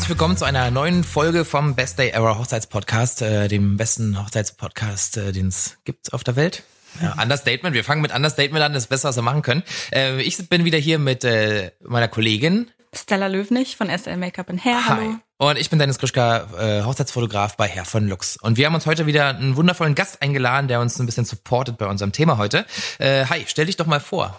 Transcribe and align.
Herzlich 0.00 0.18
willkommen 0.18 0.38
zu 0.38 0.46
einer 0.46 0.70
neuen 0.70 1.04
Folge 1.04 1.44
vom 1.44 1.74
Best 1.74 1.98
Day 1.98 2.08
Ever 2.08 2.38
Hochzeitspodcast, 2.38 3.20
äh, 3.20 3.48
dem 3.48 3.76
besten 3.76 4.18
Hochzeitspodcast, 4.18 5.18
äh, 5.18 5.32
den 5.32 5.48
es 5.48 5.76
gibt 5.84 6.14
auf 6.14 6.24
der 6.24 6.36
Welt. 6.36 6.62
Ja, 7.02 7.12
Understatement. 7.22 7.74
Wir 7.74 7.84
fangen 7.84 8.00
mit 8.00 8.10
Understatement 8.10 8.64
an, 8.64 8.72
das 8.72 8.84
ist 8.84 8.88
Beste, 8.88 9.08
was 9.08 9.16
wir 9.16 9.22
machen 9.22 9.42
können. 9.42 9.62
Äh, 9.92 10.22
ich 10.22 10.48
bin 10.48 10.64
wieder 10.64 10.78
hier 10.78 10.98
mit 10.98 11.22
äh, 11.24 11.72
meiner 11.82 12.08
Kollegin. 12.08 12.70
Stella 12.94 13.26
Löwnig 13.26 13.76
von 13.76 13.90
SL 13.90 14.16
Make-up 14.16 14.48
in 14.48 14.64
Hair. 14.64 14.88
Hallo. 14.88 15.16
Und 15.36 15.58
ich 15.58 15.68
bin 15.68 15.78
Dennis 15.78 15.98
Grischka, 15.98 16.46
äh, 16.58 16.82
Hochzeitsfotograf 16.82 17.58
bei 17.58 17.68
Herr 17.68 17.84
von 17.84 18.08
Lux. 18.08 18.38
Und 18.38 18.56
wir 18.56 18.64
haben 18.64 18.74
uns 18.74 18.86
heute 18.86 19.04
wieder 19.04 19.28
einen 19.28 19.56
wundervollen 19.56 19.94
Gast 19.94 20.22
eingeladen, 20.22 20.66
der 20.66 20.80
uns 20.80 20.98
ein 20.98 21.04
bisschen 21.04 21.26
supportet 21.26 21.76
bei 21.76 21.86
unserem 21.86 22.12
Thema 22.12 22.38
heute. 22.38 22.64
Äh, 22.98 23.26
hi, 23.26 23.44
stell 23.46 23.66
dich 23.66 23.76
doch 23.76 23.86
mal 23.86 24.00
vor. 24.00 24.34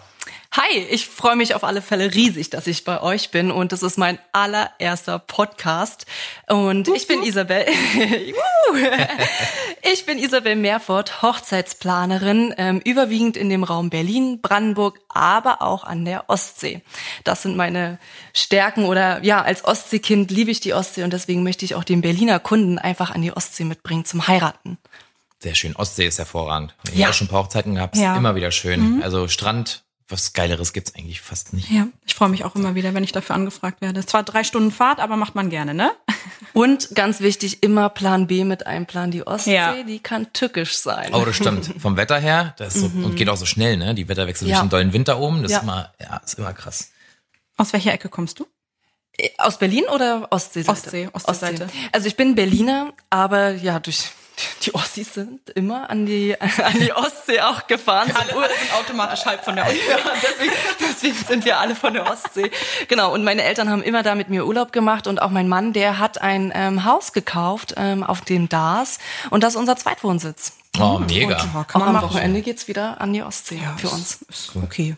Hi, 0.54 0.76
ich 0.90 1.08
freue 1.08 1.34
mich 1.34 1.54
auf 1.54 1.64
alle 1.64 1.80
Fälle 1.80 2.12
riesig, 2.12 2.50
dass 2.50 2.66
ich 2.66 2.84
bei 2.84 3.00
euch 3.00 3.30
bin 3.30 3.50
und 3.50 3.72
das 3.72 3.82
ist 3.82 3.96
mein 3.96 4.18
allererster 4.32 5.18
Podcast 5.18 6.04
und 6.46 6.88
ich 6.88 7.06
bin 7.06 7.22
Isabel. 7.22 7.64
ich 9.90 10.04
bin 10.04 10.18
Isabel 10.18 10.56
Meerfort, 10.56 11.22
Hochzeitsplanerin, 11.22 12.54
ähm, 12.58 12.82
überwiegend 12.84 13.38
in 13.38 13.48
dem 13.48 13.64
Raum 13.64 13.88
Berlin, 13.88 14.42
Brandenburg, 14.42 15.00
aber 15.08 15.62
auch 15.62 15.84
an 15.84 16.04
der 16.04 16.28
Ostsee. 16.28 16.82
Das 17.24 17.40
sind 17.40 17.56
meine 17.56 17.98
Stärken 18.34 18.84
oder 18.84 19.24
ja, 19.24 19.40
als 19.40 19.64
Ostseekind 19.64 20.30
liebe 20.30 20.50
ich 20.50 20.60
die 20.60 20.74
Ostsee 20.74 21.02
und 21.02 21.14
deswegen 21.14 21.42
möchte 21.42 21.64
ich 21.64 21.76
auch 21.76 21.84
den 21.84 22.02
Berliner 22.02 22.40
Kunden 22.40 22.78
einfach 22.78 23.10
an 23.10 23.22
die 23.22 23.32
Ostsee 23.32 23.64
mitbringen 23.64 24.04
zum 24.04 24.28
Heiraten. 24.28 24.76
Sehr 25.38 25.54
schön. 25.54 25.74
Ostsee 25.76 26.08
ist 26.08 26.18
hervorragend. 26.18 26.74
Ich 26.92 26.98
ja. 26.98 27.06
habe 27.06 27.14
schon 27.14 27.28
ein 27.28 27.30
paar 27.30 27.44
Hochzeiten 27.44 27.74
gehabt. 27.76 27.96
Ja. 27.96 28.14
Immer 28.16 28.34
wieder 28.34 28.50
schön. 28.50 28.96
Mhm. 28.96 29.02
Also 29.02 29.28
Strand, 29.28 29.82
was 30.12 30.34
Geileres 30.34 30.72
gibt's 30.72 30.94
eigentlich 30.94 31.20
fast 31.20 31.52
nicht. 31.52 31.70
Ja, 31.70 31.88
ich 32.06 32.14
freue 32.14 32.28
mich 32.28 32.44
auch 32.44 32.54
immer 32.54 32.74
wieder, 32.74 32.94
wenn 32.94 33.02
ich 33.02 33.12
dafür 33.12 33.34
angefragt 33.34 33.80
werde. 33.80 34.04
Zwar 34.06 34.22
drei 34.22 34.44
Stunden 34.44 34.70
Fahrt, 34.70 35.00
aber 35.00 35.16
macht 35.16 35.34
man 35.34 35.50
gerne, 35.50 35.74
ne? 35.74 35.90
Und 36.52 36.94
ganz 36.94 37.20
wichtig, 37.20 37.62
immer 37.62 37.88
Plan 37.88 38.26
B 38.26 38.44
mit 38.44 38.66
einem 38.66 38.86
Plan. 38.86 39.10
Die 39.10 39.26
Ostsee, 39.26 39.54
ja. 39.54 39.82
die 39.82 40.00
kann 40.00 40.32
tückisch 40.32 40.76
sein. 40.76 41.14
Oh, 41.14 41.24
das 41.24 41.36
stimmt. 41.36 41.74
Vom 41.78 41.96
Wetter 41.96 42.18
her, 42.18 42.54
das 42.58 42.74
so, 42.74 42.88
mhm. 42.88 43.06
und 43.06 43.16
geht 43.16 43.28
auch 43.28 43.36
so 43.36 43.46
schnell, 43.46 43.76
ne? 43.76 43.94
Die 43.94 44.08
Wetterwechsel 44.08 44.46
ja. 44.46 44.56
durch 44.56 44.66
den 44.66 44.70
dollen 44.70 44.92
Winter 44.92 45.18
oben, 45.18 45.42
das 45.42 45.52
ja. 45.52 45.58
ist 45.58 45.62
immer, 45.64 45.92
ja, 45.98 46.16
ist 46.18 46.38
immer 46.38 46.52
krass. 46.52 46.90
Aus 47.56 47.72
welcher 47.72 47.92
Ecke 47.92 48.08
kommst 48.08 48.38
du? 48.38 48.46
Aus 49.38 49.58
Berlin 49.58 49.84
oder 49.92 50.28
Ostseeseite? 50.30 50.78
Ostsee, 50.78 51.08
Ostseeseite. 51.12 51.64
Ostsee. 51.64 51.78
Also 51.92 52.06
ich 52.06 52.16
bin 52.16 52.34
Berliner, 52.34 52.92
aber 53.10 53.52
ja, 53.52 53.78
durch 53.78 54.10
die 54.62 54.74
Ossis 54.74 55.14
sind 55.14 55.50
immer 55.50 55.90
an 55.90 56.06
die, 56.06 56.36
an 56.40 56.78
die 56.78 56.92
Ostsee 56.92 57.40
auch 57.40 57.66
gefahren. 57.66 58.12
Alle, 58.14 58.34
alle 58.34 58.54
sind 58.58 58.74
automatisch 58.74 59.24
halb 59.24 59.44
von 59.44 59.56
der 59.56 59.66
Ostsee. 59.66 59.80
Ja, 59.88 59.98
deswegen, 60.22 60.52
deswegen 60.80 61.14
sind 61.14 61.44
wir 61.44 61.58
alle 61.58 61.74
von 61.74 61.92
der 61.92 62.10
Ostsee. 62.10 62.50
Genau, 62.88 63.12
und 63.12 63.24
meine 63.24 63.42
Eltern 63.42 63.68
haben 63.70 63.82
immer 63.82 64.02
da 64.02 64.14
mit 64.14 64.28
mir 64.28 64.46
Urlaub 64.46 64.72
gemacht 64.72 65.06
und 65.06 65.20
auch 65.20 65.30
mein 65.30 65.48
Mann, 65.48 65.72
der 65.72 65.98
hat 65.98 66.20
ein 66.20 66.52
ähm, 66.54 66.84
Haus 66.84 67.12
gekauft 67.12 67.74
ähm, 67.76 68.02
auf 68.02 68.20
dem 68.20 68.48
Dars 68.48 68.98
und 69.30 69.42
das 69.42 69.54
ist 69.54 69.58
unser 69.58 69.76
Zweitwohnsitz. 69.76 70.52
Oh, 70.78 70.98
mega. 70.98 71.26
Und, 71.26 71.54
ja, 71.54 71.66
auch 71.74 71.86
am 71.86 72.02
Wochenende 72.02 72.40
geht's 72.40 72.66
wieder 72.66 73.00
an 73.00 73.12
die 73.12 73.22
Ostsee 73.22 73.60
ja, 73.62 73.76
für 73.76 73.88
uns. 73.88 74.22
Ist 74.28 74.56
okay. 74.56 74.96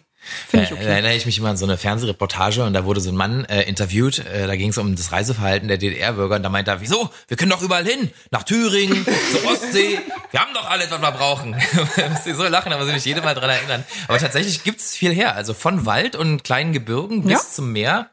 Finde 0.49 0.67
ich 0.67 0.73
okay. 0.73 0.85
Da 0.85 0.91
erinnere 0.91 1.15
ich 1.15 1.27
mich 1.27 1.39
immer 1.39 1.51
an 1.51 1.57
so 1.57 1.67
eine 1.67 1.77
Fernsehreportage 1.77 2.65
und 2.65 2.73
da 2.73 2.85
wurde 2.85 3.01
so 3.01 3.11
ein 3.11 3.17
Mann 3.17 3.45
äh, 3.45 3.63
interviewt, 3.63 4.21
äh, 4.21 4.47
da 4.47 4.57
ging 4.57 4.71
es 4.71 4.79
um 4.79 4.97
das 4.97 5.13
Reiseverhalten 5.13 5.69
der 5.69 5.79
DDR-Bürger 5.79 6.37
und 6.37 6.43
da 6.43 6.49
meinte 6.49 6.71
er, 6.71 6.81
wieso? 6.81 7.11
Wir 7.29 7.37
können 7.37 7.51
doch 7.51 7.63
überall 7.63 7.85
hin, 7.85 8.11
nach 8.31 8.43
Thüringen, 8.43 9.07
zur 9.33 9.51
Ostsee, 9.51 10.01
wir 10.31 10.41
haben 10.41 10.55
doch 10.55 10.69
alles, 10.69 10.91
was 10.91 11.01
wir 11.01 11.11
brauchen. 11.13 11.51
Müsst 12.11 12.27
ihr 12.27 12.35
so 12.35 12.45
lachen, 12.45 12.73
aber 12.73 12.87
sie 12.87 12.93
mich 12.93 13.05
jedes 13.05 13.23
Mal 13.23 13.35
dran 13.35 13.51
erinnern. 13.51 13.85
Aber 14.09 14.19
tatsächlich 14.19 14.65
gibt's 14.65 14.97
viel 14.97 15.13
her, 15.13 15.35
also 15.35 15.55
von 15.55 15.87
Wald 15.87 16.17
und 16.17 16.45
kleinen 16.45 16.73
Gebirgen 16.73 17.23
bis 17.23 17.33
ja. 17.33 17.39
zum 17.39 17.73
Meer. 17.73 18.11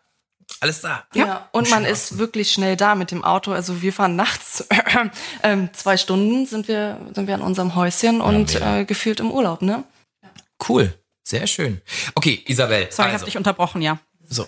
Alles 0.59 0.81
da. 0.81 1.05
Ja, 1.15 1.25
ja. 1.25 1.49
und 1.53 1.69
man 1.71 1.85
ist 1.85 2.17
wirklich 2.17 2.51
schnell 2.51 2.75
da 2.75 2.93
mit 2.93 3.09
dem 3.11 3.23
Auto. 3.23 3.51
Also 3.51 3.81
wir 3.81 3.93
fahren 3.93 4.15
nachts 4.15 4.67
äh, 5.41 5.57
zwei 5.73 5.97
Stunden 5.97 6.45
sind 6.45 6.67
wir 6.67 6.97
sind 7.15 7.27
wir 7.27 7.35
an 7.35 7.41
unserem 7.41 7.75
Häuschen 7.75 8.21
und 8.21 8.53
ja, 8.53 8.79
äh, 8.79 8.85
gefühlt 8.85 9.19
im 9.19 9.31
Urlaub, 9.31 9.61
ne? 9.61 9.83
Cool. 10.67 10.93
Sehr 11.23 11.47
schön. 11.47 11.81
Okay, 12.15 12.43
Isabel. 12.47 12.87
Sorry, 12.91 13.09
also. 13.09 13.15
ich 13.15 13.21
habe 13.21 13.25
dich 13.25 13.37
unterbrochen, 13.37 13.81
ja. 13.81 13.99
So. 14.27 14.47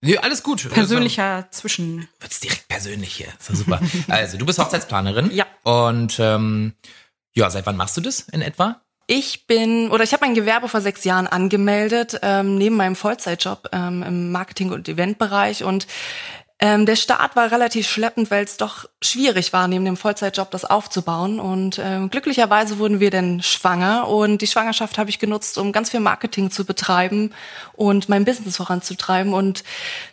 Nee, 0.00 0.18
alles 0.18 0.42
gut. 0.42 0.68
Persönlicher 0.70 1.24
also, 1.24 1.48
Zwischen. 1.50 2.08
Wird's 2.20 2.40
direkt 2.40 2.68
persönlich 2.68 3.14
hier. 3.14 3.28
So 3.40 3.54
super. 3.54 3.80
also, 4.08 4.38
du 4.38 4.46
bist 4.46 4.58
Hochzeitsplanerin. 4.58 5.30
Ja. 5.32 5.46
Und 5.64 6.18
ähm, 6.20 6.74
ja, 7.34 7.50
seit 7.50 7.66
wann 7.66 7.76
machst 7.76 7.96
du 7.96 8.00
das 8.00 8.20
in 8.20 8.42
etwa? 8.42 8.80
Ich 9.10 9.46
bin 9.46 9.90
oder 9.90 10.04
ich 10.04 10.12
habe 10.12 10.26
mein 10.26 10.34
Gewerbe 10.34 10.68
vor 10.68 10.82
sechs 10.82 11.02
Jahren 11.04 11.26
angemeldet 11.26 12.18
ähm, 12.20 12.58
neben 12.58 12.76
meinem 12.76 12.94
Vollzeitjob 12.94 13.70
ähm, 13.72 14.02
im 14.02 14.32
Marketing- 14.32 14.70
und 14.70 14.86
Eventbereich 14.86 15.64
und 15.64 15.86
ähm, 16.60 16.86
der 16.86 16.96
Start 16.96 17.36
war 17.36 17.52
relativ 17.52 17.88
schleppend, 17.88 18.32
weil 18.32 18.44
es 18.44 18.56
doch 18.56 18.88
schwierig 19.00 19.52
war, 19.52 19.68
neben 19.68 19.84
dem 19.84 19.96
Vollzeitjob 19.96 20.50
das 20.50 20.64
aufzubauen. 20.64 21.38
Und 21.38 21.80
ähm, 21.82 22.10
glücklicherweise 22.10 22.78
wurden 22.78 22.98
wir 22.98 23.10
dann 23.10 23.42
schwanger. 23.42 24.08
Und 24.08 24.42
die 24.42 24.48
Schwangerschaft 24.48 24.98
habe 24.98 25.08
ich 25.08 25.20
genutzt, 25.20 25.56
um 25.56 25.70
ganz 25.70 25.90
viel 25.90 26.00
Marketing 26.00 26.50
zu 26.50 26.64
betreiben 26.64 27.32
und 27.74 28.08
mein 28.08 28.24
Business 28.24 28.56
voranzutreiben. 28.56 29.34
Und 29.34 29.62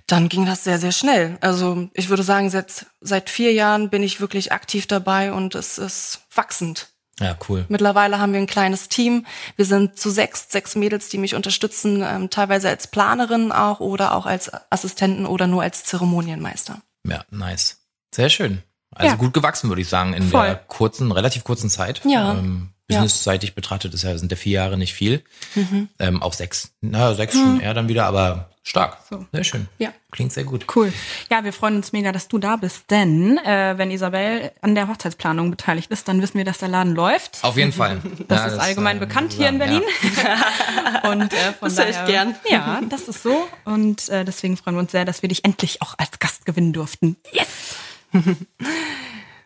dann 0.05 0.29
ging 0.29 0.45
das 0.45 0.63
sehr, 0.63 0.77
sehr 0.77 0.91
schnell. 0.91 1.37
Also 1.41 1.89
ich 1.93 2.09
würde 2.09 2.23
sagen, 2.23 2.51
seit, 2.51 2.85
seit 3.01 3.31
vier 3.31 3.51
Jahren 3.51 3.89
bin 3.89 4.03
ich 4.03 4.21
wirklich 4.21 4.51
aktiv 4.51 4.85
dabei 4.85 5.33
und 5.33 5.55
es 5.55 5.79
ist 5.79 6.21
wachsend. 6.35 6.94
Ja, 7.19 7.37
cool. 7.47 7.65
Mittlerweile 7.69 8.19
haben 8.19 8.33
wir 8.33 8.39
ein 8.39 8.47
kleines 8.47 8.89
Team. 8.89 9.25
Wir 9.55 9.65
sind 9.65 9.97
zu 9.97 10.09
sechs, 10.09 10.47
sechs 10.49 10.75
Mädels, 10.75 11.07
die 11.09 11.17
mich 11.17 11.33
unterstützen, 11.33 12.03
ähm, 12.05 12.29
teilweise 12.29 12.67
als 12.67 12.87
Planerin 12.87 13.51
auch 13.51 13.79
oder 13.79 14.13
auch 14.13 14.25
als 14.25 14.51
Assistenten 14.69 15.25
oder 15.25 15.47
nur 15.47 15.63
als 15.63 15.85
Zeremonienmeister. 15.85 16.81
Ja, 17.07 17.23
nice. 17.31 17.77
Sehr 18.13 18.29
schön. 18.29 18.63
Also 18.91 19.11
ja. 19.11 19.15
gut 19.15 19.33
gewachsen, 19.33 19.69
würde 19.69 19.81
ich 19.81 19.89
sagen, 19.89 20.13
in 20.13 20.29
Voll. 20.29 20.45
der 20.45 20.55
kurzen, 20.55 21.11
relativ 21.11 21.43
kurzen 21.43 21.69
Zeit. 21.69 22.01
Ja. 22.05 22.33
Ähm, 22.33 22.69
Businessseitig 22.87 23.55
betrachtet 23.55 23.93
ist 23.93 24.03
ja, 24.03 24.17
sind 24.17 24.31
ja 24.31 24.37
vier 24.37 24.53
Jahre 24.53 24.77
nicht 24.77 24.93
viel. 24.93 25.23
Mhm. 25.55 25.89
Ähm, 25.99 26.21
auch 26.21 26.33
sechs. 26.33 26.71
Na, 26.81 27.13
sechs 27.15 27.33
mhm. 27.33 27.39
schon 27.39 27.59
eher 27.61 27.73
dann 27.73 27.87
wieder, 27.87 28.05
aber 28.05 28.49
stark. 28.65 28.97
So. 29.09 29.25
Sehr 29.31 29.43
schön. 29.43 29.67
Ja. 29.77 29.93
Klingt 30.11 30.33
sehr 30.33 30.43
gut. 30.43 30.65
Cool. 30.75 30.91
Ja, 31.31 31.43
wir 31.43 31.53
freuen 31.53 31.77
uns 31.77 31.93
mega, 31.93 32.11
dass 32.11 32.27
du 32.27 32.37
da 32.37 32.55
bist, 32.57 32.89
denn 32.89 33.37
äh, 33.39 33.77
wenn 33.77 33.91
Isabel 33.91 34.51
an 34.61 34.75
der 34.75 34.87
Hochzeitsplanung 34.87 35.51
beteiligt 35.51 35.91
ist, 35.91 36.07
dann 36.07 36.21
wissen 36.21 36.37
wir, 36.37 36.45
dass 36.45 36.59
der 36.59 36.69
Laden 36.69 36.95
läuft. 36.95 37.43
Auf 37.43 37.57
jeden 37.57 37.71
Fall. 37.71 38.01
Das 38.27 38.39
ja, 38.39 38.45
ist 38.47 38.55
das, 38.55 38.63
allgemein 38.63 38.97
äh, 38.97 38.99
bekannt 39.01 39.33
hier 39.33 39.49
in 39.49 39.59
Berlin. 39.59 39.83
Ja. 40.23 41.09
Und 41.11 41.31
äh, 41.31 41.53
von 41.59 41.67
das 41.67 41.75
daher, 41.75 42.01
ich 42.01 42.05
gern. 42.11 42.35
Ja, 42.49 42.81
das 42.89 43.07
ist 43.07 43.21
so. 43.21 43.47
Und 43.65 44.09
äh, 44.09 44.25
deswegen 44.25 44.57
freuen 44.57 44.75
wir 44.75 44.79
uns 44.79 44.91
sehr, 44.91 45.05
dass 45.05 45.21
wir 45.21 45.29
dich 45.29 45.45
endlich 45.45 45.81
auch 45.81 45.95
als 45.97 46.17
Gast 46.19 46.45
gewinnen 46.45 46.73
durften. 46.73 47.17
Yes! 47.31 47.75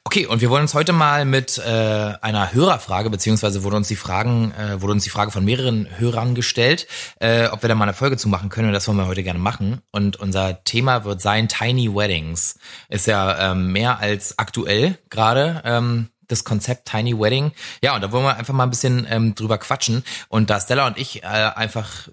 Okay, 0.10 0.26
und 0.26 0.42
wir 0.42 0.50
wollen 0.50 0.64
uns 0.64 0.74
heute 0.74 0.92
mal 0.92 1.24
mit 1.24 1.60
äh, 1.60 1.62
einer 1.70 2.52
Hörerfrage, 2.52 3.12
beziehungsweise 3.12 3.62
wurde 3.62 3.76
uns 3.76 3.90
die 3.90 3.96
Fragen, 3.96 4.52
äh, 4.54 4.82
wurde 4.82 4.94
uns 4.94 5.04
die 5.04 5.12
Frage 5.12 5.30
von 5.30 5.46
mehreren 5.46 5.88
Hörern 6.00 6.34
gestellt, 6.34 6.88
äh, 7.20 7.46
ob 7.50 7.62
wir 7.62 7.70
da 7.70 7.76
mal 7.76 7.84
eine 7.84 7.94
Folge 7.94 8.18
zu 8.18 8.28
machen 8.28 8.50
können. 8.50 8.70
Und 8.70 8.74
das 8.74 8.88
wollen 8.88 8.98
wir 8.98 9.06
heute 9.06 9.22
gerne 9.22 9.38
machen. 9.38 9.82
Und 9.92 10.16
unser 10.16 10.64
Thema 10.64 11.04
wird 11.04 11.22
sein 11.22 11.48
Tiny 11.48 11.94
Weddings. 11.94 12.58
Ist 12.88 13.06
ja 13.06 13.52
ähm, 13.52 13.72
mehr 13.72 14.00
als 14.00 14.40
aktuell 14.40 14.98
gerade. 15.12 15.62
Ähm, 15.64 16.10
das 16.28 16.44
Konzept 16.44 16.90
Tiny 16.90 17.20
Wedding. 17.20 17.52
Ja, 17.84 17.94
und 17.94 18.02
da 18.02 18.12
wollen 18.12 18.24
wir 18.24 18.36
einfach 18.36 18.56
mal 18.56 18.64
ein 18.64 18.72
bisschen 18.72 19.06
ähm, 19.12 19.36
drüber 19.36 19.60
quatschen. 19.60 20.04
Und 20.28 20.50
da 20.50 20.60
Stella 20.60 20.88
und 20.88 20.98
ich 20.98 21.22
äh, 21.22 21.28
einfach 21.28 22.10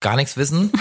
gar 0.00 0.16
nichts 0.16 0.36
wissen. 0.36 0.72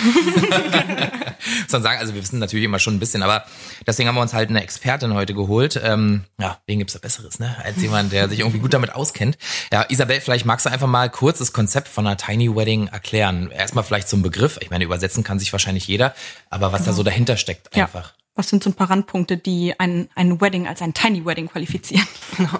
Man 1.71 1.83
sagen, 1.83 2.00
also 2.00 2.13
wir 2.13 2.21
wissen 2.21 2.39
natürlich 2.39 2.65
immer 2.65 2.79
schon 2.79 2.95
ein 2.95 3.00
bisschen, 3.00 3.23
aber 3.23 3.45
deswegen 3.85 4.07
haben 4.07 4.15
wir 4.15 4.21
uns 4.21 4.33
halt 4.33 4.50
eine 4.50 4.63
Expertin 4.63 5.13
heute 5.13 5.33
geholt. 5.33 5.79
Ähm, 5.83 6.23
ja, 6.39 6.59
wen 6.67 6.79
gibt's 6.79 6.94
da 6.94 7.00
Besseres, 7.00 7.39
ne? 7.39 7.56
Als 7.63 7.81
jemand, 7.81 8.12
der 8.12 8.29
sich 8.29 8.39
irgendwie 8.39 8.59
gut 8.59 8.73
damit 8.73 8.94
auskennt. 8.94 9.38
Ja, 9.71 9.85
Isabel, 9.89 10.21
vielleicht 10.21 10.45
magst 10.45 10.65
du 10.65 10.69
einfach 10.69 10.88
mal 10.88 11.09
kurz 11.09 11.39
das 11.39 11.53
Konzept 11.53 11.88
von 11.88 12.07
einer 12.07 12.17
Tiny 12.17 12.56
Wedding 12.56 12.88
erklären. 12.88 13.51
Erstmal 13.51 13.83
vielleicht 13.83 14.07
zum 14.07 14.21
Begriff. 14.21 14.57
Ich 14.62 14.69
meine, 14.69 14.85
übersetzen 14.85 15.23
kann 15.23 15.39
sich 15.39 15.51
wahrscheinlich 15.51 15.88
jeder, 15.88 16.15
aber 16.50 16.71
was 16.71 16.81
genau. 16.81 16.91
da 16.91 16.95
so 16.95 17.03
dahinter 17.03 17.38
steckt 17.38 17.75
einfach. 17.75 18.09
Ja. 18.09 18.25
Was 18.35 18.49
sind 18.49 18.63
so 18.63 18.69
ein 18.69 18.73
paar 18.73 18.89
Randpunkte, 18.89 19.37
die 19.37 19.79
ein, 19.79 20.09
ein 20.15 20.41
Wedding 20.41 20.67
als 20.67 20.81
ein 20.81 20.93
Tiny 20.93 21.25
Wedding 21.25 21.47
qualifizieren? 21.47 22.07
Genau. 22.35 22.59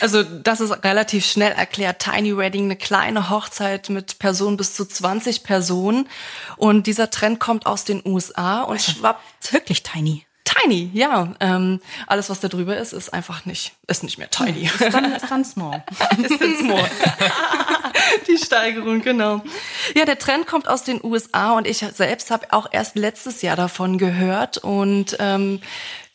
Also 0.00 0.22
das 0.22 0.62
ist 0.62 0.70
relativ 0.82 1.26
schnell 1.26 1.52
erklärt. 1.52 1.98
Tiny 1.98 2.34
Wedding, 2.36 2.64
eine 2.64 2.76
kleine 2.76 3.28
Hochzeit 3.28 3.90
mit 3.90 4.18
Personen 4.18 4.56
bis 4.56 4.72
zu 4.72 4.86
20 4.86 5.42
Personen. 5.42 6.08
Und 6.56 6.86
dieser 6.86 7.10
Trend 7.10 7.38
kommt 7.38 7.66
aus 7.66 7.84
den 7.84 8.00
USA 8.06 8.62
und 8.62 8.80
schwappt. 8.80 9.52
Wirklich 9.52 9.82
tiny. 9.82 10.24
Tiny, 10.44 10.90
ja. 10.94 11.34
Ähm, 11.40 11.80
alles, 12.06 12.30
was 12.30 12.40
da 12.40 12.48
drüber 12.48 12.78
ist, 12.78 12.94
ist 12.94 13.12
einfach 13.12 13.44
nicht, 13.44 13.72
ist 13.86 14.02
nicht 14.02 14.16
mehr 14.16 14.30
tiny. 14.30 14.64
Ist 14.64 14.94
dann, 14.94 15.12
ist 15.12 15.30
dann 15.30 15.44
small. 15.44 15.84
ist 16.22 16.40
dann 16.40 16.56
small. 16.56 16.90
Die 18.28 18.38
Steigerung, 18.38 19.02
genau. 19.02 19.42
Ja, 19.94 20.04
der 20.04 20.18
Trend 20.18 20.46
kommt 20.46 20.68
aus 20.68 20.84
den 20.84 21.02
USA 21.02 21.52
und 21.52 21.66
ich 21.66 21.78
selbst 21.78 22.30
habe 22.30 22.46
auch 22.50 22.68
erst 22.70 22.96
letztes 22.96 23.42
Jahr 23.42 23.56
davon 23.56 23.98
gehört 23.98 24.58
und 24.58 25.16
ähm, 25.20 25.60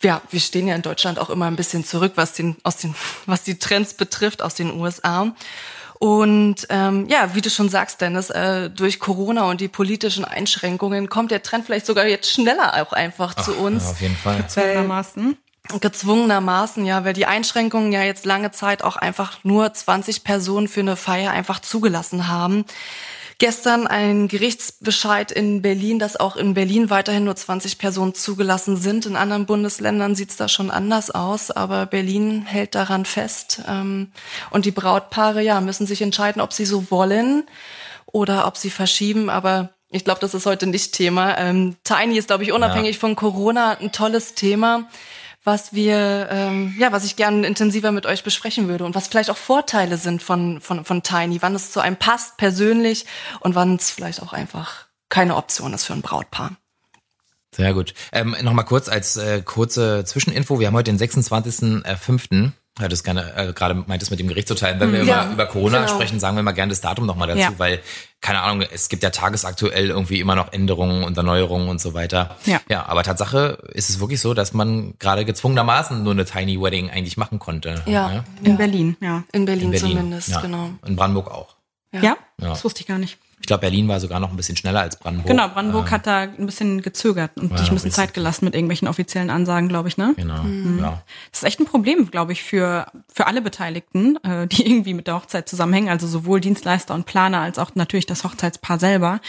ja, 0.02 0.22
wir 0.30 0.40
stehen 0.40 0.68
ja 0.68 0.76
in 0.76 0.82
Deutschland 0.82 1.20
auch 1.20 1.30
immer 1.30 1.48
ein 1.48 1.56
bisschen 1.56 1.84
zurück, 1.84 2.14
was 2.16 2.34
den, 2.34 2.58
aus 2.64 2.78
den, 2.78 2.96
was 3.26 3.44
die 3.44 3.60
Trends 3.60 3.94
betrifft 3.94 4.42
aus 4.42 4.56
den 4.56 4.80
USA. 4.80 5.34
Und 5.98 6.68
ähm, 6.70 7.08
ja, 7.08 7.34
wie 7.36 7.42
du 7.42 7.50
schon 7.50 7.70
sagst, 7.70 8.02
Dennis, 8.02 8.30
äh, 8.30 8.70
durch 8.70 9.00
Corona 9.00 9.50
und 9.50 9.62
die 9.62 9.70
politischen 9.70 10.26
Einschränkungen 10.26 11.10
kommt 11.10 11.32
der 11.32 11.42
Trend 11.42 11.66
vielleicht 11.66 11.86
sogar 11.86 12.06
jetzt 12.06 12.30
schneller 12.30 12.74
auch 12.82 12.92
einfach 12.92 13.34
Ach, 13.38 13.44
zu 13.44 13.54
uns. 13.54 13.86
Ja, 13.86 13.92
auf 13.92 14.02
jeden 14.02 14.18
Fall. 14.18 14.38
Gezwungenermaßen. 14.38 15.38
Gezwungenermaßen, 15.82 16.86
ja, 16.86 17.04
weil 17.06 17.14
die 17.14 17.26
Einschränkungen 17.26 17.92
ja 17.92 18.04
jetzt 18.04 18.26
lange 18.26 18.52
Zeit 18.52 18.84
auch 18.84 18.96
einfach 18.96 19.40
nur 19.44 19.74
20 19.74 20.24
Personen 20.24 20.68
für 20.68 20.82
eine 20.82 20.96
Feier 20.96 21.32
einfach 21.32 21.60
zugelassen 21.60 22.28
haben. 22.28 22.66
Gestern 23.38 23.86
ein 23.86 24.30
Gerichtsbescheid 24.30 25.30
in 25.30 25.62
Berlin, 25.62 26.00
dass 26.00 26.18
auch 26.18 26.38
in 26.38 26.54
Berlin 26.54 26.90
weiterhin 26.90 27.26
nur 27.26 27.36
20 27.36 27.78
Personen 27.78 28.14
zugelassen 28.14 28.78
sind. 28.78 29.06
In 29.06 29.18
anderen 29.18 29.46
Bundesländern 29.46 30.16
sieht's 30.16 30.38
da 30.38 30.48
schon 30.48 30.72
anders 30.72 31.12
aus, 31.12 31.52
aber 31.52 31.86
Berlin 31.86 32.44
hält 32.46 32.76
daran 32.76 33.04
fest. 33.04 33.62
Ähm, 33.68 34.12
und 34.52 34.64
die 34.66 34.72
Brautpaare, 34.72 35.42
ja, 35.42 35.60
müssen 35.60 35.86
sich 35.86 36.02
entscheiden, 36.02 36.42
ob 36.42 36.54
sie 36.54 36.66
so 36.66 36.90
wollen 36.90 37.44
oder 38.06 38.48
ob 38.48 38.56
sie 38.56 38.70
verschieben. 38.70 39.30
Aber 39.30 39.72
ich 39.90 40.06
glaube, 40.06 40.22
das 40.22 40.34
ist 40.34 40.46
heute 40.46 40.68
nicht 40.68 40.94
Thema. 40.94 41.38
Ähm, 41.38 41.76
Tiny 41.84 42.18
ist, 42.18 42.28
glaube 42.28 42.44
ich, 42.44 42.54
unabhängig 42.54 42.96
Ja. 42.96 43.00
von 43.02 43.18
Corona 43.18 43.78
ein 43.82 43.92
tolles 43.92 44.36
Thema 44.36 44.88
was 45.46 45.74
wir, 45.74 46.28
ähm, 46.32 46.76
ja, 46.78 46.92
was 46.92 47.06
ich 47.06 47.16
gerne 47.16 47.48
intensiver 47.48 47.92
mit 47.92 48.06
euch 48.06 48.24
besprechen 48.24 48.68
würde 48.68 48.84
und 48.84 48.96
was 48.96 49.08
vielleicht 49.08 49.30
auch 49.30 49.38
Vorteile 49.38 49.98
sind 49.98 50.22
von, 50.22 50.60
von, 50.60 50.84
von 50.84 51.04
Tiny, 51.04 51.42
wann 51.42 51.56
es 51.56 51.72
zu 51.72 51.80
einem 51.80 51.96
passt 51.96 52.38
persönlich 52.38 53.06
und 53.40 53.56
wann 53.56 53.76
es 53.76 53.92
vielleicht 53.92 54.22
auch 54.22 54.34
einfach 54.34 54.88
keine 55.08 55.36
Option 55.36 55.74
ist 55.74 55.86
für 55.86 55.94
ein 55.94 56.02
Brautpaar. 56.02 56.58
Sehr 57.56 57.74
gut. 57.74 57.94
Ähm, 58.12 58.36
Nochmal 58.42 58.66
kurz 58.66 58.90
als 58.90 59.16
äh, 59.16 59.42
kurze 59.42 60.04
Zwischeninfo. 60.04 60.60
Wir 60.60 60.68
haben 60.68 60.74
heute 60.74 60.92
den 60.92 61.00
26.05. 61.00 62.52
Ja, 62.78 62.90
das 62.90 63.04
gerne 63.06 63.34
äh, 63.38 63.54
gerade 63.54 63.74
meintest 63.74 64.12
mit 64.12 64.20
dem 64.20 64.28
Gerichtsurteil. 64.28 64.78
Wenn 64.82 64.92
wir 64.92 65.04
Ja, 65.06 65.24
immer 65.24 65.34
über 65.34 65.46
Corona 65.46 65.80
genau. 65.80 65.94
sprechen, 65.94 66.20
sagen 66.20 66.36
wir 66.36 66.44
mal 66.44 66.52
gerne 66.52 66.72
das 66.72 66.82
Datum 66.82 67.06
nochmal 67.06 67.30
dazu, 67.30 67.40
Ja. 67.40 67.54
weil, 67.58 67.80
keine 68.20 68.42
Ahnung, 68.42 68.68
es 68.70 68.90
gibt 68.90 69.02
ja 69.02 69.12
tagesaktuell 69.12 69.88
irgendwie 69.90 70.20
immer 70.20 70.36
noch 70.36 70.52
Änderungen 70.52 71.04
und 71.06 71.16
Erneuerungen 71.16 71.70
und 71.70 71.80
so 71.80 71.94
weiter. 71.94 72.36
Ja. 72.46 72.60
Ja, 72.70 72.86
aber 72.88 73.04
Tatsache 73.04 73.58
ist 73.74 73.90
es 73.90 74.02
wirklich 74.02 74.20
so, 74.20 74.34
dass 74.34 74.54
man 74.54 74.96
gerade 75.00 75.24
gezwungenermaßen 75.24 76.04
nur 76.04 76.12
eine 76.12 76.26
Tiny 76.26 76.62
Wedding 76.62 76.90
eigentlich 76.90 77.16
machen 77.16 77.40
konnte. 77.40 77.82
Ja, 77.86 78.10
ne? 78.10 78.24
In 78.44 78.52
ja. 78.52 78.58
Berlin, 78.58 78.98
ja. 79.00 79.24
In 79.32 79.46
Berlin, 79.46 79.66
In 79.66 79.72
Berlin. 79.72 79.90
zumindest, 79.92 80.30
ja. 80.30 80.42
genau. 80.42 80.72
In 80.86 80.98
Brandenburg 80.98 81.32
auch. 81.32 81.56
Ja? 81.94 82.02
Ja. 82.02 82.18
Das 82.42 82.64
wusste 82.66 82.82
ich 82.82 82.88
gar 82.88 82.98
nicht. 82.98 83.18
Ich 83.46 83.48
glaube, 83.48 83.62
Berlin 83.62 83.88
war 83.88 84.00
sogar 84.00 84.20
noch 84.20 84.32
ein 84.32 84.38
bisschen 84.38 84.58
schneller 84.58 84.80
als 84.80 84.98
Brandenburg. 84.98 85.30
Genau, 85.30 85.48
Brandenburg 85.50 85.86
Ähm, 85.86 85.92
hat 85.92 86.08
da 86.08 86.22
ein 86.22 86.48
bisschen 86.48 86.82
gezögert 86.82 87.30
und 87.38 87.52
Ja, 87.52 87.58
sich 87.60 87.70
ein 87.70 87.76
bisschen. 87.76 87.92
Zeit 87.92 88.16
gelassen 88.16 88.44
mit 88.46 88.56
irgendwelchen 88.56 88.88
offiziellen 88.88 89.30
Ansagen, 89.30 89.70
glaube 89.70 89.88
ich, 89.88 89.98
ne? 89.98 90.14
Genau, 90.18 90.42
Mhm. 90.42 90.80
ja. 90.80 91.04
Das 91.30 91.42
ist 91.42 91.48
echt 91.48 91.60
ein 91.60 91.68
Problem, 91.68 92.10
glaube 92.10 92.32
ich, 92.32 92.42
für, 92.42 92.88
für 93.14 93.28
alle 93.28 93.44
Beteiligten, 93.44 94.18
äh, 94.24 94.48
die 94.48 94.66
irgendwie 94.68 94.96
mit 94.96 95.06
der 95.06 95.14
Hochzeit 95.14 95.48
zusammenhängen, 95.48 95.90
also 95.90 96.08
sowohl 96.08 96.42
Dienstleister 96.42 96.96
und 96.96 97.06
Planer 97.06 97.42
als 97.42 97.60
auch 97.60 97.76
natürlich 97.76 98.08
das 98.08 98.24
Hochzeitspaar 98.24 98.80
selber, 98.80 99.22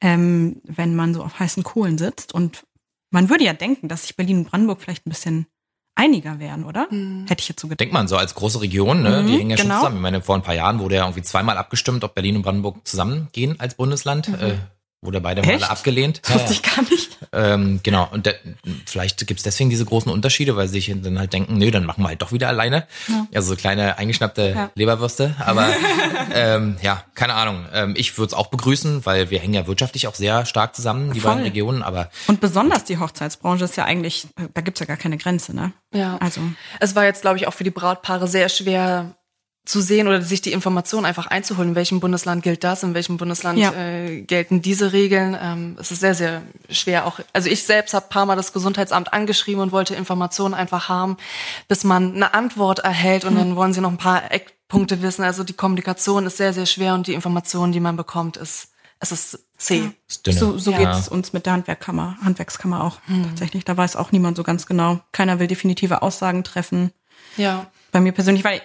ähm, 0.00 0.60
wenn 0.62 0.94
man 0.94 1.12
so 1.12 1.24
auf 1.24 1.40
heißen 1.40 1.64
Kohlen 1.64 1.98
sitzt. 1.98 2.32
Und 2.34 2.64
man 3.10 3.30
würde 3.30 3.42
ja 3.42 3.52
denken, 3.52 3.88
dass 3.88 4.02
sich 4.02 4.14
Berlin 4.14 4.38
und 4.38 4.50
Brandenburg 4.50 4.80
vielleicht 4.80 5.06
ein 5.08 5.10
bisschen 5.10 5.46
einiger 5.96 6.38
wären, 6.38 6.64
oder? 6.64 6.86
Hätte 7.26 7.40
ich 7.40 7.48
jetzt 7.48 7.60
so 7.60 7.66
gedacht. 7.68 7.80
Denkt 7.80 7.92
man 7.94 8.06
so 8.06 8.16
als 8.16 8.34
große 8.34 8.60
Region, 8.60 9.02
ne? 9.02 9.24
die 9.26 9.32
Mhm, 9.32 9.38
hängen 9.38 9.50
ja 9.50 9.56
schon 9.56 9.66
genau. 9.66 9.78
zusammen. 9.80 9.96
Ich 9.96 10.02
meine, 10.02 10.22
vor 10.22 10.36
ein 10.36 10.42
paar 10.42 10.54
Jahren 10.54 10.78
wurde 10.78 10.94
ja 10.96 11.02
irgendwie 11.04 11.22
zweimal 11.22 11.58
abgestimmt, 11.58 12.04
ob 12.04 12.14
Berlin 12.14 12.36
und 12.36 12.42
Brandenburg 12.42 12.86
zusammengehen 12.86 13.58
als 13.58 13.74
Bundesland. 13.74 14.28
Äh, 14.28 14.56
wurde 15.02 15.20
beide 15.20 15.42
Male. 15.42 15.54
Echt? 15.56 15.70
abgelehnt. 15.70 16.20
Das 16.24 16.34
wusste 16.34 16.52
ich 16.54 16.62
gar 16.62 16.82
nicht. 16.82 17.18
Ähm, 17.32 17.80
genau, 17.82 18.08
und 18.10 18.26
de 18.26 18.34
vielleicht 18.86 19.24
gibt's 19.26 19.42
deswegen 19.42 19.70
diese 19.70 19.84
großen 19.84 20.10
Unterschiede, 20.10 20.56
weil 20.56 20.68
sie 20.68 20.80
sich 20.80 20.94
dann 21.02 21.18
halt 21.18 21.32
denken, 21.32 21.58
nö, 21.58 21.70
dann 21.70 21.84
machen 21.84 22.02
wir 22.02 22.08
halt 22.08 22.22
doch 22.22 22.32
wieder 22.32 22.48
alleine. 22.48 22.86
Also 23.34 23.50
so 23.50 23.56
kleine 23.56 23.98
eingeschnappte 23.98 24.52
Ja. 24.54 24.70
Leberwürste. 24.74 25.34
Aber 25.38 25.68
ähm, 26.34 26.76
ja, 26.82 27.04
keine 27.14 27.34
Ahnung. 27.34 27.66
Ähm, 27.72 27.94
ich 27.96 28.16
würde 28.18 28.28
es 28.28 28.34
auch 28.34 28.48
begrüßen, 28.48 29.06
weil 29.06 29.30
wir 29.30 29.38
hängen 29.38 29.54
ja 29.54 29.66
wirtschaftlich 29.66 30.06
auch 30.08 30.14
sehr 30.14 30.44
stark 30.46 30.74
zusammen, 30.74 31.12
die 31.12 31.20
Voll. 31.20 31.30
beiden 31.32 31.44
Regionen. 31.44 31.82
Aber 31.82 32.10
Und 32.26 32.40
besonders 32.40 32.84
die 32.84 32.98
Hochzeitsbranche 32.98 33.64
ist 33.64 33.76
ja 33.76 33.84
eigentlich, 33.84 34.26
da 34.54 34.60
gibt's 34.60 34.80
ja 34.80 34.86
gar 34.86 34.96
keine 34.96 35.16
Grenze, 35.18 35.54
ne? 35.54 35.72
Ja. 35.94 36.16
Also, 36.18 36.40
Es 36.80 36.94
war 36.94 37.04
jetzt, 37.04 37.22
glaube 37.22 37.36
ich, 37.38 37.46
auch 37.46 37.54
für 37.54 37.64
die 37.64 37.70
Brautpaare 37.70 38.26
sehr 38.28 38.48
schwer 38.48 39.14
zu 39.66 39.80
sehen 39.80 40.06
oder 40.06 40.22
sich 40.22 40.40
die 40.40 40.52
Information 40.52 41.04
einfach 41.04 41.26
einzuholen, 41.26 41.70
in 41.70 41.74
welchem 41.74 41.98
Bundesland 41.98 42.42
gilt 42.44 42.62
das, 42.62 42.84
in 42.84 42.94
welchem 42.94 43.16
Bundesland 43.16 43.58
Ja. 43.58 43.72
äh, 43.74 44.22
gelten 44.22 44.62
diese 44.62 44.92
Regeln. 44.92 45.36
Ähm, 45.40 45.76
es 45.78 45.90
ist 45.90 46.00
sehr, 46.00 46.14
sehr 46.14 46.42
schwer 46.70 47.04
auch. 47.04 47.18
Also 47.32 47.50
ich 47.50 47.64
selbst 47.64 47.92
habe 47.92 48.06
paar 48.08 48.26
Mal 48.26 48.36
das 48.36 48.52
Gesundheitsamt 48.52 49.12
angeschrieben 49.12 49.60
und 49.60 49.72
wollte 49.72 49.96
Informationen 49.96 50.54
einfach 50.54 50.88
haben, 50.88 51.16
bis 51.66 51.82
man 51.82 52.14
eine 52.14 52.32
Antwort 52.32 52.78
erhält 52.78 53.24
und 53.24 53.34
dann 53.34 53.56
wollen 53.56 53.72
sie 53.72 53.80
noch 53.80 53.90
ein 53.90 53.98
paar 53.98 54.30
Eckpunkte 54.30 55.02
wissen. 55.02 55.24
Also 55.24 55.42
die 55.42 55.52
Kommunikation 55.52 56.26
ist 56.26 56.36
sehr, 56.36 56.52
sehr 56.52 56.66
schwer 56.66 56.94
und 56.94 57.08
die 57.08 57.14
Information, 57.14 57.72
die 57.72 57.80
man 57.80 57.96
bekommt, 57.96 58.36
ist 58.36 58.68
es 58.98 59.12
ist 59.12 59.38
zäh. 59.58 59.90
ist 60.08 60.26
dünne. 60.26 60.38
so, 60.38 60.58
so 60.58 60.70
ja. 60.70 60.78
geht's 60.78 61.08
uns 61.08 61.32
mit 61.32 61.44
der 61.44 61.52
Handwerkkammer, 61.52 62.16
Handwerkskammer 62.22 62.82
auch 62.82 62.98
tatsächlich. 63.28 63.64
Da 63.64 63.76
weiß 63.76 63.96
auch 63.96 64.12
niemand 64.12 64.36
so 64.36 64.42
ganz 64.42 64.66
genau. 64.66 65.00
Keiner 65.12 65.38
will 65.38 65.48
definitive 65.48 66.02
Aussagen 66.02 66.44
treffen. 66.44 66.92
Ja. 67.36 67.66
Bei 67.92 68.00
mir 68.00 68.12
persönlich, 68.12 68.44
weil 68.44 68.62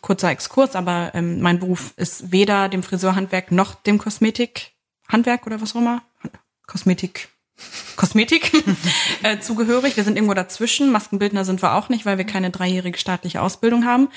kurzer 0.00 0.30
Exkurs, 0.30 0.76
aber 0.76 1.12
ähm, 1.14 1.40
mein 1.40 1.58
Beruf 1.58 1.92
ist 1.96 2.32
weder 2.32 2.68
dem 2.68 2.82
Friseurhandwerk 2.82 3.52
noch 3.52 3.74
dem 3.74 3.98
Kosmetikhandwerk 3.98 5.46
oder 5.46 5.60
was 5.60 5.74
auch 5.74 5.80
immer. 5.80 6.02
Kosmetik. 6.66 7.28
Kosmetik 7.96 8.52
äh, 9.22 9.38
zugehörig. 9.40 9.96
Wir 9.96 10.04
sind 10.04 10.16
irgendwo 10.16 10.34
dazwischen. 10.34 10.90
Maskenbildner 10.92 11.44
sind 11.44 11.62
wir 11.62 11.74
auch 11.74 11.88
nicht, 11.88 12.06
weil 12.06 12.18
wir 12.18 12.24
keine 12.24 12.50
dreijährige 12.50 12.98
staatliche 12.98 13.42
Ausbildung 13.42 13.84
haben. 13.84 14.08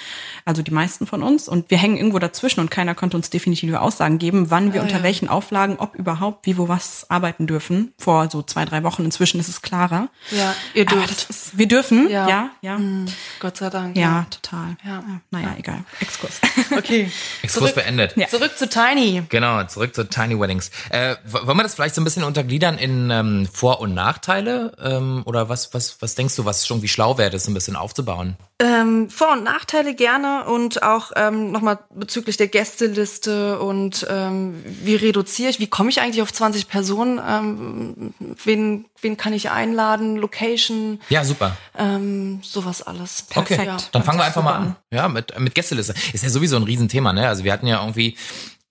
Also 0.45 0.61
die 0.61 0.71
meisten 0.71 1.05
von 1.07 1.21
uns. 1.23 1.47
Und 1.47 1.69
wir 1.69 1.77
hängen 1.77 1.97
irgendwo 1.97 2.19
dazwischen 2.19 2.59
und 2.61 2.71
keiner 2.71 2.95
konnte 2.95 3.17
uns 3.17 3.29
definitive 3.29 3.81
Aussagen 3.81 4.19
geben, 4.19 4.49
wann 4.51 4.73
wir 4.73 4.81
Ah, 4.81 4.83
unter 4.83 4.97
ja. 4.97 5.03
welchen 5.03 5.27
Auflagen, 5.27 5.75
ob 5.79 5.95
überhaupt, 5.95 6.45
wie, 6.45 6.57
wo, 6.57 6.67
was 6.67 7.09
arbeiten 7.09 7.47
dürfen. 7.47 7.93
Vor 7.97 8.29
so 8.31 8.41
zwei, 8.41 8.65
drei 8.65 8.83
Wochen. 8.83 9.03
Inzwischen 9.05 9.39
ist 9.39 9.47
es 9.49 9.61
klarer. 9.61 10.09
Ja, 10.31 10.55
ihr 10.73 10.85
dürft. 10.85 11.29
ist, 11.29 11.57
wir 11.57 11.67
dürfen, 11.67 12.09
Ja. 12.09 12.27
ja, 12.29 12.49
ja. 12.61 12.77
Hm, 12.77 13.05
Gott 13.39 13.57
sei 13.57 13.69
Dank. 13.69 13.97
Ja, 13.97 14.25
total. 14.29 14.77
Ja. 14.85 15.03
Naja, 15.31 15.55
egal. 15.57 15.83
Exkurs. 15.99 16.39
Okay. 16.77 17.11
Exkurs 17.43 17.71
Zurück- 17.71 17.75
beendet. 17.75 18.15
Ja. 18.17 18.27
Zurück 18.27 18.57
zu 18.57 18.67
Tiny. 18.67 19.23
Genau, 19.29 19.63
zurück 19.65 19.93
zu 19.93 20.07
Tiny 20.09 20.39
Weddings. 20.39 20.71
Äh, 20.89 21.15
wollen 21.25 21.57
wir 21.57 21.63
das 21.63 21.75
vielleicht 21.75 21.93
so 21.95 22.01
ein 22.01 22.03
bisschen 22.03 22.23
untergliedern 22.23 22.77
in 22.77 23.09
ähm, 23.11 23.32
Vor- 23.51 23.79
und 23.81 23.93
Nachteile? 23.93 24.73
Ähm, 24.81 25.23
oder 25.25 25.49
was, 25.49 25.73
was, 25.73 25.97
was 26.01 26.15
denkst 26.15 26.35
du, 26.35 26.45
was 26.45 26.65
schon 26.67 26.81
wie 26.81 26.87
schlau 26.87 27.17
wäre, 27.17 27.29
das 27.29 27.47
ein 27.47 27.53
bisschen 27.53 27.75
aufzubauen? 27.75 28.35
Ähm, 28.59 29.09
Vor- 29.09 29.33
und 29.33 29.43
Nachteile 29.43 29.93
gerne 29.95 30.45
und 30.45 30.83
auch 30.83 31.11
ähm, 31.15 31.51
nochmal 31.51 31.79
bezüglich 31.93 32.37
der 32.37 32.47
Gästeliste 32.47 33.59
und 33.59 34.05
ähm, 34.09 34.63
wie 34.83 34.95
reduziere 34.95 35.49
ich, 35.49 35.59
wie 35.59 35.67
komme 35.67 35.89
ich 35.89 35.99
eigentlich 36.01 36.21
auf 36.21 36.31
20 36.31 36.67
Personen, 36.69 37.19
ähm, 37.27 38.13
wen, 38.43 38.85
wen 39.01 39.17
kann 39.17 39.33
ich 39.33 39.49
einladen, 39.49 40.15
Location, 40.15 41.01
Ja, 41.09 41.23
super. 41.25 41.57
ähm, 41.77 42.39
sowas 42.43 42.81
alles. 42.81 43.25
Okay, 43.35 43.55
Perfekt. 43.55 43.89
dann 43.91 44.03
fangen 44.03 44.19
wir 44.19 44.25
einfach 44.25 44.43
mal 44.43 44.53
super 44.53 44.65
an. 44.67 44.75
Ja, 44.91 45.07
mit, 45.09 45.37
mit 45.39 45.55
Gästeliste. 45.55 45.93
Ist 46.13 46.23
ja 46.23 46.29
sowieso 46.29 46.55
ein 46.55 46.63
Riesenthema, 46.63 47.11
ne? 47.13 47.27
Also 47.27 47.43
wir 47.43 47.51
hatten 47.51 47.67
ja 47.67 47.79
irgendwie 47.81 48.15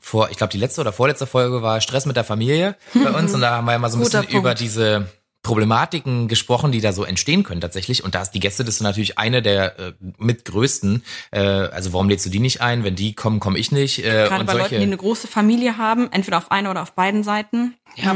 vor, 0.03 0.31
ich 0.31 0.37
glaube, 0.37 0.51
die 0.51 0.59
letzte 0.59 0.81
oder 0.81 0.93
vorletzte 0.93 1.27
Folge 1.27 1.63
war 1.63 1.81
Stress 1.81 2.05
mit 2.07 2.17
der 2.17 2.25
Familie 2.25 2.77
bei 2.93 3.11
uns 3.19 3.33
und 3.33 3.41
da 3.41 3.53
haben 3.53 3.65
wir 3.65 3.73
ja 3.73 3.79
mal 3.79 3.89
so 3.89 3.97
ein 3.97 4.03
Guter 4.03 4.23
bisschen 4.23 4.39
über 4.39 4.51
Punkt. 4.51 4.61
diese 4.61 5.07
Problematiken 5.43 6.29
gesprochen, 6.29 6.71
die 6.71 6.81
da 6.81 6.93
so 6.93 7.03
entstehen 7.03 7.43
können 7.43 7.61
tatsächlich. 7.61 8.05
Und 8.05 8.15
da 8.15 8.23
ist 8.23 8.31
die 8.31 8.39
Gästeliste 8.39 8.85
natürlich 8.85 9.19
eine 9.19 9.43
der 9.43 9.79
äh, 9.79 9.93
mit 10.19 10.45
größten. 10.45 11.03
Äh, 11.33 11.41
also 11.41 11.93
warum 11.93 12.09
lädst 12.09 12.25
du 12.27 12.31
die 12.31 12.39
nicht 12.39 12.61
ein? 12.61 12.85
Wenn 12.85 12.95
die 12.95 13.15
kommen, 13.15 13.41
komme 13.41 13.59
ich 13.59 13.73
nicht. 13.73 13.99
Äh, 14.01 14.29
Gerade 14.29 14.41
und 14.41 14.47
bei 14.47 14.53
solche. 14.53 14.65
Leuten, 14.67 14.77
die 14.77 14.87
eine 14.87 14.97
große 14.97 15.27
Familie 15.27 15.79
haben, 15.79 16.11
entweder 16.13 16.39
auf 16.39 16.53
einer 16.53 16.71
oder 16.71 16.83
auf 16.83 16.93
beiden 16.93 17.25
Seiten. 17.25 17.75
Ja. 17.97 18.15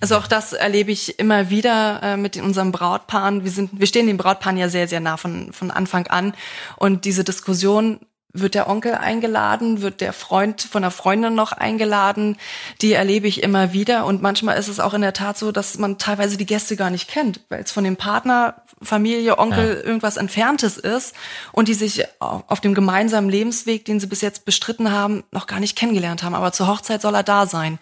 Also 0.00 0.16
auch 0.16 0.26
das 0.26 0.52
erlebe 0.52 0.90
ich 0.90 1.18
immer 1.18 1.48
wieder 1.48 2.02
äh, 2.02 2.16
mit 2.16 2.36
unseren 2.36 2.72
Brautpaaren. 2.72 3.44
Wir 3.44 3.52
sind, 3.52 3.78
wir 3.78 3.86
stehen 3.86 4.06
den 4.06 4.16
Brautpaaren 4.16 4.58
ja 4.58 4.68
sehr, 4.68 4.88
sehr 4.88 5.00
nah 5.00 5.16
von, 5.16 5.52
von 5.52 5.70
Anfang 5.70 6.08
an. 6.08 6.34
Und 6.76 7.04
diese 7.04 7.22
Diskussion, 7.22 8.00
wird 8.40 8.54
der 8.54 8.68
Onkel 8.68 8.94
eingeladen, 8.94 9.80
wird 9.82 10.00
der 10.00 10.12
Freund 10.12 10.62
von 10.62 10.82
der 10.82 10.90
Freundin 10.90 11.34
noch 11.34 11.52
eingeladen, 11.52 12.36
die 12.80 12.92
erlebe 12.92 13.26
ich 13.28 13.42
immer 13.42 13.72
wieder. 13.72 14.06
Und 14.06 14.22
manchmal 14.22 14.58
ist 14.58 14.68
es 14.68 14.80
auch 14.80 14.94
in 14.94 15.02
der 15.02 15.12
Tat 15.12 15.38
so, 15.38 15.52
dass 15.52 15.78
man 15.78 15.98
teilweise 15.98 16.36
die 16.36 16.46
Gäste 16.46 16.76
gar 16.76 16.90
nicht 16.90 17.08
kennt, 17.08 17.40
weil 17.48 17.62
es 17.62 17.72
von 17.72 17.84
dem 17.84 17.96
Partner, 17.96 18.62
Familie, 18.82 19.38
Onkel 19.38 19.78
Ja. 19.80 19.84
irgendwas 19.84 20.16
Entferntes 20.16 20.76
ist 20.76 21.14
und 21.52 21.68
die 21.68 21.74
sich 21.74 22.04
auf 22.20 22.60
dem 22.60 22.74
gemeinsamen 22.74 23.28
Lebensweg, 23.28 23.84
den 23.84 23.98
sie 24.00 24.06
bis 24.06 24.20
jetzt 24.20 24.44
bestritten 24.44 24.92
haben, 24.92 25.24
noch 25.32 25.46
gar 25.46 25.60
nicht 25.60 25.76
kennengelernt 25.76 26.22
haben. 26.22 26.34
Aber 26.34 26.52
zur 26.52 26.68
Hochzeit 26.68 27.02
soll 27.02 27.14
er 27.14 27.24
da 27.24 27.46
sein. 27.46 27.78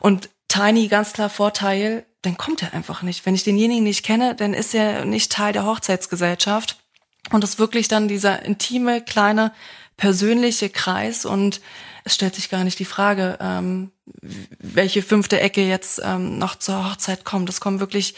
Und 0.00 0.28
Tiny, 0.48 0.88
ganz 0.88 1.12
klar 1.12 1.30
Vorteil, 1.30 2.04
dann 2.22 2.36
kommt 2.36 2.62
er 2.62 2.74
einfach 2.74 3.02
nicht. 3.02 3.24
Wenn 3.26 3.34
ich 3.34 3.44
denjenigen 3.44 3.84
nicht 3.84 4.04
kenne, 4.04 4.34
dann 4.34 4.54
ist 4.54 4.74
er 4.74 5.04
nicht 5.04 5.32
Teil 5.32 5.52
der 5.52 5.64
Hochzeitsgesellschaft. 5.64 6.76
Und 7.32 7.42
es 7.42 7.50
ist 7.50 7.58
wirklich 7.58 7.88
dann 7.88 8.06
dieser 8.06 8.44
intime, 8.44 9.00
kleine, 9.00 9.52
persönliche 9.96 10.70
Kreis 10.70 11.24
und 11.24 11.60
es 12.04 12.14
stellt 12.14 12.34
sich 12.34 12.50
gar 12.50 12.64
nicht 12.64 12.78
die 12.78 12.84
Frage, 12.84 13.38
ähm, 13.40 13.90
welche 14.58 15.02
fünfte 15.02 15.40
Ecke 15.40 15.66
jetzt 15.66 16.00
ähm, 16.04 16.38
noch 16.38 16.56
zur 16.56 16.88
Hochzeit 16.88 17.24
kommt. 17.24 17.48
Es 17.48 17.60
kommen 17.60 17.80
wirklich 17.80 18.14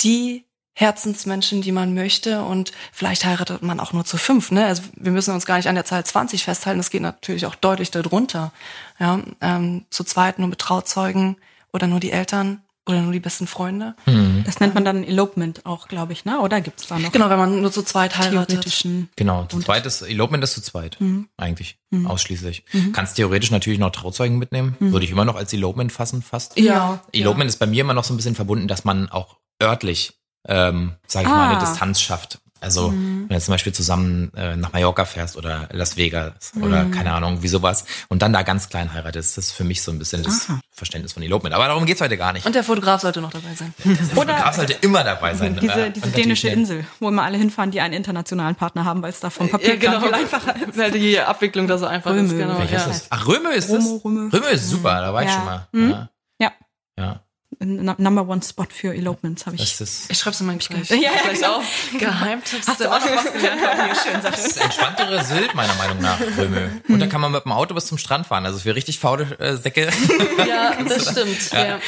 die 0.00 0.44
Herzensmenschen, 0.74 1.62
die 1.62 1.72
man 1.72 1.94
möchte 1.94 2.42
und 2.42 2.72
vielleicht 2.92 3.24
heiratet 3.24 3.62
man 3.62 3.80
auch 3.80 3.92
nur 3.92 4.04
zu 4.04 4.16
fünf. 4.16 4.50
Ne? 4.50 4.64
Also 4.64 4.82
wir 4.96 5.12
müssen 5.12 5.34
uns 5.34 5.44
gar 5.46 5.56
nicht 5.56 5.68
an 5.68 5.74
der 5.74 5.84
Zahl 5.84 6.04
20 6.04 6.44
festhalten, 6.44 6.78
das 6.78 6.90
geht 6.90 7.02
natürlich 7.02 7.46
auch 7.46 7.54
deutlich 7.54 7.90
darunter. 7.90 8.52
Ja? 8.98 9.20
Ähm, 9.40 9.84
zu 9.90 10.04
zweit 10.04 10.38
nur 10.38 10.48
mit 10.48 10.58
Trauzeugen 10.58 11.36
oder 11.72 11.86
nur 11.86 12.00
die 12.00 12.12
Eltern 12.12 12.62
oder 12.90 13.00
nur 13.02 13.12
die 13.12 13.20
besten 13.20 13.46
Freunde. 13.46 13.94
Das 14.44 14.60
nennt 14.60 14.74
man 14.74 14.84
dann 14.84 15.04
Elopement 15.04 15.64
auch, 15.66 15.88
glaube 15.88 16.12
ich, 16.12 16.24
ne? 16.24 16.40
Oder 16.40 16.60
gibt's 16.60 16.86
da 16.88 16.98
noch 16.98 17.12
Genau, 17.12 17.30
wenn 17.30 17.38
man 17.38 17.60
nur 17.60 17.72
zu 17.72 17.82
zweit 17.82 18.18
heiratet. 18.18 18.84
Genau, 19.16 19.44
zu 19.46 19.60
zweit 19.60 19.86
ist, 19.86 20.02
Elopement 20.02 20.44
ist 20.44 20.54
zu 20.54 20.62
zweit. 20.62 20.98
Eigentlich. 21.36 21.78
Ausschließlich. 22.04 22.64
Kannst 22.92 23.16
theoretisch 23.16 23.50
natürlich 23.50 23.78
noch 23.78 23.90
Trauzeugen 23.90 24.38
mitnehmen. 24.38 24.76
Würde 24.78 25.04
ich 25.04 25.10
immer 25.10 25.24
noch 25.24 25.36
als 25.36 25.52
Elopement 25.52 25.92
fassen, 25.92 26.22
fast. 26.22 26.58
Ja. 26.58 27.00
Elopement 27.12 27.48
ist 27.48 27.58
bei 27.58 27.66
mir 27.66 27.80
immer 27.82 27.94
noch 27.94 28.04
so 28.04 28.12
ein 28.14 28.16
bisschen 28.16 28.34
verbunden, 28.34 28.68
dass 28.68 28.84
man 28.84 29.08
auch 29.08 29.36
örtlich, 29.62 30.14
ähm, 30.48 30.94
sage 31.06 31.26
ich 31.26 31.30
mal, 31.32 31.46
Ah. 31.48 31.50
eine 31.50 31.60
Distanz 31.60 32.00
schafft. 32.00 32.40
Also 32.60 32.92
wenn 32.92 33.28
du 33.28 33.40
zum 33.40 33.52
Beispiel 33.52 33.72
zusammen 33.72 34.32
äh, 34.36 34.56
nach 34.56 34.72
Mallorca 34.72 35.04
fährst 35.04 35.36
oder 35.36 35.68
Las 35.72 35.96
Vegas 35.96 36.52
oder 36.60 36.84
keine 36.86 37.12
Ahnung, 37.12 37.42
wie 37.42 37.48
sowas 37.48 37.84
und 38.08 38.22
dann 38.22 38.32
da 38.32 38.42
ganz 38.42 38.68
klein 38.68 38.92
heiratest, 38.92 39.38
das 39.38 39.46
ist 39.46 39.52
für 39.52 39.64
mich 39.64 39.82
so 39.82 39.90
ein 39.92 39.98
bisschen 39.98 40.22
das 40.22 40.48
Aha. 40.48 40.60
Verständnis 40.70 41.12
von 41.14 41.22
Elopement. 41.22 41.54
Aber 41.54 41.66
darum 41.66 41.86
geht's 41.86 42.00
heute 42.00 42.16
gar 42.18 42.32
nicht. 42.32 42.44
Und 42.46 42.54
der 42.54 42.64
Fotograf 42.64 43.00
sollte 43.00 43.20
noch 43.20 43.30
dabei 43.30 43.54
sein. 43.54 43.72
Der 43.84 43.96
Fotograf 43.96 44.56
sollte 44.56 44.74
immer 44.74 45.02
dabei 45.04 45.34
sein. 45.34 45.58
Diese, 45.60 45.80
Ja, 45.80 45.88
diese 45.88 46.08
dänische 46.08 46.48
Insel, 46.48 46.86
wo 47.00 47.08
immer 47.08 47.22
alle 47.22 47.38
hinfahren, 47.38 47.70
die 47.70 47.80
einen 47.80 47.94
internationalen 47.94 48.54
Partner 48.56 48.84
haben, 48.84 49.02
weil 49.02 49.10
es 49.10 49.20
da 49.20 49.30
vom 49.30 49.48
Papier 49.48 49.78
viel 49.80 49.88
einfacher 50.14 50.54
ist. 50.56 50.76
Weil 50.76 50.90
die 50.90 51.18
Abwicklung 51.18 51.66
da 51.66 51.78
so 51.78 51.86
einfach 51.86 52.10
ist. 52.12 52.30
Römel. 52.30 52.38
Genau, 52.38 52.58
Welches 52.58 52.72
ja. 52.84 52.90
ist 52.90 53.02
das? 53.02 53.06
Ach, 53.10 53.26
Röme 53.26 53.54
ist 53.54 53.70
das? 53.70 53.84
Röme, 53.84 54.00
Röme. 54.04 54.32
Röme 54.32 54.46
ist 54.48 54.68
super, 54.68 55.00
da 55.00 55.12
war 55.14 55.22
ich 55.22 55.28
Ja. 55.28 55.34
schon 55.34 55.44
mal. 55.44 55.68
Mhm. 55.72 55.90
Ja. 55.90 56.08
Ja, 56.40 56.52
ja. 56.98 57.20
Number 57.58 58.26
One 58.28 58.40
Spot 58.42 58.64
für 58.70 58.94
Elopements 58.94 59.44
habe 59.44 59.56
ich. 59.56 59.62
Das 59.76 59.80
ist, 59.80 60.10
Ich 60.10 60.18
schreib's 60.18 60.40
in 60.40 60.46
meinem 60.46 60.58
Gespräch. 60.58 60.88
Ja, 60.88 60.96
ja, 60.96 61.10
Gleich 61.22 61.34
genau. 61.40 61.56
auf. 61.58 61.64
Geheimtipps. 61.98 62.68
Hast 62.68 62.80
du 62.80 62.88
auch 62.90 63.00
noch 63.00 63.10
was 63.16 63.32
gelernt? 63.32 63.60
Hier, 63.60 63.94
schön, 64.12 64.22
das 64.22 64.46
ist 64.46 64.56
entspanntere 64.60 65.24
Sylt, 65.24 65.54
meiner 65.54 65.74
Meinung 65.74 66.00
nach, 66.00 66.18
Röme. 66.38 66.80
Und 66.88 67.00
da 67.00 67.06
kann 67.06 67.20
man 67.20 67.32
mit 67.32 67.44
dem 67.44 67.52
Auto 67.52 67.74
bis 67.74 67.86
zum 67.86 67.98
Strand 67.98 68.26
fahren. 68.28 68.46
Also 68.46 68.60
für 68.60 68.74
richtig 68.74 68.98
faule 69.00 69.36
äh, 69.38 69.56
Säcke. 69.56 69.90
Ja, 70.46 70.74
das 70.88 71.10
stimmt. 71.10 71.50
Ja. 71.52 71.78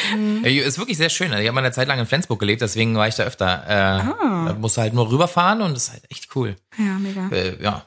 Ey, 0.42 0.58
ist 0.58 0.78
wirklich 0.78 0.96
sehr 0.98 1.08
schön. 1.08 1.30
Also 1.30 1.40
ich 1.42 1.48
habe 1.48 1.54
mal 1.54 1.60
eine 1.64 1.72
Zeit 1.72 1.88
lang 1.88 1.98
in 1.98 2.06
Flensburg 2.06 2.38
gelebt, 2.40 2.60
deswegen 2.60 2.94
war 2.96 3.08
ich 3.08 3.14
da 3.14 3.22
öfter. 3.24 3.62
Äh, 3.66 4.48
Da 4.48 4.56
musst 4.58 4.76
du 4.76 4.80
halt 4.82 4.92
nur 4.94 5.10
rüberfahren 5.10 5.62
und 5.62 5.74
das 5.74 5.84
ist 5.84 5.92
halt 5.92 6.02
echt 6.10 6.28
cool. 6.36 6.56
Ja, 6.76 6.98
mega. 6.98 7.28
Äh, 7.34 7.62
ja. 7.62 7.86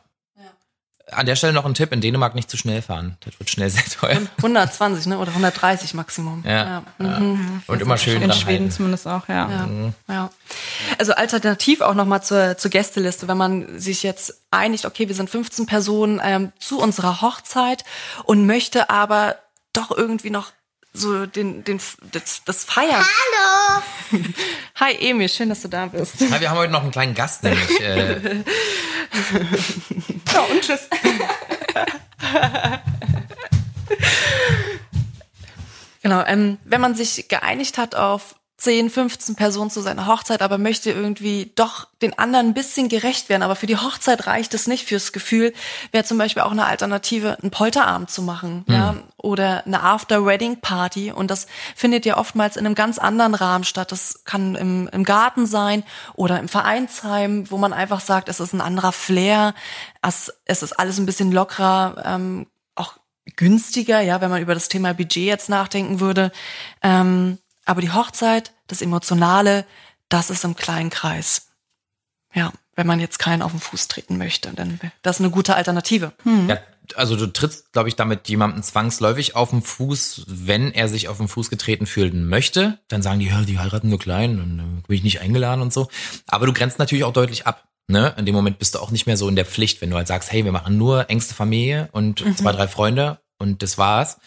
An 1.12 1.28
der 1.28 1.36
Stelle 1.36 1.54
noch 1.54 1.66
ein 1.66 1.76
Tipp, 1.76 1.92
in 1.92 2.02
Dänemark 2.02 2.34
nicht 2.34 2.50
zu 2.50 2.58
schnell 2.58 2.82
fahren. 2.82 3.18
Das 3.20 3.38
wird 3.40 3.50
schnell 3.50 3.70
sehr 3.70 3.84
teuer. 3.86 4.22
120, 4.38 5.06
ne? 5.06 5.20
Oder 5.20 5.30
130 5.30 5.94
Maximum. 5.94 6.44
Ja. 6.46 6.82
Mhm. 6.98 7.62
Und 7.68 7.82
immer 7.82 7.98
schön 7.98 8.24
In 8.24 8.34
Schweden 8.34 8.64
halten. 8.64 8.72
zumindest 8.72 9.08
auch, 9.08 9.28
ja. 9.28 9.50
Ja, 9.50 9.70
ja. 10.10 10.30
Also 10.98 11.14
alternativ 11.14 11.82
auch 11.82 11.94
nochmal 11.94 12.24
zur, 12.24 12.58
zur 12.58 12.72
Gästeliste, 12.72 13.28
wenn 13.28 13.38
man 13.38 13.80
sich 13.80 14.02
jetzt 14.02 14.42
einigt, 14.50 14.86
okay, 14.86 15.08
wir 15.08 15.16
sind 15.16 15.30
15 15.30 15.68
Personen 15.68 16.20
ähm, 16.24 16.52
zu 16.60 16.80
unserer 16.80 17.22
Hochzeit 17.22 17.84
und 18.24 18.48
möchte 18.48 18.90
aber 18.90 19.36
doch 19.74 19.92
irgendwie 19.92 20.32
noch 20.32 20.52
so 20.96 21.26
den, 21.26 21.64
den, 21.64 21.80
das, 22.12 22.42
das 22.46 22.64
Feiern. 22.64 23.04
Hallo! 23.04 23.84
Hi 24.76 24.94
Emil, 24.94 25.30
schön, 25.30 25.50
dass 25.50 25.62
du 25.62 25.68
da 25.68 25.88
bist. 25.88 26.22
Ja, 26.22 26.40
wir 26.40 26.50
haben 26.50 26.58
heute 26.58 26.72
noch 26.72 26.82
einen 26.84 26.92
kleinen 26.92 27.14
Gast, 27.16 27.44
nämlich 27.44 27.80
äh, 27.82 28.20
Ja, 30.34 30.42
und 30.52 30.62
tschüss. 30.62 30.90
Genau, 36.02 36.24
ähm, 36.28 36.60
wenn 36.64 36.82
man 36.82 36.94
sich 36.94 37.28
geeinigt 37.30 37.80
hat 37.80 37.96
auf 37.96 38.36
10, 38.58 38.90
15 38.90 39.36
Personen 39.36 39.70
zu 39.70 39.82
seiner 39.82 40.08
Hochzeit, 40.08 40.42
aber 40.42 40.58
möchte 40.58 40.90
irgendwie 40.90 41.52
doch 41.56 41.88
den 42.02 42.18
anderen 42.18 42.48
ein 42.48 42.54
bisschen 42.54 42.88
gerecht 42.88 43.28
werden, 43.28 43.44
aber 43.44 43.58
für 43.58 43.68
die 43.68 43.76
Hochzeit 43.76 44.28
reicht 44.28 44.54
es 44.54 44.66
nicht 44.66 44.88
fürs 44.88 45.12
Gefühl, 45.12 45.54
wäre 45.92 46.06
zum 46.06 46.18
Beispiel 46.18 46.42
auch 46.44 46.52
eine 46.52 46.66
Alternative, 46.66 47.38
einen 47.42 47.52
Polterabend 47.52 48.10
zu 48.10 48.22
machen, 48.22 48.64
ja, 48.70 48.96
oder 49.18 49.66
eine 49.66 49.84
After-Wedding-Party 49.84 51.12
und 51.12 51.32
das 51.32 51.48
findet 51.76 52.06
ja 52.06 52.18
oftmals 52.18 52.56
in 52.56 52.66
einem 52.66 52.76
ganz 52.76 52.98
anderen 52.98 53.36
Rahmen 53.36 53.66
statt. 53.66 53.92
Das 53.92 54.24
kann 54.24 54.56
im, 54.56 54.88
im 54.88 55.04
Garten 55.04 55.46
sein 55.48 55.84
oder 56.14 56.40
im 56.40 56.48
Vereinsheim, 56.48 57.52
wo 57.52 57.58
man 57.58 57.74
einfach 57.74 58.00
sagt, 58.00 58.30
es 58.30 58.40
ist 58.40 58.54
ein 58.54 58.62
anderer 58.62 58.94
Flair, 58.94 59.54
es, 60.02 60.34
es 60.46 60.64
ist 60.64 60.80
alles 60.80 60.98
ein 60.98 61.06
bisschen 61.06 61.32
lockerer, 61.32 62.04
ähm, 62.06 62.48
auch 62.76 62.94
günstiger, 63.36 64.00
ja, 64.00 64.22
wenn 64.22 64.30
man 64.30 64.42
über 64.42 64.54
das 64.54 64.70
Thema 64.70 64.94
Budget 64.94 65.26
jetzt 65.26 65.50
nachdenken 65.50 66.00
würde. 66.00 66.32
Ähm, 66.82 67.40
aber 67.66 67.82
die 67.82 67.92
Hochzeit, 67.92 68.54
das 68.68 68.82
Emotionale, 68.82 69.66
das 70.10 70.30
ist 70.30 70.44
im 70.46 70.56
kleinen 70.56 70.90
Kreis. 70.90 71.48
Ja, 72.34 72.52
wenn 72.76 72.88
man 72.88 73.00
jetzt 73.00 73.20
keinen 73.20 73.42
auf 73.42 73.52
den 73.52 73.60
Fuß 73.60 73.88
treten 73.88 74.18
möchte, 74.18 74.52
dann 74.54 74.80
das 75.02 75.18
ist 75.18 75.22
eine 75.22 75.32
gute 75.32 75.56
Alternative. 75.56 76.14
ja, 76.50 76.60
also 76.96 77.16
du 77.16 77.32
trittst, 77.32 77.72
glaube 77.74 77.90
ich, 77.90 77.96
damit 77.96 78.28
jemanden 78.28 78.62
zwangsläufig 78.62 79.36
auf 79.36 79.50
den 79.50 79.62
Fuß, 79.62 80.26
wenn 80.28 80.72
er 80.72 80.88
sich 80.88 81.08
auf 81.08 81.18
den 81.18 81.28
Fuß 81.28 81.50
getreten 81.50 81.86
fühlen 81.86 82.28
möchte. 82.28 82.80
Dann 82.88 83.02
sagen 83.02 83.20
die, 83.20 83.28
ja, 83.28 83.42
die 83.42 83.58
heiraten 83.58 83.90
nur 83.90 84.00
klein 84.00 84.40
und 84.40 84.58
dann 84.58 84.84
bin 84.88 84.98
ich 84.98 85.04
nicht 85.04 85.22
eingeladen 85.22 85.62
und 85.62 85.74
so. 85.74 85.90
Aber 86.28 86.46
du 86.46 86.54
grenzt 86.54 86.78
natürlich 86.78 87.06
auch 87.06 87.14
deutlich 87.14 87.48
ab. 87.48 87.68
Ne? 87.88 88.14
In 88.18 88.26
dem 88.26 88.36
Moment 88.36 88.60
bist 88.60 88.76
du 88.76 88.80
auch 88.80 88.92
nicht 88.92 89.06
mehr 89.06 89.18
so 89.18 89.30
in 89.30 89.36
der 89.36 89.46
Pflicht, 89.46 89.82
wenn 89.82 89.92
du 89.92 89.98
halt 89.98 90.08
sagst, 90.08 90.32
hey, 90.32 90.44
wir 90.44 90.52
machen 90.52 90.78
nur 90.78 91.10
engste 91.10 91.34
Familie 91.34 91.90
und 91.92 92.24
zwei, 92.38 92.52
drei 92.52 92.68
Freunde 92.68 93.20
und 93.38 93.64
das 93.64 93.78
war's. 93.78 94.18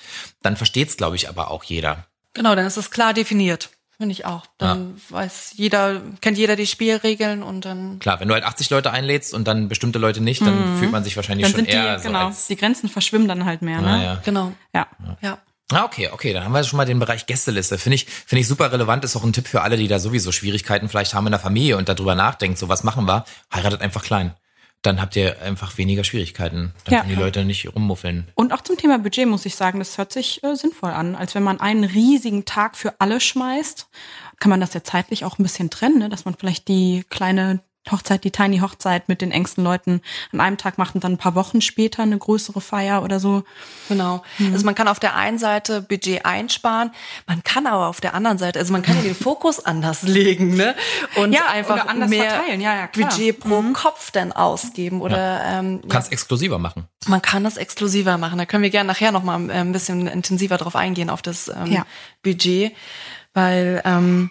Dann 0.42 0.57
versteht's, 0.57 0.97
glaube 0.97 1.16
ich, 1.16 1.28
aber 1.28 1.50
auch 1.50 1.64
jeder. 1.64 2.07
Genau, 2.38 2.54
dann 2.54 2.66
ist 2.66 2.76
es 2.76 2.90
klar 2.90 3.12
definiert. 3.14 3.71
Finde 3.99 4.12
ich 4.12 4.25
auch. 4.25 4.47
Dann 4.59 5.00
weiß 5.09 5.54
jeder, 5.57 6.00
kennt 6.21 6.38
jeder 6.38 6.54
die 6.54 6.68
Spielregeln 6.68 7.42
und 7.42 7.64
dann. 7.64 7.99
Klar, 7.99 8.21
wenn 8.21 8.28
du 8.28 8.35
halt 8.35 8.45
80 8.45 8.71
Leute 8.71 8.92
einlädst 8.92 9.35
und 9.35 9.49
dann 9.49 9.68
bestimmte 9.68 9.99
Leute 9.99 10.21
nicht, 10.21 10.40
dann 10.40 10.78
fühlt 10.78 10.92
man 10.92 11.02
sich 11.02 11.16
wahrscheinlich 11.16 11.47
Dann 11.47 11.50
schon 11.50 11.64
sind 11.64 11.73
die, 11.73 11.76
eher 11.76 11.99
so 11.99 12.07
genau, 12.07 12.30
die 12.49 12.57
Grenzen 12.57 12.88
verschwimmen 12.88 13.26
dann 13.26 13.45
halt 13.45 13.61
mehr, 13.61 13.80
ne? 13.80 13.87
naja. 13.88 14.23
Genau. 14.25 14.52
Ja. 14.73 14.87
Ja. 15.21 15.38
Ah, 15.73 15.85
okay, 15.85 16.09
okay, 16.12 16.33
dann 16.33 16.45
haben 16.45 16.52
wir 16.52 16.62
schon 16.64 16.78
mal 16.78 16.87
den 16.87 16.99
Bereich 17.00 17.26
Gästeliste. 17.26 17.76
Finde 17.76 17.97
ich, 17.97 18.07
finde 18.07 18.40
ich 18.40 18.49
super 18.49 18.73
relevant, 18.73 19.04
ist 19.04 19.16
auch 19.16 19.25
ein 19.25 19.33
Tipp 19.33 19.49
für 19.49 19.62
alle, 19.62 19.76
die 19.76 19.88
da 19.88 19.99
sowieso 19.99 20.33
Schwierigkeiten 20.33 20.88
vielleicht 20.88 21.12
haben 21.12 21.26
in 21.26 21.33
der 21.33 21.40
Familie 21.40 21.76
und 21.76 21.88
darüber 21.88 22.14
nachdenkt, 22.14 22.57
so 22.59 22.68
was 22.68 22.85
machen 22.85 23.04
wir? 23.04 23.25
Heiratet 23.52 23.83
einfach 23.83 24.02
klein. 24.02 24.35
Dann 24.82 25.00
habt 25.00 25.16
ihr 25.16 25.42
einfach 25.42 25.76
weniger 25.76 26.04
Schwierigkeiten. 26.04 26.73
Dann 26.85 26.94
Ja. 26.94 27.00
können 27.00 27.14
die 27.14 27.20
Leute 27.20 27.44
nicht 27.44 27.75
rummuffeln. 27.75 28.28
Und 28.35 28.52
auch 28.52 28.61
zum 28.61 28.76
Thema 28.76 28.99
Budget 28.99 29.26
muss 29.26 29.44
ich 29.44 29.56
sagen, 29.56 29.80
das 29.80 29.99
hört 29.99 30.12
sich 30.12 30.42
äh, 30.44 30.54
sinnvoll 30.54 30.90
an. 30.90 31.16
Als 31.16 31.35
wenn 31.35 31.42
man 31.42 31.61
einen 31.61 31.85
riesigen 31.85 32.44
Tag 32.44 32.76
für 32.76 32.94
alle 33.00 33.20
schmeißt, 33.20 33.88
kann 34.38 34.50
man 34.50 34.61
das 34.61 34.75
ja 34.75 34.85
zeitlich 34.85 35.25
auch 35.25 35.38
ein 35.38 35.42
bisschen 35.42 35.68
trennen, 35.70 35.99
ne? 35.99 36.08
dass 36.08 36.25
man 36.25 36.35
vielleicht 36.35 36.68
die 36.68 37.04
kleine 37.11 37.61
Hochzeit, 37.90 38.23
die 38.25 38.30
Tiny 38.30 38.58
Hochzeit 38.58 39.08
mit 39.08 39.23
den 39.23 39.30
engsten 39.30 39.64
Leuten 39.64 40.02
an 40.32 40.40
einem 40.40 40.58
Tag 40.58 40.76
macht 40.76 40.94
und 40.94 41.04
dann 41.04 41.12
ein 41.12 41.18
paar 41.18 41.35
Wochen 41.35 41.61
später 41.62 42.02
eine 42.02 42.18
größere 42.18 42.61
Feier 42.61 43.02
oder 43.02 43.18
so. 43.18 43.44
Genau. 43.88 44.23
Also 44.52 44.66
man 44.66 44.75
kann 44.75 44.88
auf 44.88 45.00
der 45.00 45.14
einen 45.14 45.38
Seite 45.38 45.80
Budget 45.80 46.26
einsparen, 46.26 46.90
man 47.26 47.42
kann 47.44 47.66
aber 47.66 47.87
auf 47.87 48.00
der 48.02 48.12
anderen 48.14 48.37
Seite, 48.37 48.58
also 48.58 48.73
man 48.73 48.82
kann 48.82 48.97
ja 48.97 49.02
den 49.02 49.14
Fokus 49.14 49.58
anders 49.64 50.02
legen, 50.02 50.54
ne? 50.54 50.75
Und 51.16 51.32
Ja, 51.32 51.47
einfach 51.49 51.76
oder 51.76 51.88
anders 51.88 52.11
mehr 52.11 52.28
verteilen. 52.30 52.61
Ja, 52.61 52.75
ja, 52.76 52.87
klar. 52.88 53.08
Budget 53.08 53.40
pro 53.40 53.62
Kopf 53.73 54.11
dann 54.11 54.32
ausgeben 54.32 55.00
oder 55.00 55.40
ähm, 55.47 55.80
Du 55.80 55.88
kannst 55.88 56.12
exklusiver 56.12 56.58
machen. 56.58 56.87
man 57.06 57.23
kann 57.23 57.42
das 57.44 57.56
exklusiver 57.56 58.18
machen. 58.18 58.38
Da 58.38 58.44
können 58.44 58.62
wir 58.62 58.70
gerne 58.70 58.88
nachher 58.88 59.12
noch 59.12 59.23
mal 59.23 59.49
äh, 59.49 59.54
ein 59.54 59.73
bisschen 59.73 60.06
intensiver 60.08 60.58
drauf 60.58 60.76
eingehen 60.76 61.08
auf 61.11 61.23
das 61.23 61.49
ähm, 61.49 61.73
Ja. 61.73 61.87
Budget, 62.23 62.73
weil 63.35 63.80
ähm, 63.85 64.30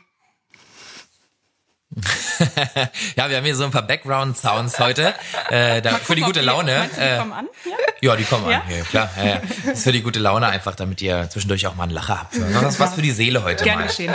Ja, 3.15 3.29
wir 3.29 3.37
haben 3.37 3.45
hier 3.45 3.55
so 3.55 3.63
ein 3.63 3.71
paar 3.71 3.81
Background-Sounds 3.81 4.79
heute. 4.79 5.13
Äh, 5.49 5.81
da, 5.81 5.95
für 5.95 6.15
die 6.15 6.21
gute 6.21 6.41
Laune. 6.41 6.77
Meinst 6.77 6.97
du, 6.97 7.01
die 7.01 7.07
Äh, 7.07 7.17
kommen 7.17 7.33
an? 7.33 7.47
Ja? 7.65 7.71
ja, 8.01 8.15
die 8.15 8.23
kommen 8.25 8.49
Ja? 8.49 8.57
an. 8.61 8.63
Ja, 8.75 8.83
klar. 8.83 9.09
Ja, 9.17 9.25
ja. 9.25 9.41
Das 9.65 9.77
ist 9.79 9.83
für 9.83 9.91
die 9.91 10.01
gute 10.01 10.19
Laune 10.19 10.47
einfach, 10.47 10.75
damit 10.75 11.01
ihr 11.01 11.29
zwischendurch 11.29 11.65
auch 11.67 11.75
mal 11.75 11.83
einen 11.83 11.93
Lacher 11.93 12.19
habt. 12.19 12.35
Das 12.35 12.73
ist 12.75 12.79
was 12.79 12.93
für 12.93 13.01
die 13.01 13.11
Seele 13.11 13.43
heute 13.43 13.63
Gerne 13.63 13.81
mal. 13.83 13.87
geschehen. 13.87 14.13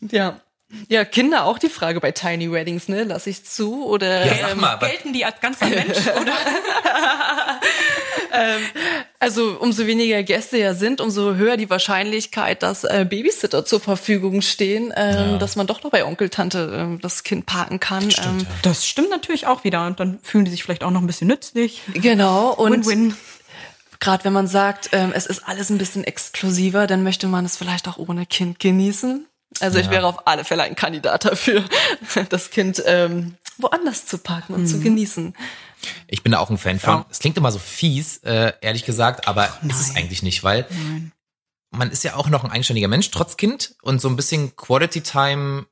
ja. 0.10 0.40
Ja, 0.88 1.04
Kinder 1.04 1.44
auch 1.44 1.58
die 1.58 1.68
Frage 1.68 2.00
bei 2.00 2.12
Tiny 2.12 2.50
Weddings, 2.50 2.88
ne? 2.88 3.04
Lass 3.04 3.26
ich 3.26 3.44
zu 3.44 3.84
oder 3.86 4.24
Ja, 4.24 4.48
ähm, 4.48 4.60
mal, 4.60 4.78
Gelten 4.78 5.12
die 5.12 5.22
als 5.22 5.38
ganzer 5.38 5.66
Mensch? 5.66 5.98
Oder? 5.98 6.32
Also 9.18 9.56
umso 9.60 9.86
weniger 9.86 10.22
Gäste 10.22 10.58
ja 10.58 10.74
sind, 10.74 11.00
umso 11.00 11.34
höher 11.34 11.56
die 11.56 11.70
Wahrscheinlichkeit, 11.70 12.62
dass 12.62 12.82
äh, 12.84 13.06
Babysitter 13.08 13.64
zur 13.64 13.78
Verfügung 13.78 14.42
stehen, 14.42 14.92
ähm, 14.96 15.38
dass 15.38 15.54
man 15.54 15.66
doch 15.66 15.82
noch 15.82 15.90
bei 15.90 16.04
Onkel, 16.04 16.28
Tante 16.28 16.72
ähm, 16.74 17.00
das 17.00 17.22
Kind 17.22 17.46
parken 17.46 17.78
kann. 17.78 18.10
stimmt, 18.10 18.26
ähm, 18.26 18.38
ja. 18.40 18.46
Das 18.62 18.86
stimmt 18.86 19.10
natürlich 19.10 19.46
auch 19.46 19.64
wieder. 19.64 19.86
Und 19.86 20.00
dann 20.00 20.18
fühlen 20.22 20.44
die 20.44 20.50
sich 20.50 20.64
vielleicht 20.64 20.82
auch 20.82 20.90
noch 20.90 21.00
ein 21.00 21.06
bisschen 21.06 21.28
nützlich. 21.28 21.82
Genau. 21.94 22.52
Und 22.52 22.86
Win-win. 22.86 23.16
gerade 24.00 24.24
wenn 24.24 24.32
man 24.32 24.46
sagt, 24.48 24.88
ähm, 24.92 25.12
es 25.14 25.26
ist 25.26 25.46
alles 25.46 25.70
ein 25.70 25.78
bisschen 25.78 26.04
exklusiver, 26.04 26.86
dann 26.86 27.02
möchte 27.02 27.28
man 27.28 27.44
es 27.44 27.56
vielleicht 27.56 27.86
auch 27.86 27.98
ohne 27.98 28.26
Kind 28.26 28.58
genießen. 28.58 29.26
Also 29.60 29.78
ich 29.78 29.90
wäre 29.90 30.06
auf 30.06 30.26
alle 30.26 30.44
Fälle 30.44 30.62
ein 30.62 30.74
Kandidat 30.74 31.26
dafür, 31.26 31.62
das 32.30 32.50
Kind 32.50 32.82
ähm, 32.86 33.36
woanders 33.58 34.06
zu 34.06 34.18
parken 34.18 34.54
und 34.54 34.66
zu 34.66 34.80
genießen. 34.80 35.34
Ich 36.06 36.22
bin 36.22 36.32
da 36.32 36.38
auch 36.38 36.50
ein 36.50 36.58
Fan 36.58 36.78
von. 36.78 36.94
Ja. 36.94 37.06
Es 37.10 37.18
klingt 37.18 37.36
immer 37.36 37.52
so 37.52 37.58
fies, 37.58 38.18
äh, 38.18 38.52
ehrlich 38.60 38.84
gesagt, 38.84 39.26
aber 39.28 39.48
ist 39.68 39.80
es 39.80 39.96
eigentlich 39.96 40.22
nicht, 40.22 40.42
weil 40.44 40.66
man 41.70 41.90
ist 41.90 42.04
ja 42.04 42.16
auch 42.16 42.28
noch 42.28 42.44
ein 42.44 42.50
eigenständiger 42.50 42.88
Mensch, 42.88 43.10
trotz 43.10 43.36
Kind 43.36 43.74
und 43.82 44.00
so 44.00 44.08
ein 44.08 44.16
bisschen 44.16 44.54
Quality 44.56 45.00
Time 45.00 45.66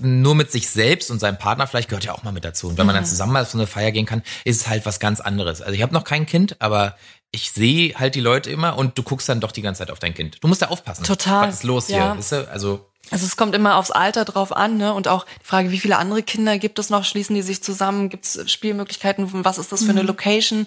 nur 0.00 0.34
mit 0.36 0.52
sich 0.52 0.68
selbst 0.68 1.10
und 1.10 1.18
seinem 1.18 1.38
Partner 1.38 1.66
vielleicht 1.66 1.88
gehört 1.88 2.04
ja 2.04 2.12
auch 2.12 2.22
mal 2.22 2.30
mit 2.32 2.44
dazu. 2.44 2.68
Und 2.68 2.78
wenn 2.78 2.86
man 2.86 2.94
dann 2.94 3.04
zusammen 3.04 3.32
mal 3.32 3.42
auf 3.42 3.50
so 3.50 3.58
eine 3.58 3.66
Feier 3.66 3.90
gehen 3.90 4.06
kann, 4.06 4.22
ist 4.44 4.60
es 4.62 4.68
halt 4.68 4.86
was 4.86 5.00
ganz 5.00 5.20
anderes. 5.20 5.60
Also 5.60 5.74
ich 5.74 5.82
habe 5.82 5.92
noch 5.92 6.04
kein 6.04 6.24
Kind, 6.24 6.56
aber 6.60 6.96
ich 7.32 7.50
sehe 7.50 7.98
halt 7.98 8.14
die 8.14 8.20
Leute 8.20 8.50
immer 8.50 8.78
und 8.78 8.96
du 8.96 9.02
guckst 9.02 9.28
dann 9.28 9.40
doch 9.40 9.50
die 9.50 9.62
ganze 9.62 9.80
Zeit 9.80 9.90
auf 9.90 9.98
dein 9.98 10.14
Kind. 10.14 10.38
Du 10.40 10.46
musst 10.48 10.62
da 10.62 10.68
aufpassen. 10.68 11.02
Total. 11.04 11.48
Was 11.48 11.54
ist 11.56 11.62
los 11.64 11.88
Ja. 11.88 12.12
hier? 12.12 12.18
Weißt 12.18 12.32
du? 12.32 12.48
Also 12.50 12.91
Also 13.12 13.26
es 13.26 13.36
kommt 13.36 13.54
immer 13.54 13.76
aufs 13.76 13.90
Alter 13.90 14.24
drauf 14.24 14.56
an, 14.56 14.78
ne? 14.78 14.94
Und 14.94 15.06
auch 15.06 15.26
die 15.42 15.46
Frage, 15.46 15.70
wie 15.70 15.78
viele 15.78 15.98
andere 15.98 16.22
Kinder 16.22 16.58
gibt 16.58 16.78
es 16.78 16.88
noch? 16.88 17.04
Schließen 17.04 17.34
die 17.34 17.42
sich 17.42 17.62
zusammen? 17.62 18.08
Gibt 18.08 18.24
es 18.24 18.50
Spielmöglichkeiten? 18.50 19.44
Was 19.44 19.58
ist 19.58 19.70
das 19.70 19.84
für 19.84 19.90
eine 19.90 20.02
Location? 20.02 20.66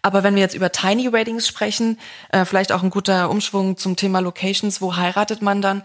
Aber 0.00 0.22
wenn 0.22 0.34
wir 0.34 0.42
jetzt 0.42 0.54
über 0.54 0.72
Tiny 0.72 1.12
Weddings 1.12 1.46
sprechen, 1.46 1.98
äh, 2.30 2.46
vielleicht 2.46 2.72
auch 2.72 2.82
ein 2.82 2.88
guter 2.88 3.28
Umschwung 3.28 3.76
zum 3.76 3.94
Thema 3.94 4.20
Locations, 4.20 4.80
wo 4.80 4.96
heiratet 4.96 5.42
man 5.42 5.60
dann? 5.60 5.82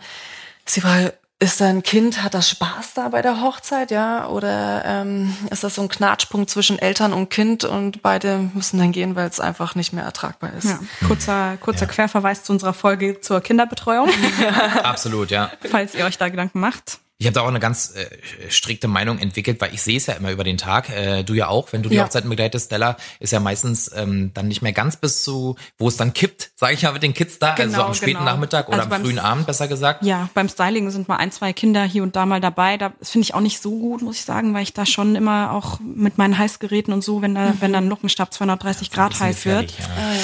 Die 0.74 0.80
Frage, 0.80 1.14
ist 1.42 1.60
da 1.60 1.66
ein 1.66 1.82
Kind, 1.82 2.22
hat 2.22 2.36
das 2.36 2.48
Spaß 2.50 2.94
da 2.94 3.10
bei 3.10 3.24
der 3.24 3.42
Hochzeit, 3.42 3.90
ja? 3.90 4.28
Oder 4.28 4.86
ähm, 4.86 5.36
ist 5.50 5.64
das 5.64 5.76
so 5.76 5.82
ein 5.82 5.90
Knatschpunkt 5.90 6.52
zwischen 6.52 6.78
Eltern 6.78 7.14
und 7.14 7.30
Kind 7.30 7.64
und 7.64 8.04
beide 8.04 8.38
müssen 8.54 8.78
dann 8.78 8.92
gehen, 8.92 9.16
weil 9.16 9.28
es 9.28 9.40
einfach 9.40 9.74
nicht 9.74 9.92
mehr 9.92 10.04
ertragbar 10.04 10.54
ist? 10.54 10.66
Ja, 10.66 10.80
kurzer, 11.08 11.58
kurzer 11.58 11.88
Querverweis 11.88 12.44
zu 12.44 12.54
unserer 12.54 12.74
Folge 12.74 13.22
zur 13.22 13.42
Kinderbetreuung, 13.42 14.10
absolut, 14.84 15.32
ja. 15.32 15.52
falls 15.70 15.96
ihr 15.96 16.06
euch 16.06 16.20
da 16.20 16.30
Gedanken 16.30 16.60
macht. 16.60 17.00
Ich 17.22 17.28
habe 17.28 17.36
da 17.36 17.42
auch 17.42 17.50
eine 17.50 17.60
ganz 17.60 17.94
äh, 17.96 18.08
strikte 18.50 18.88
Meinung 18.88 19.20
entwickelt, 19.20 19.62
weil 19.62 19.72
ich 19.76 19.84
sehe 19.84 19.96
es 19.96 20.08
ja 20.08 20.16
immer 20.16 20.32
über 20.32 20.44
den 20.44 20.58
Tag. 20.58 20.90
Äh, 20.90 21.22
du 21.22 21.36
ja 21.36 21.50
auch, 21.50 21.72
wenn 21.72 21.84
du 21.84 21.90
die 21.90 21.98
Ja. 21.98 22.06
Hochzeiten 22.06 22.28
begleitest, 22.32 22.66
Stella, 22.66 22.98
ist 23.20 23.32
ja 23.32 23.40
meistens 23.40 23.92
ähm, 23.96 24.32
dann 24.34 24.48
nicht 24.48 24.64
mehr 24.64 24.72
ganz 24.74 24.96
bis 24.98 25.24
zu, 25.24 25.56
wo 25.78 25.88
es 25.88 25.98
dann 25.98 26.14
kippt, 26.14 26.50
sage 26.56 26.74
ich 26.74 26.82
ja 26.82 26.92
mit 26.92 27.04
den 27.04 27.14
Kids 27.14 27.38
da, 27.38 27.52
also 27.54 27.64
so 27.64 27.70
Genau, 27.76 27.86
am 27.90 27.94
späten 27.94 28.12
genau. 28.18 28.24
Nachmittag 28.32 28.70
oder 28.70 28.80
Also 28.80 28.90
am 28.96 29.02
frühen 29.04 29.20
Abend, 29.20 29.46
besser 29.46 29.68
gesagt. 29.68 30.04
Ja, 30.04 30.30
beim 30.34 30.50
Styling 30.50 30.90
sind 30.90 31.08
mal 31.10 31.18
ein, 31.18 31.32
zwei 31.32 31.54
Kinder 31.54 31.84
hier 31.84 32.02
und 32.02 32.16
da 32.16 32.26
mal 32.26 32.42
dabei. 32.42 32.78
Da 32.78 32.92
das 33.00 33.12
finde 33.12 33.26
ich 33.26 33.36
auch 33.36 33.42
nicht 33.42 33.62
so 33.62 33.70
gut, 33.78 34.02
muss 34.02 34.16
ich 34.16 34.26
sagen, 34.26 34.56
weil 34.56 34.64
ich 34.64 34.74
da 34.74 34.88
schon 34.88 35.16
immer 35.16 35.52
auch 35.52 35.80
mit 35.80 36.18
meinen 36.18 36.40
Heißgeräten 36.40 36.92
und 36.92 37.04
so, 37.04 37.22
wenn 37.22 37.36
da, 37.36 37.54
wenn 37.60 37.72
dann 37.72 37.88
Luckenstab 37.88 38.34
230 38.34 38.90
Grad 38.90 39.12
Bisschen 39.12 39.28
heiß 39.28 39.46
wird, 39.46 39.68
gefährlich, 39.68 39.78
ja. 40.08 40.18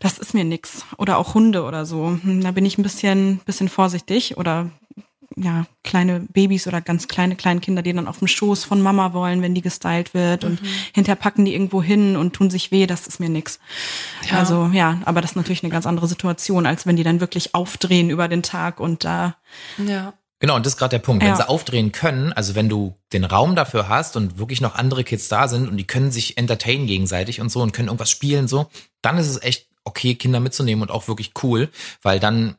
das 0.00 0.18
ist 0.18 0.34
mir 0.34 0.44
nix. 0.44 0.84
Oder 0.98 1.16
auch 1.16 1.32
Hunde 1.32 1.62
oder 1.64 1.86
so. 1.86 2.18
Hm, 2.22 2.42
Da 2.42 2.50
bin 2.50 2.66
ich 2.66 2.76
ein 2.76 2.82
bisschen, 2.82 3.38
bisschen 3.46 3.70
vorsichtig 3.70 4.36
oder 4.36 4.68
ja, 5.36 5.66
kleine 5.84 6.20
Babys 6.32 6.66
oder 6.66 6.80
ganz 6.80 7.08
kleine, 7.08 7.36
kleine 7.36 7.60
Kinder, 7.60 7.82
die 7.82 7.92
dann 7.92 8.08
auf 8.08 8.18
dem 8.18 8.28
Schoß 8.28 8.64
von 8.64 8.80
Mama 8.82 9.12
wollen, 9.12 9.42
wenn 9.42 9.54
die 9.54 9.62
gestylt 9.62 10.14
wird 10.14 10.44
und 10.44 10.60
hinterher 10.94 11.16
packen 11.16 11.44
die 11.44 11.52
irgendwo 11.54 11.82
hin 11.82 12.16
und 12.16 12.32
tun 12.34 12.50
sich 12.50 12.70
weh, 12.70 12.86
das 12.86 13.06
ist 13.06 13.20
mir 13.20 13.28
nix. 13.28 13.58
Also 14.30 14.70
ja, 14.72 15.00
aber 15.04 15.20
das 15.20 15.32
ist 15.32 15.36
natürlich 15.36 15.62
eine 15.62 15.72
ganz 15.72 15.86
andere 15.86 16.06
Situation, 16.08 16.66
als 16.66 16.86
wenn 16.86 16.96
die 16.96 17.04
dann 17.04 17.20
wirklich 17.20 17.54
aufdrehen 17.54 18.10
über 18.10 18.28
den 18.28 18.42
Tag 18.42 18.80
und 18.80 19.04
da 19.04 19.36
Ja. 19.78 20.14
Genau, 20.38 20.56
und 20.56 20.66
das 20.66 20.72
ist 20.72 20.78
gerade 20.78 20.96
der 20.96 20.98
Punkt. 20.98 21.22
Wenn 21.22 21.30
Ja. 21.30 21.36
sie 21.36 21.48
aufdrehen 21.48 21.92
können, 21.92 22.32
also 22.32 22.56
wenn 22.56 22.68
du 22.68 22.96
den 23.12 23.22
Raum 23.24 23.54
dafür 23.54 23.88
hast 23.88 24.16
und 24.16 24.38
wirklich 24.38 24.60
noch 24.60 24.74
andere 24.74 25.04
Kids 25.04 25.28
da 25.28 25.46
sind 25.46 25.68
und 25.68 25.76
die 25.76 25.86
können 25.86 26.10
sich 26.10 26.36
entertainen 26.36 26.88
gegenseitig 26.88 27.40
und 27.40 27.48
so 27.48 27.60
und 27.60 27.70
können 27.72 27.86
irgendwas 27.86 28.10
spielen 28.10 28.48
so, 28.48 28.66
dann 29.02 29.18
ist 29.18 29.28
es 29.28 29.40
echt 29.40 29.68
okay, 29.84 30.16
Kinder 30.16 30.40
mitzunehmen 30.40 30.82
und 30.82 30.90
auch 30.90 31.06
wirklich 31.06 31.32
cool, 31.44 31.68
weil 32.02 32.18
dann 32.18 32.56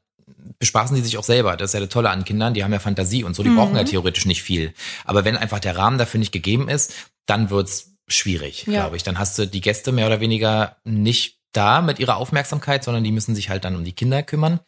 bespaßen 0.60 0.96
die 0.96 1.02
sich 1.02 1.18
auch 1.18 1.24
selber. 1.24 1.56
Das 1.58 1.70
ist 1.70 1.74
ja 1.74 1.80
das 1.80 1.90
Tolle 1.90 2.10
an 2.10 2.24
Kindern, 2.26 2.54
die 2.54 2.64
haben 2.64 2.74
ja 2.74 2.80
Fantasie 2.80 3.24
und 3.24 3.36
so, 3.36 3.44
die 3.44 3.50
Mhm. 3.50 3.56
brauchen 3.56 3.76
ja 3.76 3.84
theoretisch 3.84 4.26
nicht 4.26 4.44
viel. 4.44 4.74
Aber 5.06 5.26
wenn 5.26 5.38
einfach 5.38 5.60
der 5.60 5.78
Rahmen 5.78 5.98
dafür 5.98 6.20
nicht 6.20 6.32
gegeben 6.32 6.70
ist, 6.70 6.94
dann 7.26 7.50
wird's 7.50 7.94
schwierig, 8.08 8.66
Ja. 8.68 8.82
glaube 8.82 8.98
ich. 8.98 9.04
Dann 9.04 9.18
hast 9.20 9.38
du 9.40 9.48
die 9.48 9.62
Gäste 9.62 9.92
mehr 9.92 10.08
oder 10.08 10.20
weniger 10.20 10.76
nicht 10.84 11.38
da 11.54 11.82
mit 11.82 12.00
ihrer 12.00 12.18
Aufmerksamkeit, 12.18 12.84
sondern 12.84 13.04
die 13.04 13.12
müssen 13.12 13.36
sich 13.36 13.50
halt 13.50 13.64
dann 13.64 13.76
um 13.76 13.84
die 13.84 13.94
Kinder 13.94 14.24
kümmern 14.24 14.60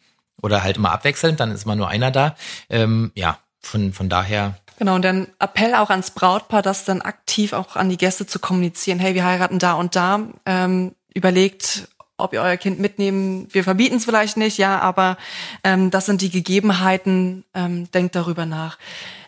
oder 0.42 0.62
halt 0.62 0.76
immer 0.76 0.92
abwechselnd, 0.92 1.40
dann 1.40 1.50
ist 1.50 1.64
immer 1.64 1.76
nur 1.76 1.88
einer 1.88 2.10
da. 2.10 2.36
Ähm, 2.70 3.12
ja, 3.14 3.38
von, 3.60 3.92
von 3.92 4.08
daher, 4.08 4.56
Genau, 4.78 4.94
und 4.96 5.02
dann 5.02 5.28
Appell 5.38 5.74
auch 5.74 5.88
ans 5.88 6.10
Brautpaar, 6.10 6.60
das 6.60 6.84
dann 6.84 7.00
aktiv 7.00 7.54
auch 7.54 7.76
an 7.76 7.88
die 7.88 7.96
Gäste 7.96 8.26
zu 8.26 8.38
kommunizieren. 8.38 8.98
Hey, 8.98 9.14
wir 9.14 9.24
heiraten 9.24 9.58
da 9.58 9.72
und 9.72 9.96
da. 9.96 10.20
Ähm, 10.44 10.94
überlegt, 11.14 11.88
ob 12.18 12.32
ihr 12.32 12.40
euer 12.40 12.56
Kind 12.56 12.78
mitnehmen. 12.80 13.48
Wir 13.50 13.64
verbieten 13.64 13.96
es 13.96 14.04
vielleicht 14.04 14.36
nicht, 14.36 14.58
ja, 14.58 14.78
aber 14.80 15.16
ähm, 15.64 15.90
das 15.90 16.06
sind 16.06 16.22
die 16.22 16.30
Gegebenheiten. 16.30 17.44
Ähm, 17.54 17.90
denkt 17.92 18.14
darüber 18.14 18.46
nach. 18.46 18.78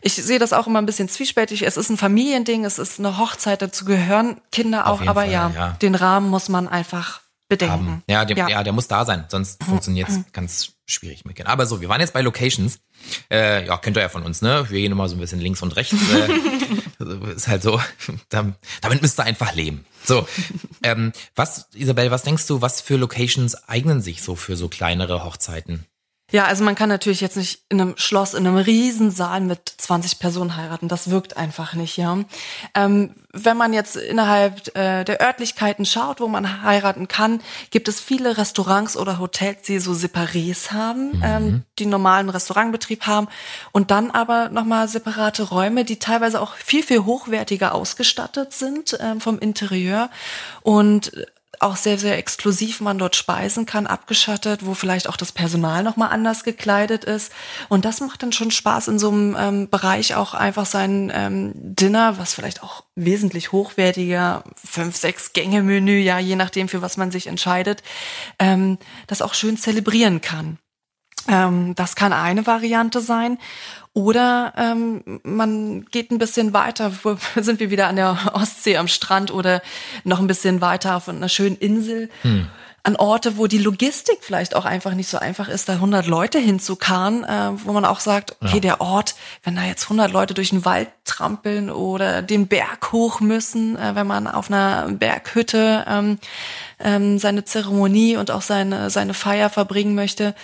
Ich 0.01 0.15
sehe 0.15 0.39
das 0.39 0.53
auch 0.53 0.67
immer 0.67 0.81
ein 0.81 0.87
bisschen 0.87 1.09
zwiespältig. 1.09 1.63
Es 1.63 1.77
ist 1.77 1.91
ein 1.91 1.97
Familiending, 1.97 2.65
es 2.65 2.79
ist 2.79 2.99
eine 2.99 3.19
Hochzeit, 3.19 3.63
dazu 3.63 3.85
gehören 3.85 4.41
Kinder 4.53 4.87
auch, 4.87 5.03
aber 5.03 5.23
Fall, 5.23 5.31
ja, 5.31 5.51
ja. 5.55 5.71
den 5.83 5.95
Rahmen 5.95 6.31
muss 6.31 6.49
man 6.49 6.69
einfach 6.69 7.21
bedenken. 7.49 8.03
Ja, 8.09 8.25
dem, 8.25 8.37
ja. 8.37 8.49
Ja. 8.49 8.63
der 8.63 8.73
muss 8.73 8.89
da 8.89 9.05
sein, 9.05 9.25
sonst 9.29 9.63
funktioniert 9.65 10.09
es 10.09 10.21
ganz 10.33 10.73
schwierig 10.87 11.25
mit 11.25 11.37
Kindern. 11.37 11.53
Aber 11.53 11.67
so, 11.67 11.81
wir 11.81 11.89
waren 11.89 12.01
jetzt 12.01 12.13
bei 12.13 12.23
Locations. 12.23 12.79
Äh, 13.31 13.67
ja, 13.67 13.77
kennt 13.79 13.97
ihr 13.97 14.03
ja 14.03 14.09
von 14.09 14.23
uns, 14.23 14.43
ne? 14.43 14.67
Wir 14.69 14.81
gehen 14.81 14.93
immer 14.93 15.09
so 15.09 15.17
ein 15.17 15.21
bisschen 15.21 15.41
links 15.41 15.63
und 15.63 15.75
rechts. 15.77 15.95
Äh, 16.13 17.33
ist 17.35 17.49
halt 17.49 17.63
so, 17.63 17.81
dam- 18.29 18.55
damit 18.81 19.03
müsst 19.03 19.19
ihr 19.21 19.25
einfach 19.25 19.55
leben. 19.55 19.85
So, 20.05 20.27
ähm, 20.83 21.13
was, 21.35 21.69
Isabel, 21.75 22.11
was 22.11 22.23
denkst 22.23 22.47
du, 22.47 22.61
was 22.63 22.81
für 22.81 22.97
Locations 22.97 23.69
eignen 23.69 24.01
sich 24.01 24.23
so 24.23 24.37
für 24.37 24.57
so 24.57 24.69
kleinere 24.69 25.25
Hochzeiten? 25.25 25.85
Ja, 26.31 26.45
also 26.45 26.63
man 26.63 26.75
kann 26.75 26.91
natürlich 26.91 27.23
jetzt 27.23 27.39
nicht 27.39 27.63
in 27.71 27.81
einem 27.81 27.95
Schloss, 27.97 28.35
in 28.35 28.47
einem 28.47 28.59
Riesensaal 28.59 29.41
mit 29.41 29.61
20 29.79 30.19
Personen 30.19 30.57
heiraten. 30.57 30.87
Das 30.87 31.09
wirkt 31.09 31.39
einfach 31.39 31.73
nicht, 31.73 31.97
ja. 31.97 32.19
Ähm, 32.75 33.15
wenn 33.33 33.57
man 33.57 33.73
jetzt 33.73 33.97
innerhalb 33.97 34.77
äh, 34.77 35.05
der 35.05 35.23
Örtlichkeiten 35.23 35.87
schaut, 35.87 36.21
wo 36.21 36.29
man 36.29 36.63
heiraten 36.63 37.09
kann, 37.09 37.41
gibt 37.71 37.89
es 37.89 38.01
viele 38.01 38.37
Restaurants 38.37 38.95
oder 38.95 39.19
Hotels, 39.19 39.63
die 39.63 39.79
so 39.79 39.93
Separés 39.93 40.71
haben, 40.71 41.23
ähm, 41.25 41.63
die 41.79 41.87
normalen 41.87 42.29
Restaurantbetrieb 42.29 43.07
haben 43.07 43.29
und 43.73 43.91
dann 43.91 44.11
aber 44.11 44.51
nochmal 44.51 44.87
separate 44.89 45.45
Räume, 45.45 45.87
die 45.87 45.99
teilweise 45.99 46.43
auch 46.43 46.55
viel, 46.57 46.83
viel 46.83 47.07
hochwertiger 47.07 47.75
ausgestattet 47.75 48.53
sind 48.53 48.99
ähm, 49.01 49.23
vom 49.23 49.39
Interieur 49.39 50.11
und 50.63 51.11
auch 51.61 51.77
sehr, 51.77 51.99
sehr 51.99 52.19
exklusiv 52.19 52.81
man 52.81 52.99
dort 52.99 53.17
speisen 53.17 53.67
kann, 53.67 53.87
abgeschattet, 53.87 54.65
wo 54.65 54.75
vielleicht 54.75 55.09
auch 55.09 55.17
das 55.17 55.33
Personal 55.33 55.83
nochmal 55.83 56.11
anders 56.11 56.45
gekleidet 56.45 57.05
ist. 57.05 57.33
Und 57.69 57.85
das 57.85 58.01
macht 58.01 58.23
dann 58.23 58.33
schon 58.33 58.51
Spaß, 58.51 58.89
in 58.89 58.99
so 58.99 59.11
einem 59.11 59.37
ähm, 59.39 59.71
Bereich 59.71 60.15
auch 60.15 60.35
einfach 60.35 60.67
sein 60.67 61.11
ähm, 61.15 61.53
Dinner, 61.55 62.19
was 62.19 62.35
vielleicht 62.35 62.63
auch 62.63 62.85
wesentlich 62.95 63.53
hochwertiger, 63.53 64.45
fünf, 64.57 64.97
sechs 64.97 65.33
Gänge-Menü, 65.33 65.99
ja, 65.99 66.19
je 66.19 66.37
nachdem, 66.37 66.69
für 66.69 66.83
was 66.83 66.97
man 66.97 67.11
sich 67.11 67.27
entscheidet, 67.27 67.83
ähm, 68.39 68.79
das 69.07 69.23
auch 69.23 69.35
schön 69.35 69.57
zelebrieren 69.57 70.21
kann. 70.21 70.59
Ähm, 71.29 71.75
das 71.75 71.95
kann 71.95 72.13
eine 72.13 72.47
Variante 72.47 73.01
sein. 73.01 73.39
Oder 73.99 74.53
ähm, 74.57 75.03
man 75.25 75.85
geht 75.87 76.13
ein 76.13 76.19
bisschen 76.19 76.53
weiter, 76.53 76.93
wo 77.03 77.17
sind 77.41 77.59
wir 77.59 77.71
wieder 77.71 77.89
an 77.89 77.97
der 77.97 78.17
Ostsee 78.33 78.77
am 78.77 78.87
Strand 78.87 79.33
oder 79.33 79.61
noch 80.05 80.21
ein 80.21 80.29
bisschen 80.29 80.61
weiter 80.61 80.95
auf 80.95 81.09
einer 81.09 81.29
schönen 81.29 81.57
Insel. 81.57 82.09
An 82.85 82.97
Orte, 82.97 83.37
wo 83.37 83.47
die 83.47 83.59
Logistik 83.59 84.19
vielleicht 84.21 84.55
auch 84.55 84.65
einfach 84.65 84.95
nicht 84.95 85.09
so 85.09 85.19
einfach 85.19 85.49
ist, 85.49 85.69
da 85.69 85.75
100 85.75 86.07
Leute 86.07 86.39
hinzukarren, 86.39 87.25
äh, 87.25 87.51
wo 87.65 87.73
man 87.73 87.85
auch 87.85 88.01
sagt, 88.01 88.37
okay, 88.41 88.61
der 88.61 88.81
Ort, 88.81 89.15
wenn 89.43 89.57
da 89.57 89.65
jetzt 89.65 89.85
100 89.85 90.11
Leute 90.11 90.33
durch 90.33 90.51
den 90.51 90.65
Wald 90.65 90.89
trampeln 91.05 91.71
oder 91.71 92.23
den 92.23 92.47
Berg 92.47 92.93
hoch 92.93 93.21
müssen, 93.21 93.77
äh, 93.77 93.95
wenn 93.95 94.07
man 94.07 94.27
auf 94.27 94.51
einer 94.51 94.89
Berghütte 94.91 95.85
ähm, 95.89 96.19
ähm, 96.79 97.19
seine 97.19 97.45
Zeremonie 97.45 98.17
und 98.17 98.31
auch 98.31 98.43
seine, 98.43 98.91
seine 98.91 99.15
Feier 99.15 99.51
verbringen 99.51 99.95
möchte, 99.95 100.35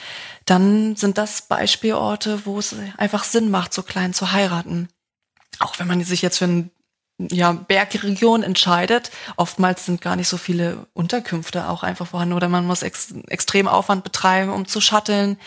dann 0.44 0.96
sind 0.96 1.18
das 1.18 1.42
Beispielorte, 1.42 2.44
wo 2.44 2.58
es 2.58 2.74
einfach 2.98 3.24
Sinn 3.24 3.50
macht, 3.50 3.72
so 3.72 3.82
klein 3.82 4.12
zu 4.12 4.32
heiraten. 4.32 4.88
Auch 5.60 5.78
wenn 5.78 5.86
man 5.86 6.02
sich 6.02 6.20
jetzt 6.22 6.38
für 6.38 6.44
eine 6.44 6.70
ja, 7.18 7.52
Bergregion 7.52 8.42
entscheidet, 8.42 9.12
oftmals 9.36 9.86
sind 9.86 10.00
gar 10.00 10.16
nicht 10.16 10.28
so 10.28 10.36
viele 10.36 10.86
Unterkünfte 10.94 11.68
auch 11.68 11.84
einfach 11.84 12.08
vorhanden 12.08 12.34
oder 12.34 12.48
man 12.48 12.66
muss 12.66 12.82
ex 12.82 13.14
extrem 13.28 13.68
Aufwand 13.68 14.02
betreiben, 14.02 14.50
um 14.50 14.66
zu 14.66 14.80
shutteln. 14.80 15.38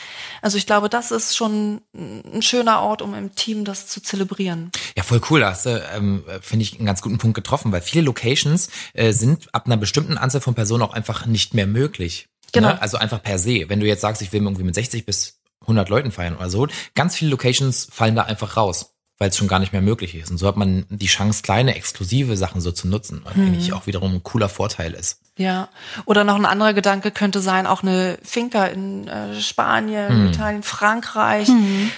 Also 0.41 0.57
ich 0.57 0.65
glaube, 0.65 0.87
das 0.87 1.11
ist 1.11 1.35
schon 1.35 1.81
ein 1.93 2.41
schöner 2.41 2.81
Ort, 2.81 3.01
um 3.01 3.13
im 3.13 3.35
Team 3.35 3.65
das 3.65 3.87
zu 3.87 4.01
zelebrieren. 4.01 4.71
Ja, 4.95 5.03
voll 5.03 5.21
cool. 5.29 5.41
Da 5.41 5.51
hast 5.51 5.65
du, 5.65 5.83
ähm, 5.93 6.23
finde 6.41 6.63
ich, 6.63 6.77
einen 6.77 6.85
ganz 6.85 7.01
guten 7.01 7.17
Punkt 7.17 7.35
getroffen, 7.35 7.71
weil 7.73 7.81
viele 7.81 8.05
Locations 8.05 8.69
äh, 8.93 9.11
sind 9.11 9.53
ab 9.53 9.65
einer 9.65 9.77
bestimmten 9.77 10.17
Anzahl 10.17 10.41
von 10.41 10.55
Personen 10.55 10.83
auch 10.83 10.93
einfach 10.93 11.25
nicht 11.25 11.53
mehr 11.53 11.67
möglich. 11.67 12.29
Genau. 12.53 12.69
Ne? 12.69 12.81
Also 12.81 12.97
einfach 12.97 13.21
per 13.21 13.39
se. 13.39 13.65
Wenn 13.67 13.81
du 13.81 13.85
jetzt 13.85 14.01
sagst, 14.01 14.21
ich 14.21 14.31
will 14.31 14.41
irgendwie 14.41 14.63
mit 14.63 14.75
60 14.75 15.05
bis 15.05 15.41
100 15.61 15.89
Leuten 15.89 16.11
feiern 16.11 16.37
oder 16.37 16.49
so, 16.49 16.67
ganz 16.95 17.17
viele 17.17 17.31
Locations 17.31 17.89
fallen 17.91 18.15
da 18.15 18.23
einfach 18.23 18.55
raus. 18.55 18.93
Weil 19.19 19.29
es 19.29 19.37
schon 19.37 19.47
gar 19.47 19.59
nicht 19.59 19.73
mehr 19.73 19.81
möglich 19.81 20.13
ist. 20.15 20.29
Und 20.31 20.37
so 20.37 20.47
hat 20.47 20.57
man 20.57 20.85
die 20.89 21.07
Chance, 21.07 21.41
kleine, 21.41 21.75
exklusive 21.75 22.37
Sachen 22.37 22.61
so 22.61 22.71
zu 22.71 22.87
nutzen, 22.87 23.21
was 23.23 23.35
Mhm. 23.35 23.47
eigentlich 23.47 23.73
auch 23.73 23.87
wiederum 23.87 24.13
ein 24.15 24.23
cooler 24.23 24.49
Vorteil 24.49 24.93
ist. 24.93 25.19
Ja. 25.37 25.69
Oder 26.05 26.23
noch 26.23 26.35
ein 26.35 26.45
anderer 26.45 26.73
Gedanke 26.73 27.11
könnte 27.11 27.41
sein, 27.41 27.67
auch 27.67 27.83
eine 27.83 28.17
Finca 28.23 28.65
in 28.65 29.07
äh, 29.07 29.39
Spanien, 29.39 30.09
Hm. 30.09 30.27
Italien, 30.29 30.63
Frankreich, 30.63 31.47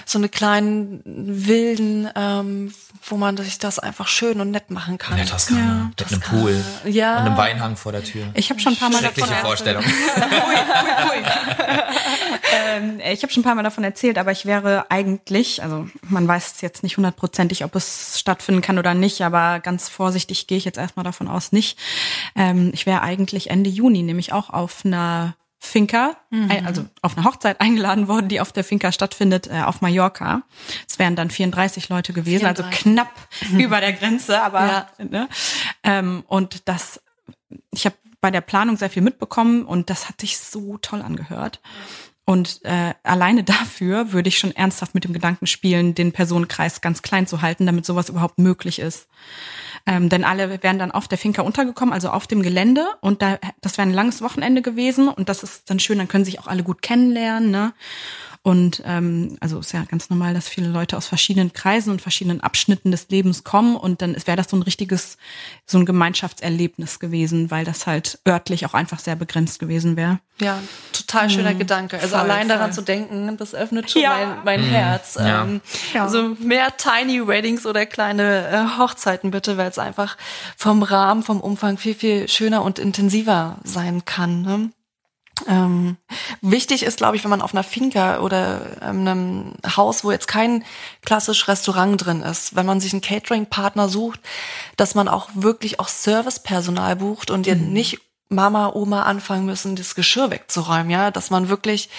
so 0.04 0.18
eine 0.18 0.28
kleinen 0.28 1.00
wilden, 1.06 2.08
ähm, 2.14 2.74
wo 3.08 3.16
man 3.16 3.38
sich 3.38 3.58
das 3.58 3.78
einfach 3.78 4.08
schön 4.08 4.42
und 4.42 4.50
nett 4.50 4.70
machen 4.70 4.98
kann. 4.98 5.12
In 5.18 5.24
der 5.24 5.26
Toskana, 5.26 5.58
Ja, 5.60 5.90
mit 5.98 6.12
einem 6.12 6.20
Pool 6.20 6.64
Ja. 6.84 7.20
und 7.20 7.26
einem 7.28 7.36
Weinhang 7.38 7.76
vor 7.76 7.92
der 7.92 8.04
Tür. 8.04 8.26
Ich 8.34 8.50
habe 8.50 8.60
schon 8.60 8.74
ein 8.74 8.78
paar 8.78 8.90
Mal 8.90 8.98
Schreckliche 8.98 9.28
davon 9.30 9.46
Vorstellung. 9.46 9.84
ähm, 12.76 13.00
ich 13.10 13.22
habe 13.22 13.32
schon 13.32 13.40
ein 13.40 13.44
paar 13.44 13.54
Mal 13.54 13.62
davon 13.62 13.84
erzählt, 13.84 14.18
aber 14.18 14.32
ich 14.32 14.46
wäre 14.46 14.86
eigentlich, 14.90 15.62
also 15.62 15.88
man 16.02 16.26
weiß 16.28 16.60
jetzt 16.60 16.82
nicht 16.82 16.98
hundertprozentig, 17.10 17.64
ob 17.64 17.74
es 17.74 18.18
stattfinden 18.18 18.62
kann 18.62 18.78
oder 18.78 18.94
nicht, 18.94 19.20
aber 19.22 19.60
ganz 19.60 19.88
vorsichtig 19.88 20.46
gehe 20.46 20.58
ich 20.58 20.64
jetzt 20.64 20.78
erstmal 20.78 21.04
davon 21.04 21.28
aus 21.28 21.52
nicht. 21.52 21.78
Ähm, 22.36 22.70
ich 22.72 22.86
wäre 22.86 23.02
eigentlich 23.02 23.50
Ende 23.50 23.70
Juni 23.70 24.02
nämlich 24.02 24.32
auch 24.32 24.50
auf 24.50 24.84
einer 24.84 25.34
Finca, 25.58 26.16
äh, 26.30 26.62
also 26.64 26.86
auf 27.02 27.16
einer 27.16 27.26
Hochzeit 27.26 27.60
eingeladen 27.60 28.08
worden, 28.08 28.28
die 28.28 28.40
auf 28.40 28.50
der 28.52 28.64
Finca 28.64 28.92
stattfindet, 28.92 29.48
äh, 29.48 29.60
auf 29.62 29.82
Mallorca. 29.82 30.42
Es 30.88 30.98
wären 30.98 31.16
dann 31.16 31.30
34 31.30 31.88
Leute 31.90 32.12
gewesen, 32.14 32.40
34. 32.40 32.64
also 32.64 32.78
knapp 32.82 33.12
über 33.58 33.80
der 33.80 33.92
Grenze, 33.92 34.40
aber 34.40 34.66
Ja. 34.66 34.86
ne? 34.98 35.28
ähm, 35.82 36.24
und 36.28 36.66
das, 36.68 37.02
ich 37.72 37.84
habe 37.84 37.96
bei 38.22 38.30
der 38.30 38.40
Planung 38.42 38.76
sehr 38.76 38.90
viel 38.90 39.02
mitbekommen 39.02 39.64
und 39.64 39.90
das 39.90 40.08
hat 40.08 40.20
sich 40.20 40.38
so 40.38 40.78
toll 40.78 41.02
angehört. 41.02 41.60
Und 42.24 42.60
äh, 42.64 42.94
alleine 43.02 43.42
dafür 43.44 44.12
würde 44.12 44.28
ich 44.28 44.38
schon 44.38 44.54
ernsthaft 44.54 44.94
mit 44.94 45.04
dem 45.04 45.12
Gedanken 45.12 45.46
spielen, 45.46 45.94
den 45.94 46.12
Personenkreis 46.12 46.80
ganz 46.80 47.02
klein 47.02 47.26
zu 47.26 47.42
halten, 47.42 47.66
damit 47.66 47.84
sowas 47.86 48.08
überhaupt 48.08 48.38
möglich 48.38 48.78
ist. 48.78 49.08
Ähm, 49.86 50.08
denn 50.08 50.24
alle 50.24 50.62
wären 50.62 50.78
dann 50.78 50.92
auf 50.92 51.08
der 51.08 51.18
Finca 51.18 51.42
untergekommen, 51.42 51.92
also 51.92 52.10
auf 52.10 52.26
dem 52.26 52.42
Gelände. 52.42 52.86
Und 53.00 53.22
da, 53.22 53.38
das 53.60 53.78
wäre 53.78 53.88
ein 53.88 53.94
langes 53.94 54.22
Wochenende 54.22 54.62
gewesen. 54.62 55.08
Und 55.08 55.28
das 55.28 55.42
ist 55.42 55.70
dann 55.70 55.80
schön, 55.80 55.98
dann 55.98 56.08
können 56.08 56.24
sich 56.24 56.38
auch 56.38 56.46
alle 56.46 56.62
gut 56.62 56.82
kennenlernen. 56.82 57.50
Ne? 57.50 57.72
Und 58.42 58.82
ähm, 58.86 59.36
also 59.40 59.58
ist 59.58 59.72
ja 59.72 59.84
ganz 59.84 60.08
normal, 60.08 60.32
dass 60.32 60.48
viele 60.48 60.68
Leute 60.68 60.96
aus 60.96 61.06
verschiedenen 61.06 61.52
Kreisen 61.52 61.90
und 61.90 62.00
verschiedenen 62.00 62.40
Abschnitten 62.40 62.90
des 62.90 63.06
Lebens 63.10 63.44
kommen. 63.44 63.76
Und 63.76 64.00
dann 64.00 64.16
wäre 64.26 64.36
das 64.38 64.48
so 64.48 64.56
ein 64.56 64.62
richtiges, 64.62 65.18
so 65.66 65.76
ein 65.76 65.84
Gemeinschaftserlebnis 65.84 67.00
gewesen, 67.00 67.50
weil 67.50 67.66
das 67.66 67.86
halt 67.86 68.18
örtlich 68.26 68.64
auch 68.64 68.72
einfach 68.72 68.98
sehr 68.98 69.14
begrenzt 69.14 69.58
gewesen 69.58 69.96
wäre. 69.96 70.20
Ja, 70.40 70.58
total 70.94 71.28
schöner 71.28 71.52
Gedanke. 71.52 71.96
Also 71.98 72.08
Voll, 72.16 72.20
allein 72.20 72.48
daran 72.48 72.72
voll. 72.72 72.76
zu 72.76 72.82
denken, 72.82 73.36
das 73.36 73.54
öffnet 73.54 73.90
schon 73.90 74.00
Ja. 74.00 74.40
mein, 74.42 74.60
mein 74.60 74.70
Herz. 74.70 75.16
Ja. 75.16 75.42
Ähm, 75.42 75.60
Ja. 75.92 76.04
Also 76.04 76.34
mehr 76.40 76.74
Tiny 76.78 77.26
Weddings 77.26 77.66
oder 77.66 77.84
kleine 77.84 78.48
äh, 78.48 78.78
Hochzeiten 78.78 79.30
bitte, 79.32 79.58
weil 79.58 79.68
es 79.68 79.78
einfach 79.78 80.16
vom 80.56 80.82
Rahmen, 80.82 81.22
vom 81.22 81.42
Umfang 81.42 81.76
viel, 81.76 81.94
viel 81.94 82.26
schöner 82.26 82.62
und 82.62 82.78
intensiver 82.78 83.58
sein 83.64 84.06
kann. 84.06 84.40
Ne? 84.40 84.70
Ähm, 85.48 85.96
wichtig 86.40 86.82
ist, 86.82 86.98
glaube 86.98 87.16
ich, 87.16 87.24
wenn 87.24 87.30
man 87.30 87.42
auf 87.42 87.54
einer 87.54 87.62
Finca 87.62 88.20
oder 88.20 88.62
ähm, 88.82 89.00
einem 89.00 89.52
Haus, 89.76 90.04
wo 90.04 90.10
jetzt 90.10 90.28
kein 90.28 90.64
klassisch 91.04 91.48
Restaurant 91.48 92.04
drin 92.04 92.22
ist, 92.22 92.56
wenn 92.56 92.66
man 92.66 92.80
sich 92.80 92.92
einen 92.92 93.02
Catering-Partner 93.02 93.88
sucht, 93.88 94.20
dass 94.76 94.94
man 94.94 95.08
auch 95.08 95.28
wirklich 95.34 95.80
auch 95.80 95.88
Servicepersonal 95.88 96.96
bucht 96.96 97.30
und 97.30 97.46
ihr 97.46 97.56
nicht 97.56 98.00
Mama, 98.32 98.70
Oma 98.74 99.02
anfangen 99.02 99.44
müssen, 99.44 99.74
das 99.74 99.96
Geschirr 99.96 100.30
wegzuräumen, 100.30 100.88
ja, 100.88 101.10
dass 101.10 101.30
man 101.30 101.48
wirklich 101.48 101.90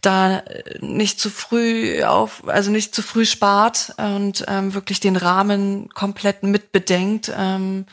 da 0.00 0.42
nicht 0.80 1.18
zu 1.18 1.28
früh 1.28 2.04
auf, 2.04 2.46
also 2.46 2.70
nicht 2.70 2.94
zu 2.94 3.02
früh 3.02 3.26
spart 3.26 3.92
und 3.96 4.44
ähm, 4.46 4.74
wirklich 4.74 5.00
den 5.00 5.16
Rahmen 5.16 5.88
komplett 5.92 6.44
mitbedenkt, 6.44 7.32
ähm, 7.36 7.86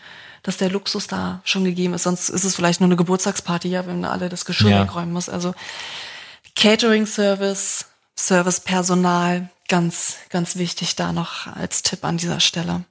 dass 0.49 0.57
der 0.57 0.71
Luxus 0.71 1.05
da 1.05 1.41
schon 1.43 1.63
gegeben 1.63 1.93
ist. 1.93 2.03
Sonst 2.03 2.29
ist 2.29 2.43
es 2.43 2.55
vielleicht 2.55 2.79
nur 2.79 2.87
eine 2.87 2.95
Geburtstagsparty, 2.95 3.67
ja, 3.67 3.85
wenn 3.85 4.03
alle 4.03 4.29
das 4.29 4.45
Geschirr 4.45 4.71
Ja. 4.71 4.81
wegräumen 4.83 5.13
muss. 5.13 5.29
Also 5.29 5.53
Catering-Service, 6.55 7.85
Servicepersonal, 8.17 9.49
ganz, 9.67 10.15
ganz 10.29 10.55
wichtig 10.55 10.95
da 10.95 11.13
noch 11.13 11.45
als 11.47 11.83
Tipp 11.83 12.03
an 12.03 12.17
dieser 12.17 12.39
Stelle. 12.39 12.83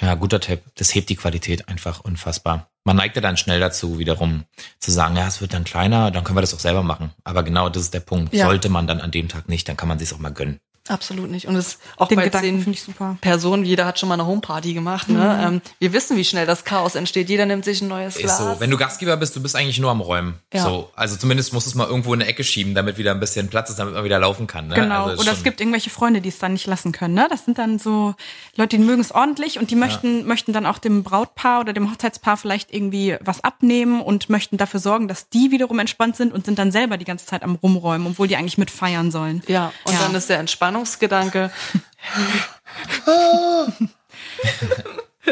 Ja, 0.00 0.14
guter 0.14 0.40
Tipp. 0.40 0.62
Das 0.76 0.94
hebt 0.94 1.10
die 1.10 1.16
Qualität 1.16 1.68
einfach 1.68 2.00
unfassbar. 2.00 2.68
Man 2.84 2.96
neigt 2.96 3.16
ja 3.16 3.22
dann 3.22 3.36
schnell 3.36 3.58
dazu, 3.60 3.98
wiederum 3.98 4.44
zu 4.78 4.90
sagen, 4.92 5.16
ja, 5.16 5.26
es 5.26 5.40
wird 5.40 5.52
dann 5.54 5.64
kleiner, 5.64 6.10
dann 6.12 6.22
können 6.24 6.36
wir 6.36 6.40
das 6.40 6.54
auch 6.54 6.60
selber 6.60 6.82
machen. 6.84 7.12
Aber 7.24 7.42
genau 7.42 7.68
das 7.68 7.82
ist 7.82 7.94
der 7.94 8.00
Punkt. 8.00 8.32
Ja. 8.32 8.46
Sollte 8.46 8.68
man 8.68 8.86
dann 8.86 9.00
an 9.00 9.10
dem 9.10 9.28
Tag 9.28 9.48
nicht, 9.48 9.68
dann 9.68 9.76
kann 9.76 9.88
man 9.88 9.98
sich 9.98 10.12
auch 10.14 10.18
mal 10.18 10.32
gönnen. 10.32 10.60
Absolut 10.88 11.30
nicht. 11.30 11.46
Und 11.46 11.54
es 11.54 11.78
auch 11.96 12.08
Den 12.08 12.16
bei 12.16 12.24
Gedanken 12.24 12.46
zehn 12.48 12.62
finde 12.62 12.76
ich 12.76 12.82
super. 12.82 13.16
Personen, 13.20 13.64
jeder 13.64 13.86
hat 13.86 14.00
schon 14.00 14.08
mal 14.08 14.14
eine 14.14 14.26
Homeparty 14.26 14.74
gemacht. 14.74 15.08
Ne? 15.08 15.40
Ähm, 15.46 15.60
wir 15.78 15.92
wissen, 15.92 16.16
wie 16.16 16.24
schnell 16.24 16.44
das 16.44 16.64
Chaos 16.64 16.96
entsteht. 16.96 17.28
Jeder 17.28 17.46
nimmt 17.46 17.64
sich 17.64 17.80
ein 17.82 17.88
neues 17.88 18.16
Ist 18.16 18.22
Glas. 18.22 18.38
so. 18.38 18.56
Wenn 18.58 18.68
du 18.70 18.76
Gastgeber 18.76 19.16
bist, 19.16 19.36
du 19.36 19.40
bist 19.42 19.54
eigentlich 19.54 19.78
nur 19.78 19.92
am 19.92 20.00
Räumen. 20.00 20.40
Ja. 20.52 20.64
So, 20.64 20.90
also 20.96 21.16
zumindest 21.16 21.52
musst 21.52 21.66
du 21.66 21.70
es 21.70 21.74
mal 21.76 21.86
irgendwo 21.86 22.12
in 22.14 22.20
eine 22.20 22.28
Ecke 22.28 22.42
schieben, 22.42 22.74
damit 22.74 22.98
wieder 22.98 23.12
ein 23.12 23.20
bisschen 23.20 23.48
Platz 23.48 23.70
ist, 23.70 23.78
damit 23.78 23.94
man 23.94 24.02
wieder 24.02 24.18
laufen 24.18 24.48
kann. 24.48 24.66
Ne? 24.66 24.74
Genau. 24.74 25.02
Also 25.04 25.14
ist 25.14 25.20
Oder 25.20 25.32
es 25.32 25.44
gibt 25.44 25.60
irgendwelche 25.60 25.90
Freunde, 25.90 26.20
die 26.20 26.30
es 26.30 26.38
dann 26.38 26.54
nicht 26.54 26.66
lassen 26.66 26.90
können. 26.90 27.14
Ne? 27.14 27.28
Das 27.30 27.44
sind 27.44 27.58
dann 27.58 27.78
so 27.78 28.14
Leute, 28.56 28.76
die 28.76 28.82
mögen 28.82 29.00
es 29.00 29.12
ordentlich 29.12 29.60
und 29.60 29.70
die 29.70 29.76
möchten, 29.76 30.26
möchten 30.26 30.52
dann 30.52 30.66
auch 30.66 30.78
dem 30.78 31.04
Brautpaar 31.04 31.60
oder 31.60 31.72
dem 31.72 31.90
Hochzeitspaar 31.92 32.36
vielleicht 32.36 32.74
irgendwie 32.74 33.16
was 33.20 33.44
abnehmen 33.44 34.00
und 34.00 34.28
möchten 34.30 34.56
dafür 34.56 34.80
sorgen, 34.80 35.06
dass 35.06 35.28
die 35.28 35.52
wiederum 35.52 35.78
entspannt 35.78 36.16
sind 36.16 36.32
und 36.32 36.44
sind 36.44 36.58
dann 36.58 36.72
selber 36.72 36.96
die 36.96 37.04
ganze 37.04 37.24
Zeit 37.26 37.44
am 37.44 37.54
Rumräumen, 37.54 38.08
obwohl 38.08 38.26
die 38.26 38.36
eigentlich 38.36 38.58
mitfeiern 38.58 39.12
sollen. 39.12 39.42
ja, 39.46 39.72
und 39.84 39.92
Ja. 39.92 40.00
dann 40.00 40.14
ist 40.16 40.28
der 40.28 40.40
Entspannungsgedanke. 40.72 41.50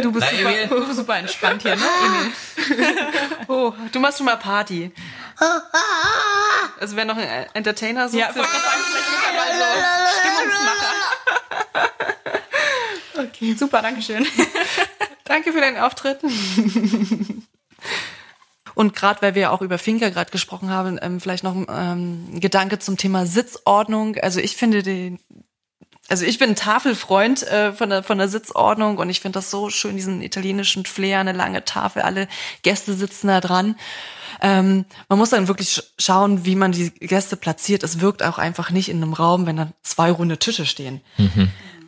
Du 0.03 0.13
bist, 0.13 0.25
Na, 0.31 0.37
super, 0.39 0.51
Emil. 0.51 0.67
du 0.69 0.87
bist 0.87 0.97
super 0.99 1.17
entspannt 1.17 1.63
hier, 1.63 1.75
ne, 1.77 1.83
Emil? 2.07 2.33
Oh, 3.49 3.73
du 3.91 3.99
machst 3.99 4.19
schon 4.19 4.27
mal 4.27 4.37
Party. 4.37 4.93
Also 6.79 6.95
wenn 6.97 7.09
noch 7.09 7.17
ein 7.17 7.47
Entertainer 7.55 8.09
sucht, 8.09 8.21
Ja, 8.21 8.31
ich 8.31 8.37
wollte 8.37 8.51
gerade 8.51 8.63
sagen, 8.65 8.83
vielleicht 8.87 9.11
wird 9.11 9.23
er 9.27 9.33
mal 9.33 9.51
so 9.59 9.65
Stimmungsmacher. 10.21 10.93
Okay, 13.19 13.55
super, 13.55 13.83
Dankeschön. 13.83 14.27
Danke 15.25 15.53
für 15.53 15.61
deinen 15.61 15.79
Auftritt. 15.79 16.21
Und 18.75 18.95
gerade 18.95 19.23
weil 19.23 19.35
wir 19.35 19.53
auch 19.53 19.63
über 19.63 19.79
Finca 19.79 20.09
gerade 20.09 20.31
gesprochen 20.31 20.71
haben, 20.71 20.99
ähm, 21.03 21.21
vielleicht 21.21 21.45
noch 21.45 21.55
ähm, 21.55 21.67
ein 22.35 22.41
Gedanke 22.41 22.79
zum 22.79 22.97
Thema 22.97 23.27
Sitzordnung. 23.27 24.17
Also 24.17 24.41
ich 24.41 24.57
finde 24.57 24.83
den, 24.83 25.19
also 26.09 26.25
ich 26.25 26.39
bin 26.39 26.51
ein 26.51 26.57
Tafelfreund 26.57 27.43
äh, 27.45 27.73
von, 27.73 27.91
der, 27.91 28.03
von 28.03 28.19
der 28.19 28.29
Sitzordnung 28.29 28.99
und 28.99 29.11
ich 29.11 29.21
finde 29.21 29.39
das 29.39 29.51
so 29.51 29.71
schön, 29.71 29.97
diesen 29.97 30.23
italienischen 30.23 30.85
Flair, 30.85 31.21
eine 31.21 31.33
lange 31.33 31.65
Tafel, 31.65 32.03
alle 32.03 32.29
Gäste 32.63 32.95
sitzen 32.95 33.29
da 33.29 33.41
dran. 33.41 33.77
Ähm, 34.43 34.87
man 35.09 35.19
muss 35.19 35.31
dann 35.31 35.49
wirklich 35.49 35.71
sch 35.71 35.83
schauen, 35.99 36.45
wie 36.45 36.57
man 36.57 36.73
die 36.73 36.91
Gäste 36.91 37.37
platziert. 37.37 37.83
Es 37.83 38.01
wirkt 38.01 38.23
auch 38.23 38.39
einfach 38.39 38.71
nicht 38.71 38.89
in 38.89 38.97
einem 39.03 39.13
Raum, 39.13 39.47
wenn 39.47 39.57
dann 39.57 39.73
zwei 39.83 40.11
runde 40.11 40.39
Tische 40.39 40.67
stehen. 40.67 41.01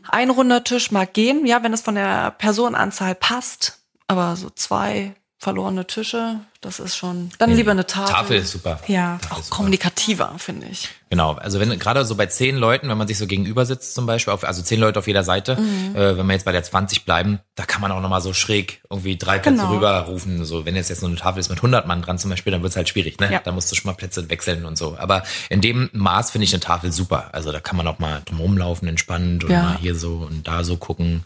Ein 0.09 0.31
runder 0.31 0.63
Tisch 0.65 0.91
mag 0.91 1.15
gehen, 1.15 1.47
ja, 1.47 1.63
wenn 1.63 1.73
es 1.73 1.81
von 1.83 1.95
der 1.95 2.33
Personenanzahl 2.33 3.15
passt. 3.15 3.79
Aber 4.07 4.37
so 4.37 4.51
zwei 4.51 5.15
verlorene 5.39 5.87
Tische, 5.87 6.41
das 6.63 6.79
ist 6.81 6.97
schon. 6.97 7.31
Dann 7.39 7.55
lieber 7.55 7.73
eine 7.73 7.87
Tafel. 7.87 8.15
Tafel 8.15 8.37
ist 8.39 8.53
super. 8.53 8.81
Ja. 8.87 9.19
Tafel 9.19 9.43
Auch 9.43 9.51
kommunikativer, 9.51 10.33
finde 10.39 10.69
ich. 10.69 10.89
Genau, 11.11 11.35
also 11.35 11.61
wenn 11.61 11.79
gerade 11.79 12.05
so 12.07 12.15
bei 12.15 12.25
zehn 12.27 12.57
Leuten, 12.57 12.89
wenn 12.89 12.97
man 12.97 13.07
sich 13.07 13.19
so 13.19 13.27
gegenüber 13.27 13.67
sitzt 13.67 13.95
zum 13.95 14.07
Beispiel, 14.07 14.33
auf, 14.33 14.45
also 14.45 14.63
zehn 14.63 14.81
Leute 14.81 14.99
auf 14.99 15.07
jeder 15.07 15.25
Seite, 15.25 15.57
Mhm. 15.57 15.95
äh, 15.95 16.17
wenn 16.17 16.25
wir 16.27 16.33
jetzt 16.33 16.45
bei 16.47 16.53
der 16.53 16.63
20 16.63 17.05
bleiben, 17.05 17.41
da 17.55 17.67
kann 17.67 17.83
man 17.83 17.93
auch 17.93 18.01
nochmal 18.01 18.23
so 18.23 18.33
schräg 18.33 18.81
irgendwie 18.89 19.19
drei 19.19 19.39
Plätze 19.39 19.59
Genau. 19.59 19.75
rüberrufen. 19.75 20.45
So, 20.47 20.65
wenn 20.65 20.75
jetzt 20.75 20.89
jetzt 20.89 21.01
so 21.01 21.07
eine 21.07 21.17
Tafel 21.17 21.41
ist 21.41 21.51
mit 21.51 21.61
100 21.61 21.87
Mann 21.87 22.01
dran 22.01 22.19
zum 22.19 22.31
Beispiel, 22.31 22.51
dann 22.53 22.63
wird's 22.63 22.77
halt 22.77 22.89
schwierig, 22.89 23.21
ne? 23.21 23.31
Ja. 23.31 23.41
Da 23.45 23.53
musst 23.53 23.71
du 23.71 23.77
schon 23.77 23.91
mal 23.91 23.95
Plätze 23.97 24.31
wechseln 24.31 24.65
und 24.65 24.79
so. 24.79 24.97
Aber 24.99 25.23
in 25.51 25.61
dem 25.61 25.91
Maß 25.93 26.31
finde 26.31 26.45
ich 26.45 26.55
eine 26.55 26.61
Tafel 26.61 26.93
super. 26.93 27.29
Also 27.33 27.53
da 27.53 27.61
kann 27.61 27.77
man 27.77 27.87
auch 27.89 27.99
mal 27.99 28.23
drum 28.25 28.41
rumlaufen, 28.41 28.89
entspannt 28.89 29.45
und 29.45 29.51
Ja. 29.51 29.63
mal 29.65 29.77
hier 29.79 29.95
so 29.95 30.15
und 30.31 30.49
da 30.49 30.65
so 30.65 30.77
gucken. 30.79 31.25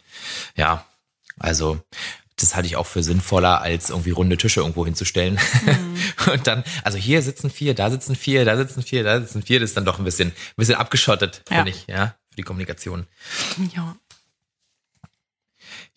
Ja, 0.56 0.84
also 1.38 1.78
das 2.38 2.54
halte 2.54 2.66
ich 2.66 2.76
auch 2.76 2.86
für 2.86 3.02
sinnvoller, 3.02 3.62
als 3.62 3.90
irgendwie 3.90 4.10
runde 4.10 4.36
Tische 4.36 4.60
irgendwo 4.60 4.84
hinzustellen. 4.84 5.38
Und 6.32 6.46
dann, 6.46 6.64
also 6.84 6.98
hier 6.98 7.22
sitzen 7.22 7.50
vier, 7.50 7.74
da 7.74 7.90
sitzen 7.90 8.14
vier, 8.14 8.44
da 8.44 8.56
sitzen 8.56 8.82
vier, 8.82 9.04
da 9.04 9.20
sitzen 9.20 9.42
vier. 9.42 9.60
Das 9.60 9.70
ist 9.70 9.76
dann 9.76 9.84
doch 9.86 9.98
ein 9.98 10.04
bisschen, 10.04 10.28
ein 10.28 10.34
bisschen 10.56 10.74
abgeschottet, 10.74 11.42
Ja. 11.50 11.56
finde 11.56 11.70
ich, 11.70 11.86
ja, 11.86 12.14
für 12.30 12.36
die 12.36 12.42
Kommunikation. 12.42 13.06
Ja. 13.74 13.96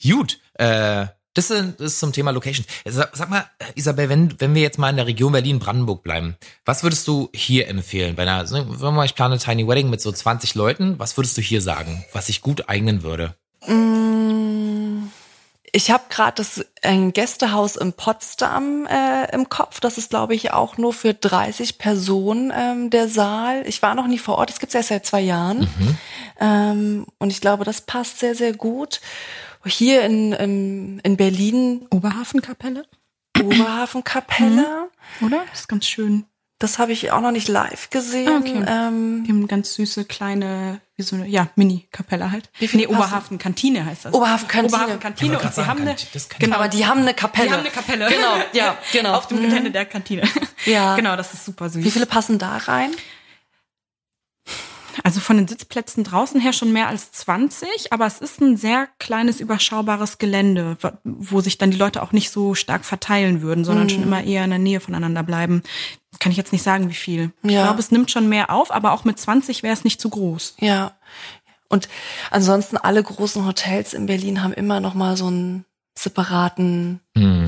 Gut, 0.02 0.40
äh, 0.54 1.08
das 1.34 1.50
ist, 1.52 2.00
zum 2.00 2.12
Thema 2.14 2.32
Location. 2.32 2.66
Sag, 2.86 3.16
sag 3.16 3.30
mal, 3.30 3.46
Isabel, 3.76 4.10
wenn, 4.10 4.40
wenn 4.40 4.56
wir 4.56 4.62
jetzt 4.62 4.78
mal 4.80 4.90
in 4.90 4.96
der 4.96 5.08
Region 5.08 5.32
Berlin-Brandenburg 5.32 6.04
bleiben, 6.04 6.36
was 6.66 6.84
würdest 6.84 7.08
du 7.08 7.30
hier 7.34 7.68
empfehlen? 7.68 8.16
Bei 8.16 8.24
einer, 8.24 8.48
sagen 8.48 8.80
wir 8.80 8.92
mal, 8.92 9.06
ich 9.06 9.16
plane 9.16 9.38
Tiny 9.38 9.68
Wedding 9.68 9.90
mit 9.90 10.02
so 10.02 10.12
20 10.12 10.56
Leuten, 10.56 10.98
was 11.00 11.18
würdest 11.18 11.38
du 11.38 11.42
hier 11.42 11.62
sagen, 11.62 12.04
was 12.14 12.28
sich 12.28 12.42
gut 12.42 12.68
eignen 12.68 13.04
würde? 13.04 13.36
Ich 15.72 15.92
habe 15.92 16.04
gerade 16.10 16.36
das 16.36 16.66
ein 16.82 17.14
Gästehaus 17.14 17.76
in 17.76 17.94
Potsdam 17.94 18.86
äh, 18.88 19.32
im 19.34 19.50
Kopf. 19.50 19.80
Das 19.80 19.98
ist, 19.98 20.10
glaube 20.10 20.36
ich, 20.36 20.52
auch 20.52 20.78
nur 20.78 20.94
für 20.94 21.14
30 21.14 21.78
Personen 21.78 22.52
ähm, 22.56 22.90
der 22.90 23.08
Saal. 23.08 23.68
Ich 23.68 23.82
war 23.82 23.96
noch 23.96 24.08
nie 24.08 24.18
vor 24.18 24.38
Ort. 24.38 24.50
Das 24.50 24.60
gibt's 24.60 24.76
erst 24.76 24.90
seit 24.90 25.06
zwei 25.06 25.22
Jahren. 25.22 25.62
Mhm. 25.62 25.98
Ähm, 26.40 27.06
und 27.20 27.30
ich 27.32 27.42
glaube, 27.42 27.66
das 27.66 27.82
passt 27.82 28.20
sehr, 28.20 28.36
sehr 28.36 28.54
gut. 28.54 29.02
Hier 29.66 30.04
in, 30.04 30.34
in, 30.34 31.00
in 31.00 31.18
Berlin 31.18 31.86
Oberhafenkapelle, 31.90 32.86
Oberhafenkapelle. 33.42 34.90
oder? 35.22 35.44
Das 35.50 35.62
ist 35.62 35.68
ganz 35.68 35.86
schön. 35.86 36.26
Das 36.60 36.78
habe 36.78 36.92
ich 36.92 37.12
auch 37.12 37.22
noch 37.22 37.32
nicht 37.32 37.48
live 37.48 37.90
gesehen. 37.90 38.28
Ah, 38.28 38.38
okay. 38.40 38.66
ähm, 38.68 39.24
Die 39.26 39.32
haben 39.32 39.48
ganz 39.48 39.74
süße 39.76 40.04
kleine, 40.04 40.82
wie 40.98 41.04
so 41.04 41.16
eine, 41.16 41.26
ja, 41.26 41.48
Mini-Kapelle 41.56 42.32
halt. 42.32 42.50
Wie 42.60 42.68
viele 42.68 42.84
nee? 42.84 42.94
Oberhafenkantine 42.94 43.86
heißt 43.86 44.04
das. 44.06 44.14
Oberhafenkantine. 44.14 44.76
Oberhafenkantine. 44.76 45.40
Und 45.40 45.54
sie 45.54 45.66
haben 45.66 45.82
eine, 45.82 45.96
genau, 46.38 46.56
aber 46.58 46.68
die 46.68 46.86
haben 46.86 47.00
eine 47.02 47.14
Kapelle. 47.14 47.48
die 47.48 47.54
haben 47.54 47.60
eine 47.62 47.70
Kapelle. 47.70 48.08
Genau, 48.10 48.36
ja, 48.52 48.78
genau. 48.92 49.14
Auf 49.14 49.28
dem 49.28 49.38
Mhm. 49.40 49.44
Gelände 49.44 49.72
der 49.72 49.86
Kantine. 49.86 50.24
Ja. 50.66 50.96
Genau, 50.98 51.16
das 51.16 51.34
ist 51.34 51.46
super 51.46 51.70
süß. 51.70 51.82
Wie 51.84 51.92
viele 51.92 52.06
passen 52.06 52.38
da 52.40 52.58
rein? 52.58 52.92
Also 55.04 55.20
von 55.20 55.38
den 55.38 55.48
Sitzplätzen 55.48 56.04
draußen 56.04 56.40
her 56.42 56.54
schon 56.54 56.72
mehr 56.74 56.88
als 56.88 57.12
20, 57.12 57.92
aber 57.92 58.06
es 58.06 58.20
ist 58.20 58.42
ein 58.42 58.58
sehr 58.58 58.88
kleines, 59.00 59.40
überschaubares 59.40 60.18
Gelände, 60.18 60.78
wo 61.04 61.42
sich 61.42 61.58
dann 61.58 61.72
die 61.72 61.78
Leute 61.78 62.02
auch 62.04 62.12
nicht 62.12 62.32
so 62.32 62.54
stark 62.56 62.86
verteilen 62.86 63.42
würden, 63.42 63.64
sondern 63.66 63.86
Mhm. 63.86 63.90
schon 63.90 64.04
immer 64.04 64.24
eher 64.24 64.44
in 64.44 64.50
der 64.50 64.60
Nähe 64.60 64.80
voneinander 64.80 65.24
bleiben. 65.24 65.64
Kann 66.20 66.32
ich 66.32 66.38
jetzt 66.38 66.52
nicht 66.52 66.64
sagen, 66.64 66.90
wie 66.90 66.94
viel. 66.96 67.32
Ich 67.44 67.52
Ja. 67.52 67.64
glaube, 67.64 67.80
es 67.80 67.92
nimmt 67.92 68.12
schon 68.12 68.28
mehr 68.30 68.50
auf, 68.50 68.72
aber 68.72 68.92
auch 68.92 69.06
mit 69.06 69.20
20 69.20 69.64
wäre 69.64 69.74
es 69.74 69.84
nicht 69.84 70.02
zu 70.02 70.10
groß. 70.10 70.56
Ja. 70.60 70.92
Und 71.70 71.88
ansonsten 72.32 72.78
alle 72.78 73.02
großen 73.04 73.46
Hotels 73.46 73.94
in 73.94 74.08
Berlin 74.08 74.42
haben 74.44 74.54
immer 74.54 74.80
noch 74.80 74.96
mal 74.96 75.16
so 75.18 75.28
einen 75.28 75.66
separaten 75.98 77.00
Mhm, 77.16 77.39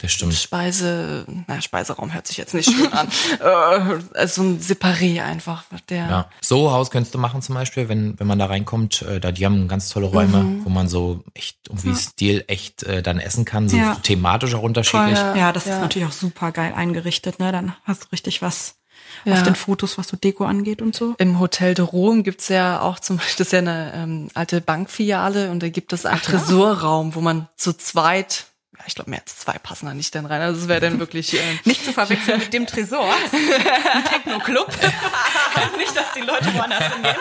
das 0.00 0.12
stimmt. 0.12 0.34
Speise, 0.34 1.26
na, 1.46 1.60
Speiseraum 1.60 2.12
hört 2.12 2.26
sich 2.26 2.36
jetzt 2.36 2.54
nicht 2.54 2.70
schön 2.70 2.92
an. 2.92 3.08
äh, 3.40 4.18
also 4.18 4.42
ein 4.42 4.60
Separé 4.60 5.22
einfach, 5.22 5.64
der. 5.88 6.08
Ja. 6.08 6.30
So 6.40 6.70
Haus 6.72 6.90
könntest 6.90 7.14
du 7.14 7.18
machen 7.18 7.42
zum 7.42 7.54
Beispiel, 7.54 7.88
wenn, 7.88 8.18
wenn 8.18 8.26
man 8.26 8.38
da 8.38 8.46
reinkommt, 8.46 9.02
äh, 9.02 9.20
da 9.20 9.32
die 9.32 9.44
haben 9.44 9.68
ganz 9.68 9.88
tolle 9.88 10.06
Räume, 10.06 10.38
Mhm. 10.42 10.64
wo 10.64 10.68
man 10.70 10.88
so 10.88 11.22
echt 11.34 11.58
irgendwie 11.68 11.94
Stil 11.94 12.44
echt 12.46 12.82
äh, 12.84 13.02
dann 13.02 13.18
essen 13.20 13.44
kann, 13.44 13.68
so 13.68 13.76
Ja. 13.76 13.96
thematisch 14.02 14.54
auch 14.54 14.62
unterschiedlich. 14.62 15.18
Voll, 15.18 15.36
Ja, 15.38 15.52
das 15.52 15.66
ja. 15.66 15.74
ist 15.76 15.80
natürlich 15.80 16.08
auch 16.08 16.12
super 16.12 16.52
geil 16.52 16.72
eingerichtet, 16.74 17.38
ne? 17.38 17.52
Dann 17.52 17.74
hast 17.84 18.04
du 18.04 18.06
richtig 18.12 18.42
was 18.42 18.76
Ja. 19.24 19.34
auf 19.34 19.42
den 19.42 19.54
Fotos, 19.56 19.98
was 19.98 20.08
so 20.08 20.16
Deko 20.16 20.44
angeht 20.44 20.80
und 20.82 20.94
so. 20.94 21.14
Im 21.18 21.40
Hotel 21.40 21.74
de 21.74 21.84
Rom 21.84 22.22
gibt's 22.22 22.48
ja 22.48 22.80
auch 22.80 22.98
zum 23.00 23.16
Beispiel, 23.16 23.36
das 23.38 23.46
ist 23.48 23.52
ja 23.52 23.58
eine 23.58 23.92
ähm, 23.94 24.28
alte 24.34 24.60
Bankfiliale 24.60 25.50
und 25.50 25.62
da 25.62 25.68
gibt 25.68 25.92
es 25.92 26.06
einen 26.06 26.20
Tresorraum, 26.22 27.14
wo 27.14 27.20
man 27.20 27.48
zu 27.56 27.72
zweit, 27.76 28.46
ja, 28.46 28.49
ich 28.86 28.94
glaube 28.94 29.10
mehr 29.10 29.20
als 29.20 29.36
zwei 29.38 29.58
passen 29.58 29.86
da 29.86 29.94
nicht 29.94 30.14
dann 30.14 30.26
rein. 30.26 30.40
Also 30.42 30.60
es 30.62 30.68
wäre 30.68 30.80
dann 30.80 30.98
wirklich. 30.98 31.34
Äh, 31.34 31.38
Nicht 31.64 31.84
zu 31.84 31.92
verwechseln 31.92 32.38
mit 32.38 32.52
dem 32.52 32.66
Tresor. 32.66 33.12
Ein 33.92 34.04
Techno-Club. 34.04 34.68
nicht, 35.78 35.96
dass 35.96 36.12
die 36.14 36.20
Leute 36.20 36.52
woanders 36.54 36.92
hingehen. 36.94 37.16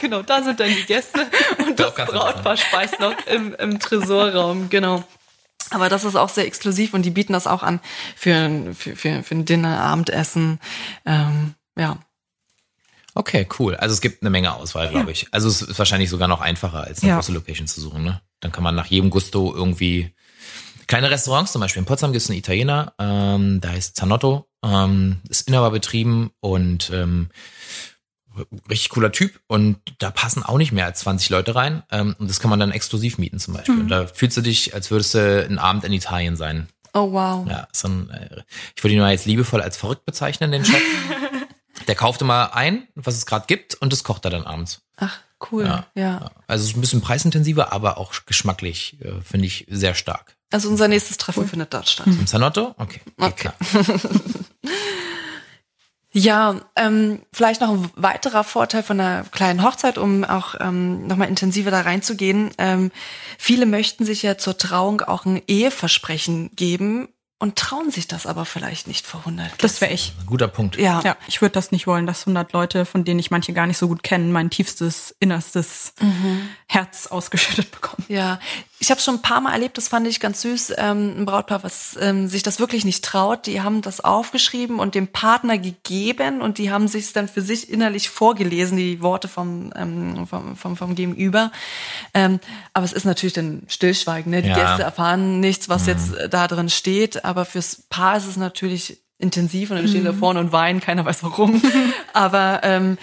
genau, 0.00 0.22
da 0.22 0.42
sind 0.42 0.58
dann 0.60 0.68
die 0.68 0.84
Gäste 0.84 1.26
und 1.66 1.78
das 1.78 1.94
Brautpaar 1.94 2.56
speist 2.56 2.98
noch 3.00 3.14
im, 3.26 3.54
im 3.54 3.78
Tresorraum, 3.78 4.68
genau. 4.70 5.04
Aber 5.70 5.88
das 5.88 6.04
ist 6.04 6.16
auch 6.16 6.28
sehr 6.28 6.46
exklusiv 6.46 6.94
und 6.94 7.02
die 7.02 7.10
bieten 7.10 7.32
das 7.32 7.46
auch 7.46 7.62
an 7.62 7.80
für, 8.16 8.34
ein- 8.34 8.74
für, 8.74 8.96
für, 8.96 9.22
für 9.22 9.34
ein 9.34 9.44
Dinner, 9.44 9.80
Abendessen. 9.80 10.58
Ähm, 11.06 11.54
ja. 11.76 11.98
Okay, 13.14 13.46
cool. 13.58 13.76
Also 13.76 13.92
es 13.92 14.00
gibt 14.00 14.22
eine 14.22 14.30
Menge 14.30 14.52
Auswahl, 14.54 14.88
glaube 14.88 15.10
ich. 15.12 15.26
Also 15.32 15.48
es 15.48 15.62
ist 15.62 15.78
wahrscheinlich 15.78 16.10
sogar 16.10 16.28
noch 16.28 16.40
einfacher, 16.40 16.84
als 16.84 17.02
eine 17.02 17.10
Ja. 17.10 17.16
große 17.16 17.32
Location 17.32 17.66
zu 17.66 17.80
suchen. 17.80 18.02
Ne? 18.04 18.20
Dann 18.40 18.52
kann 18.52 18.62
man 18.64 18.74
nach 18.74 18.86
jedem 18.86 19.10
Gusto 19.10 19.52
irgendwie 19.54 20.14
kleine 20.90 21.10
Restaurants, 21.10 21.52
zum 21.52 21.60
Beispiel 21.60 21.78
in 21.78 21.86
Potsdam 21.86 22.10
gibt 22.10 22.24
es 22.24 22.28
einen 22.28 22.40
Italiener, 22.40 22.94
ähm, 22.98 23.60
der 23.60 23.70
heißt 23.70 23.94
Zanotto, 23.94 24.48
ähm, 24.64 25.18
ist 25.28 25.46
inhaber 25.46 25.70
betrieben 25.70 26.32
und 26.40 26.90
ähm, 26.92 27.28
richtig 28.68 28.88
cooler 28.88 29.12
Typ 29.12 29.38
und 29.46 29.78
da 29.98 30.10
passen 30.10 30.42
auch 30.42 30.58
nicht 30.58 30.72
mehr 30.72 30.86
als 30.86 30.98
20 31.00 31.30
Leute 31.30 31.54
rein 31.54 31.84
ähm, 31.92 32.16
und 32.18 32.28
das 32.28 32.40
kann 32.40 32.50
man 32.50 32.58
dann 32.58 32.72
exklusiv 32.72 33.18
mieten 33.18 33.38
zum 33.38 33.54
Beispiel. 33.54 33.78
Und 33.78 33.88
da 33.88 34.08
fühlst 34.08 34.36
du 34.36 34.40
dich, 34.40 34.74
als 34.74 34.90
würdest 34.90 35.14
du 35.14 35.44
einen 35.44 35.60
Abend 35.60 35.84
in 35.84 35.92
Italien 35.92 36.34
sein. 36.34 36.66
Oh 36.92 37.12
wow. 37.12 37.46
Ja, 37.48 37.68
so 37.72 37.86
ein, 37.86 38.10
äh, 38.10 38.42
ich 38.74 38.82
würde 38.82 38.94
ihn 38.94 39.00
mal 39.00 39.12
jetzt 39.12 39.26
liebevoll 39.26 39.62
als 39.62 39.76
verrückt 39.76 40.04
bezeichnen, 40.04 40.50
den 40.50 40.64
Chef. 40.64 40.82
Der 41.86 41.94
kauft 41.94 42.20
immer 42.20 42.56
ein, 42.56 42.88
was 42.96 43.14
es 43.14 43.26
gerade 43.26 43.46
gibt, 43.46 43.74
und 43.76 43.92
das 43.92 44.02
kocht 44.04 44.24
er 44.24 44.30
dann 44.30 44.44
abends. 44.44 44.82
Ach, 44.96 45.18
cool. 45.50 45.64
Ja. 45.64 45.86
Ja. 45.94 46.30
Also 46.48 46.64
es 46.64 46.70
ist 46.70 46.76
ein 46.76 46.80
bisschen 46.80 47.00
preisintensiver, 47.00 47.72
aber 47.72 47.96
auch 47.96 48.12
geschmacklich, 48.26 48.98
äh, 49.00 49.20
finde 49.22 49.46
ich, 49.46 49.66
sehr 49.70 49.94
stark. 49.94 50.36
Also 50.50 50.68
unser 50.68 50.88
nächstes 50.88 51.16
Treffen 51.16 51.46
findet 51.46 51.72
dort 51.72 51.88
statt. 51.88 52.06
Im 52.06 52.26
Zanotto? 52.26 52.74
Okay. 52.78 53.00
Okay. 53.18 53.34
klar. 53.34 53.54
Ja, 56.12 56.60
ähm, 56.74 57.20
vielleicht 57.32 57.60
noch 57.60 57.70
ein 57.70 57.90
weiterer 57.94 58.42
Vorteil 58.42 58.82
von 58.82 58.98
einer 58.98 59.22
kleinen 59.30 59.62
Hochzeit, 59.62 59.96
um 59.96 60.24
auch 60.24 60.56
ähm, 60.58 61.06
nochmal 61.06 61.28
intensiver 61.28 61.70
da 61.70 61.82
reinzugehen. 61.82 62.50
Ähm, 62.58 62.90
viele 63.38 63.64
möchten 63.64 64.04
sich 64.04 64.22
ja 64.22 64.36
zur 64.36 64.58
Trauung 64.58 65.02
auch 65.02 65.24
ein 65.24 65.40
Eheversprechen 65.46 66.50
geben 66.56 67.08
und 67.38 67.56
trauen 67.56 67.92
sich 67.92 68.08
das 68.08 68.26
aber 68.26 68.44
vielleicht 68.44 68.88
nicht 68.88 69.06
vor 69.06 69.20
100 69.20 69.62
Das 69.62 69.80
wäre 69.80 69.92
ich. 69.92 70.12
Ein 70.20 70.26
guter 70.26 70.48
Punkt. 70.48 70.76
Ja. 70.76 71.00
Ja, 71.04 71.16
ich 71.28 71.40
würde 71.40 71.52
das 71.52 71.70
nicht 71.70 71.86
wollen, 71.86 72.06
dass 72.06 72.22
100 72.22 72.52
Leute, 72.52 72.84
von 72.84 73.04
denen 73.04 73.20
ich 73.20 73.30
manche 73.30 73.52
gar 73.52 73.68
nicht 73.68 73.78
so 73.78 73.86
gut 73.86 74.02
kennen, 74.02 74.32
mein 74.32 74.50
tiefstes, 74.50 75.14
innerstes 75.20 75.94
Herz 76.66 77.06
ausgeschüttet 77.06 77.70
bekommen. 77.70 78.04
Ja, 78.08 78.40
ich 78.82 78.90
habe 78.90 78.98
schon 78.98 79.16
ein 79.16 79.22
paar 79.22 79.42
Mal 79.42 79.52
erlebt, 79.52 79.76
das 79.76 79.88
fand 79.88 80.06
ich 80.06 80.20
ganz 80.20 80.40
süß, 80.40 80.72
ähm, 80.78 81.14
ein 81.18 81.26
Brautpaar, 81.26 81.62
was 81.62 81.98
ähm, 82.00 82.28
sich 82.28 82.42
das 82.42 82.60
wirklich 82.60 82.86
nicht 82.86 83.04
traut. 83.04 83.44
Die 83.44 83.60
haben 83.60 83.82
das 83.82 84.00
aufgeschrieben 84.00 84.78
und 84.78 84.94
dem 84.94 85.06
Partner 85.06 85.58
gegeben 85.58 86.40
und 86.40 86.56
die 86.56 86.70
haben 86.70 86.88
sich 86.88 87.12
dann 87.12 87.28
für 87.28 87.42
sich 87.42 87.70
innerlich 87.70 88.08
vorgelesen, 88.08 88.78
die 88.78 89.02
Worte 89.02 89.28
vom, 89.28 89.70
ähm, 89.76 90.26
vom, 90.26 90.56
vom, 90.56 90.78
vom 90.78 90.94
Gegenüber. 90.94 91.52
Ähm, 92.14 92.40
aber 92.72 92.86
es 92.86 92.94
ist 92.94 93.04
natürlich 93.04 93.34
dann 93.34 93.64
Stillschweigen. 93.68 94.30
Ne? 94.32 94.40
Die 94.40 94.48
Ja. 94.48 94.54
Gäste 94.54 94.82
erfahren 94.82 95.40
nichts, 95.40 95.68
was 95.68 95.86
jetzt 95.86 96.14
äh, 96.14 96.30
da 96.30 96.48
drin 96.48 96.70
steht, 96.70 97.22
aber 97.22 97.44
fürs 97.44 97.82
Paar 97.90 98.16
ist 98.16 98.26
es 98.26 98.38
natürlich 98.38 99.02
intensiv 99.18 99.70
und 99.70 99.76
dann 99.76 99.88
stehen 99.88 100.00
sie 100.00 100.06
da 100.06 100.14
vorne 100.14 100.40
und 100.40 100.52
weinen, 100.52 100.80
keiner 100.80 101.04
weiß 101.04 101.22
warum. 101.22 101.60
aber 102.14 102.60
ähm, 102.62 102.96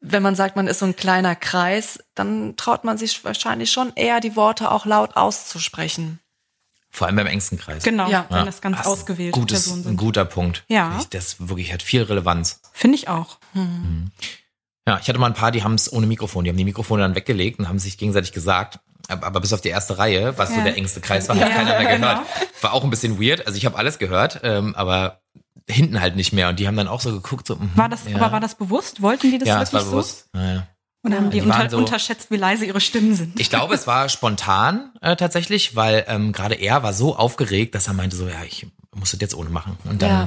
wenn 0.00 0.22
man 0.22 0.34
sagt, 0.34 0.56
man 0.56 0.66
ist 0.66 0.78
so 0.78 0.86
ein 0.86 0.96
kleiner 0.96 1.34
Kreis, 1.36 1.98
dann 2.14 2.56
traut 2.56 2.84
man 2.84 2.96
sich 2.98 3.22
wahrscheinlich 3.24 3.70
schon 3.70 3.92
eher, 3.96 4.20
die 4.20 4.34
Worte 4.36 4.70
auch 4.70 4.86
laut 4.86 5.16
auszusprechen. 5.16 6.20
Vor 6.92 7.06
allem 7.06 7.16
beim 7.16 7.26
engsten 7.26 7.58
Kreis. 7.58 7.84
Genau, 7.84 8.08
Ja. 8.10 8.26
wenn 8.30 8.46
das 8.46 8.60
ganz 8.60 8.78
Das 8.78 8.86
ist 8.86 8.92
ausgewählte 8.92 9.38
gutes, 9.38 9.62
Personen 9.64 9.80
Ein 9.82 9.84
sind. 9.84 9.96
guter 9.96 10.24
Punkt. 10.24 10.64
Ja. 10.68 11.00
Das 11.10 11.36
wirklich 11.48 11.72
hat 11.72 11.82
viel 11.82 12.02
Relevanz. 12.02 12.60
Finde 12.72 12.96
ich 12.96 13.08
auch. 13.08 13.38
Ja, 14.88 14.98
ich 15.00 15.08
hatte 15.08 15.18
mal 15.18 15.26
ein 15.26 15.34
paar, 15.34 15.52
die 15.52 15.62
haben 15.62 15.74
es 15.74 15.92
ohne 15.92 16.06
Mikrofon. 16.06 16.44
Die 16.44 16.50
haben 16.50 16.56
die 16.56 16.64
Mikrofone 16.64 17.02
dann 17.02 17.14
weggelegt 17.14 17.58
und 17.60 17.68
haben 17.68 17.78
sich 17.78 17.96
gegenseitig 17.96 18.32
gesagt. 18.32 18.80
Aber 19.08 19.40
bis 19.40 19.52
auf 19.52 19.60
die 19.60 19.68
erste 19.68 19.98
Reihe, 19.98 20.36
was 20.38 20.50
so 20.50 20.56
Ja. 20.56 20.64
der 20.64 20.76
engste 20.76 21.00
Kreis 21.00 21.28
war, 21.28 21.36
hat 21.38 21.50
keiner 21.50 21.78
mehr 21.80 21.96
gehört. 21.98 22.26
War 22.60 22.72
auch 22.72 22.84
ein 22.84 22.90
bisschen 22.90 23.20
weird. 23.20 23.46
Also 23.46 23.56
ich 23.56 23.66
habe 23.66 23.76
alles 23.76 23.98
gehört, 23.98 24.40
ähm, 24.42 24.74
aber 24.74 25.20
hinten 25.70 26.00
halt 26.00 26.16
nicht 26.16 26.32
mehr. 26.32 26.48
Und 26.48 26.58
die 26.60 26.66
haben 26.66 26.76
dann 26.76 26.88
auch 26.88 27.00
so 27.00 27.12
geguckt. 27.12 27.46
So, 27.46 27.56
mhm, 27.56 27.70
War 27.74 27.88
das, 27.88 28.08
ja. 28.08 28.16
aber 28.16 28.32
war 28.32 28.40
das 28.40 28.54
bewusst? 28.56 29.02
Wollten 29.02 29.30
die 29.30 29.38
das 29.38 29.48
Ja, 29.48 29.56
wirklich 29.60 29.72
war 29.72 29.84
bewusst. 29.84 30.28
Ja, 30.34 30.42
ja. 30.42 30.56
so? 30.56 30.62
Und 31.02 31.14
haben 31.14 31.30
die, 31.30 31.40
die 31.40 31.46
unter, 31.46 31.70
so- 31.70 31.78
unterschätzt, 31.78 32.30
wie 32.30 32.36
leise 32.36 32.66
ihre 32.66 32.80
Stimmen 32.80 33.14
sind? 33.14 33.40
Ich 33.40 33.48
glaube, 33.48 33.74
es 33.74 33.86
war 33.86 34.08
spontan 34.10 34.92
äh, 35.00 35.16
tatsächlich, 35.16 35.74
weil 35.74 36.04
ähm, 36.08 36.32
gerade 36.32 36.56
er 36.56 36.82
war 36.82 36.92
so 36.92 37.16
aufgeregt, 37.16 37.74
dass 37.74 37.86
er 37.88 37.94
meinte 37.94 38.16
so, 38.16 38.28
ja, 38.28 38.42
ich 38.46 38.66
muss 38.94 39.12
das 39.12 39.20
jetzt 39.20 39.34
ohne 39.34 39.48
machen. 39.48 39.78
Und 39.84 40.02
dann 40.02 40.10
Ja. 40.10 40.18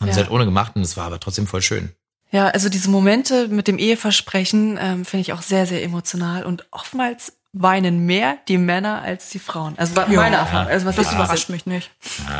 haben 0.00 0.06
Ja. 0.08 0.12
sie 0.14 0.20
halt 0.20 0.30
ohne 0.30 0.46
gemacht 0.46 0.72
und 0.74 0.82
es 0.82 0.96
war 0.96 1.04
aber 1.04 1.20
trotzdem 1.20 1.46
voll 1.46 1.60
schön. 1.60 1.92
Ja, 2.30 2.46
also 2.48 2.70
diese 2.70 2.88
Momente 2.88 3.48
mit 3.48 3.68
dem 3.68 3.76
Eheversprechen 3.78 4.78
ähm, 4.80 5.04
finde 5.04 5.20
ich 5.20 5.34
auch 5.34 5.42
sehr, 5.42 5.66
sehr 5.66 5.82
emotional 5.84 6.44
und 6.44 6.66
oftmals 6.70 7.34
weinen 7.52 8.06
mehr 8.06 8.38
die 8.48 8.56
Männer 8.56 9.02
als 9.02 9.28
die 9.28 9.38
Frauen. 9.38 9.76
Also 9.78 9.94
war 9.96 10.08
Ja. 10.08 10.16
meine 10.18 10.36
Erfahrung. 10.36 10.68
Also 10.68 10.86
was 10.86 10.96
Das 10.96 11.12
überrascht 11.12 11.50
mich 11.50 11.66
nicht. 11.66 11.90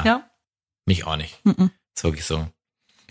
Ja. 0.03 0.23
Mich 0.87 1.07
auch 1.07 1.17
nicht. 1.17 1.45
Mhm. 1.45 1.71
Ist 1.95 2.05
wirklich 2.05 2.25
so. 2.25 2.47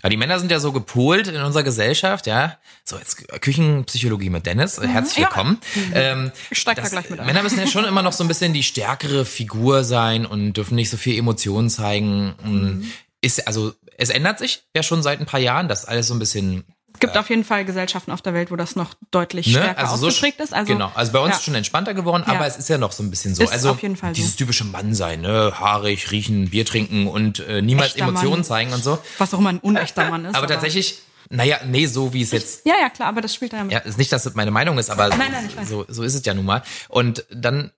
Ja, 0.02 0.08
die 0.08 0.16
Männer 0.16 0.40
sind 0.40 0.50
ja 0.50 0.58
so 0.58 0.72
gepolt 0.72 1.28
in 1.28 1.40
unserer 1.40 1.62
Gesellschaft, 1.62 2.26
ja. 2.26 2.58
So, 2.84 2.98
jetzt 2.98 3.28
Küchenpsychologie 3.40 4.30
mit 4.30 4.46
Dennis. 4.46 4.80
Herzlich 4.80 5.18
Ja. 5.18 5.28
willkommen. 5.28 5.58
Ähm, 5.94 6.32
Ich 6.50 6.58
steig 6.58 6.76
da 6.82 6.88
gleich 6.88 7.08
mit 7.08 7.20
ein. 7.20 7.26
Männer 7.26 7.44
müssen 7.44 7.60
ja 7.60 7.68
schon 7.68 7.84
immer 7.84 8.02
noch 8.02 8.12
so 8.12 8.24
ein 8.24 8.28
bisschen 8.28 8.52
die 8.52 8.64
stärkere 8.64 9.24
Figur 9.24 9.84
sein 9.84 10.26
und 10.26 10.54
dürfen 10.54 10.74
nicht 10.74 10.90
so 10.90 10.96
viel 10.96 11.16
Emotionen 11.16 11.70
zeigen. 11.70 12.34
Und 12.42 12.90
Ist, 13.20 13.46
also, 13.46 13.72
es 13.96 14.10
ändert 14.10 14.40
sich 14.40 14.64
ja 14.74 14.82
schon 14.82 15.04
seit 15.04 15.20
ein 15.20 15.26
paar 15.26 15.38
Jahren, 15.38 15.68
dass 15.68 15.84
alles 15.84 16.08
so 16.08 16.14
ein 16.14 16.18
bisschen 16.18 16.64
gibt 17.00 17.16
auf 17.16 17.30
jeden 17.30 17.44
Fall 17.44 17.64
Gesellschaften 17.64 18.10
auf 18.10 18.22
der 18.22 18.34
Welt, 18.34 18.50
wo 18.50 18.56
das 18.56 18.76
noch 18.76 18.94
deutlich 19.10 19.46
ne? 19.48 19.58
stärker 19.58 19.80
also 19.80 19.96
so 19.96 20.06
ausgeprägt 20.08 20.40
ist. 20.40 20.54
Also, 20.54 20.72
genau, 20.72 20.90
also 20.94 21.12
bei 21.12 21.18
uns 21.18 21.30
ja. 21.30 21.36
ist 21.36 21.44
schon 21.44 21.54
entspannter 21.54 21.94
geworden, 21.94 22.24
aber 22.26 22.40
Ja. 22.40 22.46
es 22.46 22.56
ist 22.56 22.68
ja 22.68 22.78
noch 22.78 22.92
so 22.92 23.02
ein 23.02 23.10
bisschen 23.10 23.34
so. 23.34 23.42
Ist 23.42 23.52
also 23.52 23.74
Fall 23.74 23.96
so. 23.96 24.12
dieses 24.12 24.36
typische 24.36 24.64
Mann 24.64 24.94
sein, 24.94 25.20
ne, 25.20 25.52
haarig, 25.58 26.10
riechen, 26.10 26.50
Bier 26.50 26.64
trinken 26.64 27.06
und 27.06 27.40
äh, 27.40 27.62
niemals 27.62 27.92
Echter 27.94 28.04
Emotionen 28.08 28.36
Mann. 28.36 28.44
zeigen 28.44 28.72
und 28.72 28.82
so. 28.82 28.98
was 29.18 29.32
auch 29.34 29.38
immer 29.38 29.50
ein 29.50 29.58
unechter 29.58 30.10
Mann 30.10 30.24
ist. 30.24 30.34
Aber 30.34 30.46
tatsächlich, 30.46 30.98
naja, 31.28 31.58
nee, 31.66 31.86
so 31.86 32.12
wie 32.12 32.22
es 32.22 32.30
jetzt 32.30 32.66
Ja, 32.66 32.74
ja, 32.80 32.90
klar, 32.90 33.08
aber 33.08 33.20
das 33.20 33.34
spielt 33.34 33.52
da 33.52 33.58
ja 33.58 33.64
mit. 33.64 33.72
Ja, 33.72 33.78
ist 33.80 33.98
nicht, 33.98 34.12
dass 34.12 34.24
das 34.24 34.34
meine 34.34 34.50
Meinung 34.50 34.78
ist, 34.78 34.90
aber 34.90 35.08
Nein, 35.08 35.32
nein, 35.32 35.66
so, 35.66 35.84
so 35.88 36.02
ist 36.02 36.14
es 36.14 36.24
ja 36.24 36.34
nun 36.34 36.44
mal. 36.44 36.62
Und 36.88 37.24
dann 37.30 37.70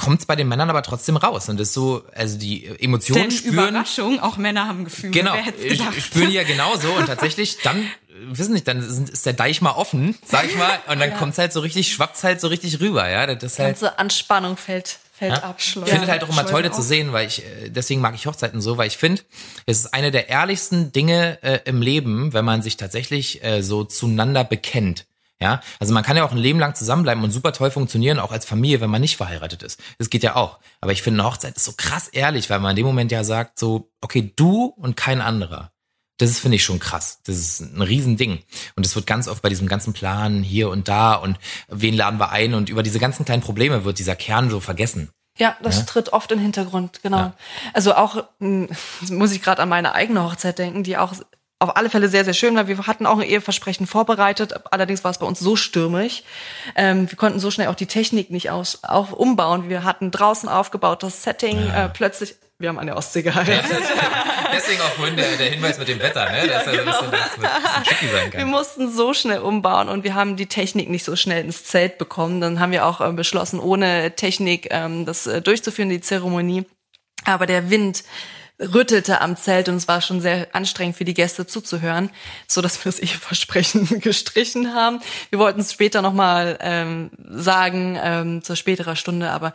kommt 0.00 0.20
es 0.20 0.26
bei 0.26 0.34
den 0.34 0.48
Männern 0.48 0.70
aber 0.70 0.82
trotzdem 0.82 1.18
raus 1.18 1.50
und 1.50 1.60
ist 1.60 1.74
so, 1.74 2.02
also 2.14 2.38
die 2.38 2.66
Emotionen 2.66 3.24
Denn 3.24 3.30
spüren. 3.30 3.68
Überraschung, 3.68 4.18
auch 4.18 4.38
Männer 4.38 4.66
haben 4.66 4.86
Gefühle. 4.86 5.12
Genau, 5.12 5.34
spüren 5.98 6.30
ja 6.30 6.42
genauso 6.42 6.90
und 6.92 7.04
tatsächlich 7.04 7.58
dann, 7.62 7.82
äh, 7.82 7.88
wissen 8.32 8.54
nicht, 8.54 8.66
dann 8.66 8.80
ist 8.80 9.26
der 9.26 9.34
Deich 9.34 9.60
mal 9.60 9.72
offen, 9.72 10.16
sag 10.24 10.46
ich 10.46 10.56
mal, 10.56 10.80
und 10.88 11.00
dann 11.00 11.14
kommt's 11.16 11.36
halt 11.36 11.52
so 11.52 11.60
richtig, 11.60 11.92
schwappt's 11.92 12.24
halt 12.24 12.40
so 12.40 12.48
richtig 12.48 12.80
rüber, 12.80 13.10
ja, 13.10 13.26
das 13.26 13.52
ist 13.52 13.58
halt. 13.58 13.68
Ganze 13.78 13.98
Anspannung 13.98 14.56
fällt, 14.56 15.00
fällt 15.12 15.32
Ja. 15.32 15.42
ab. 15.42 15.56
Ich 15.58 15.72
finde 15.74 16.06
halt 16.06 16.24
auch 16.24 16.30
immer 16.30 16.46
toll, 16.46 16.62
das 16.62 16.76
zu 16.76 16.82
sehen, 16.82 17.12
weil 17.12 17.26
ich, 17.26 17.44
äh, 17.44 17.68
deswegen 17.68 18.00
mag 18.00 18.14
ich 18.14 18.26
Hochzeiten 18.26 18.62
so, 18.62 18.78
weil 18.78 18.86
ich 18.86 18.96
finde, 18.96 19.20
es 19.66 19.80
ist 19.80 19.92
eine 19.92 20.10
der 20.10 20.30
ehrlichsten 20.30 20.92
Dinge 20.92 21.38
äh, 21.42 21.58
im 21.66 21.82
Leben, 21.82 22.32
wenn 22.32 22.46
man 22.46 22.62
sich 22.62 22.78
tatsächlich 22.78 23.44
äh, 23.44 23.62
so 23.62 23.84
zueinander 23.84 24.44
bekennt. 24.44 25.04
Ja, 25.42 25.60
also 25.78 25.94
man 25.94 26.02
kann 26.02 26.18
ja 26.18 26.24
auch 26.24 26.32
ein 26.32 26.38
Leben 26.38 26.58
lang 26.58 26.74
zusammenbleiben 26.74 27.24
und 27.24 27.30
super 27.30 27.52
toll 27.52 27.70
funktionieren, 27.70 28.18
auch 28.18 28.30
als 28.30 28.44
Familie, 28.44 28.82
wenn 28.82 28.90
man 28.90 29.00
nicht 29.00 29.16
verheiratet 29.16 29.62
ist. 29.62 29.80
Das 29.98 30.10
geht 30.10 30.22
ja 30.22 30.36
auch. 30.36 30.58
Aber 30.82 30.92
ich 30.92 31.02
finde, 31.02 31.20
eine 31.20 31.30
Hochzeit 31.30 31.56
ist 31.56 31.64
so 31.64 31.72
krass 31.76 32.08
ehrlich, 32.08 32.50
weil 32.50 32.60
man 32.60 32.70
in 32.70 32.76
dem 32.76 32.86
Moment 32.86 33.10
ja 33.10 33.24
sagt, 33.24 33.58
so, 33.58 33.90
okay, 34.02 34.32
du 34.36 34.64
und 34.64 34.96
kein 34.96 35.22
anderer. 35.22 35.72
Das 36.18 36.28
ist, 36.28 36.40
finde 36.40 36.56
ich, 36.56 36.64
schon 36.64 36.78
krass. 36.78 37.20
Das 37.24 37.36
ist 37.36 37.60
ein 37.60 37.80
Riesending. 37.80 38.40
Und 38.76 38.84
es 38.84 38.94
wird 38.94 39.06
ganz 39.06 39.26
oft 39.26 39.40
bei 39.40 39.48
diesem 39.48 39.66
ganzen 39.66 39.94
Plan 39.94 40.42
hier 40.42 40.68
und 40.68 40.88
da 40.88 41.14
und 41.14 41.38
wen 41.68 41.94
laden 41.94 42.20
wir 42.20 42.30
ein 42.30 42.52
und 42.52 42.68
über 42.68 42.82
diese 42.82 42.98
ganzen 42.98 43.24
kleinen 43.24 43.42
Probleme 43.42 43.86
wird 43.86 43.98
dieser 43.98 44.16
Kern 44.16 44.50
so 44.50 44.60
vergessen. 44.60 45.08
Ja, 45.38 45.56
das 45.62 45.86
tritt 45.86 46.12
oft 46.12 46.30
in 46.32 46.38
den 46.38 46.42
Hintergrund, 46.42 47.02
genau. 47.02 47.32
Also 47.72 47.94
auch 47.94 48.24
mh, 48.40 48.68
muss 49.08 49.32
ich 49.32 49.40
gerade 49.40 49.62
an 49.62 49.70
meine 49.70 49.94
eigene 49.94 50.22
Hochzeit 50.22 50.58
denken, 50.58 50.82
die 50.82 50.98
auch 50.98 51.14
auf 51.60 51.76
alle 51.76 51.90
Fälle 51.90 52.08
sehr, 52.08 52.24
sehr 52.24 52.34
schön 52.34 52.56
war. 52.56 52.66
Wir 52.68 52.86
hatten 52.86 53.06
auch 53.06 53.18
ein 53.18 53.28
Eheversprechen 53.28 53.86
vorbereitet, 53.86 54.54
allerdings 54.70 55.04
war 55.04 55.10
es 55.10 55.18
bei 55.18 55.26
uns 55.26 55.38
so 55.38 55.56
stürmisch. 55.56 56.22
Ähm, 56.74 57.08
wir 57.08 57.16
konnten 57.16 57.38
so 57.38 57.50
schnell 57.50 57.68
auch 57.68 57.74
die 57.74 57.86
Technik 57.86 58.30
nicht 58.30 58.50
aus, 58.50 58.80
auch 58.82 59.12
umbauen. 59.12 59.68
Wir 59.68 59.84
hatten 59.84 60.10
draußen 60.10 60.48
aufgebaut 60.48 61.02
das 61.02 61.22
Setting, 61.22 61.58
äh, 61.68 61.90
plötzlich, 61.90 62.34
wir 62.58 62.70
haben 62.70 62.78
an 62.78 62.86
der 62.86 62.96
Ostsee 62.96 63.22
geheiratet. 63.22 63.82
Deswegen 64.52 64.80
auch 64.80 64.90
vorhin 64.90 65.16
der, 65.16 65.36
der 65.36 65.50
Hinweis 65.50 65.78
mit 65.78 65.88
dem 65.88 66.00
Wetter, 66.00 66.30
ne? 66.30 66.48
Dass 66.48 66.64
so 66.64 66.70
ein 66.70 66.76
bisschen, 66.84 67.10
dass 67.10 67.26
es 67.26 67.44
ein 67.44 67.62
bisschen 67.62 67.84
tricky 67.84 68.08
sein 68.08 68.32
Wir 68.32 68.40
kann. 68.40 68.48
mussten 68.50 68.90
so 68.90 69.14
schnell 69.14 69.40
umbauen 69.40 69.88
und 69.88 70.02
wir 70.02 70.14
haben 70.14 70.36
die 70.36 70.46
Technik 70.46 70.88
nicht 70.88 71.04
so 71.04 71.14
schnell 71.14 71.44
ins 71.44 71.64
Zelt 71.64 71.98
bekommen. 71.98 72.40
Dann 72.40 72.58
haben 72.58 72.72
wir 72.72 72.86
auch 72.86 73.00
äh, 73.02 73.12
beschlossen, 73.12 73.60
ohne 73.60 74.14
Technik 74.16 74.68
ähm, 74.70 75.04
das 75.04 75.26
äh, 75.26 75.42
durchzuführen, 75.42 75.90
die 75.90 76.00
Zeremonie. 76.00 76.64
Aber 77.26 77.44
der 77.46 77.68
Wind 77.70 78.02
rüttelte 78.60 79.20
am 79.20 79.36
Zelt 79.36 79.68
und 79.68 79.76
es 79.76 79.88
war 79.88 80.00
schon 80.00 80.20
sehr 80.20 80.48
anstrengend 80.54 80.96
für 80.96 81.04
die 81.04 81.14
Gäste 81.14 81.46
zuzuhören, 81.46 82.10
so 82.46 82.60
dass 82.60 82.84
wir 82.84 82.90
das 82.90 83.00
Eheversprechen 83.00 84.00
gestrichen 84.00 84.74
haben. 84.74 85.00
Wir 85.30 85.38
wollten 85.38 85.60
es 85.60 85.72
später 85.72 86.02
nochmal 86.02 86.58
ähm, 86.60 87.10
sagen, 87.28 87.98
ähm, 88.02 88.42
zur 88.42 88.56
späterer 88.56 88.96
Stunde, 88.96 89.30
aber 89.30 89.52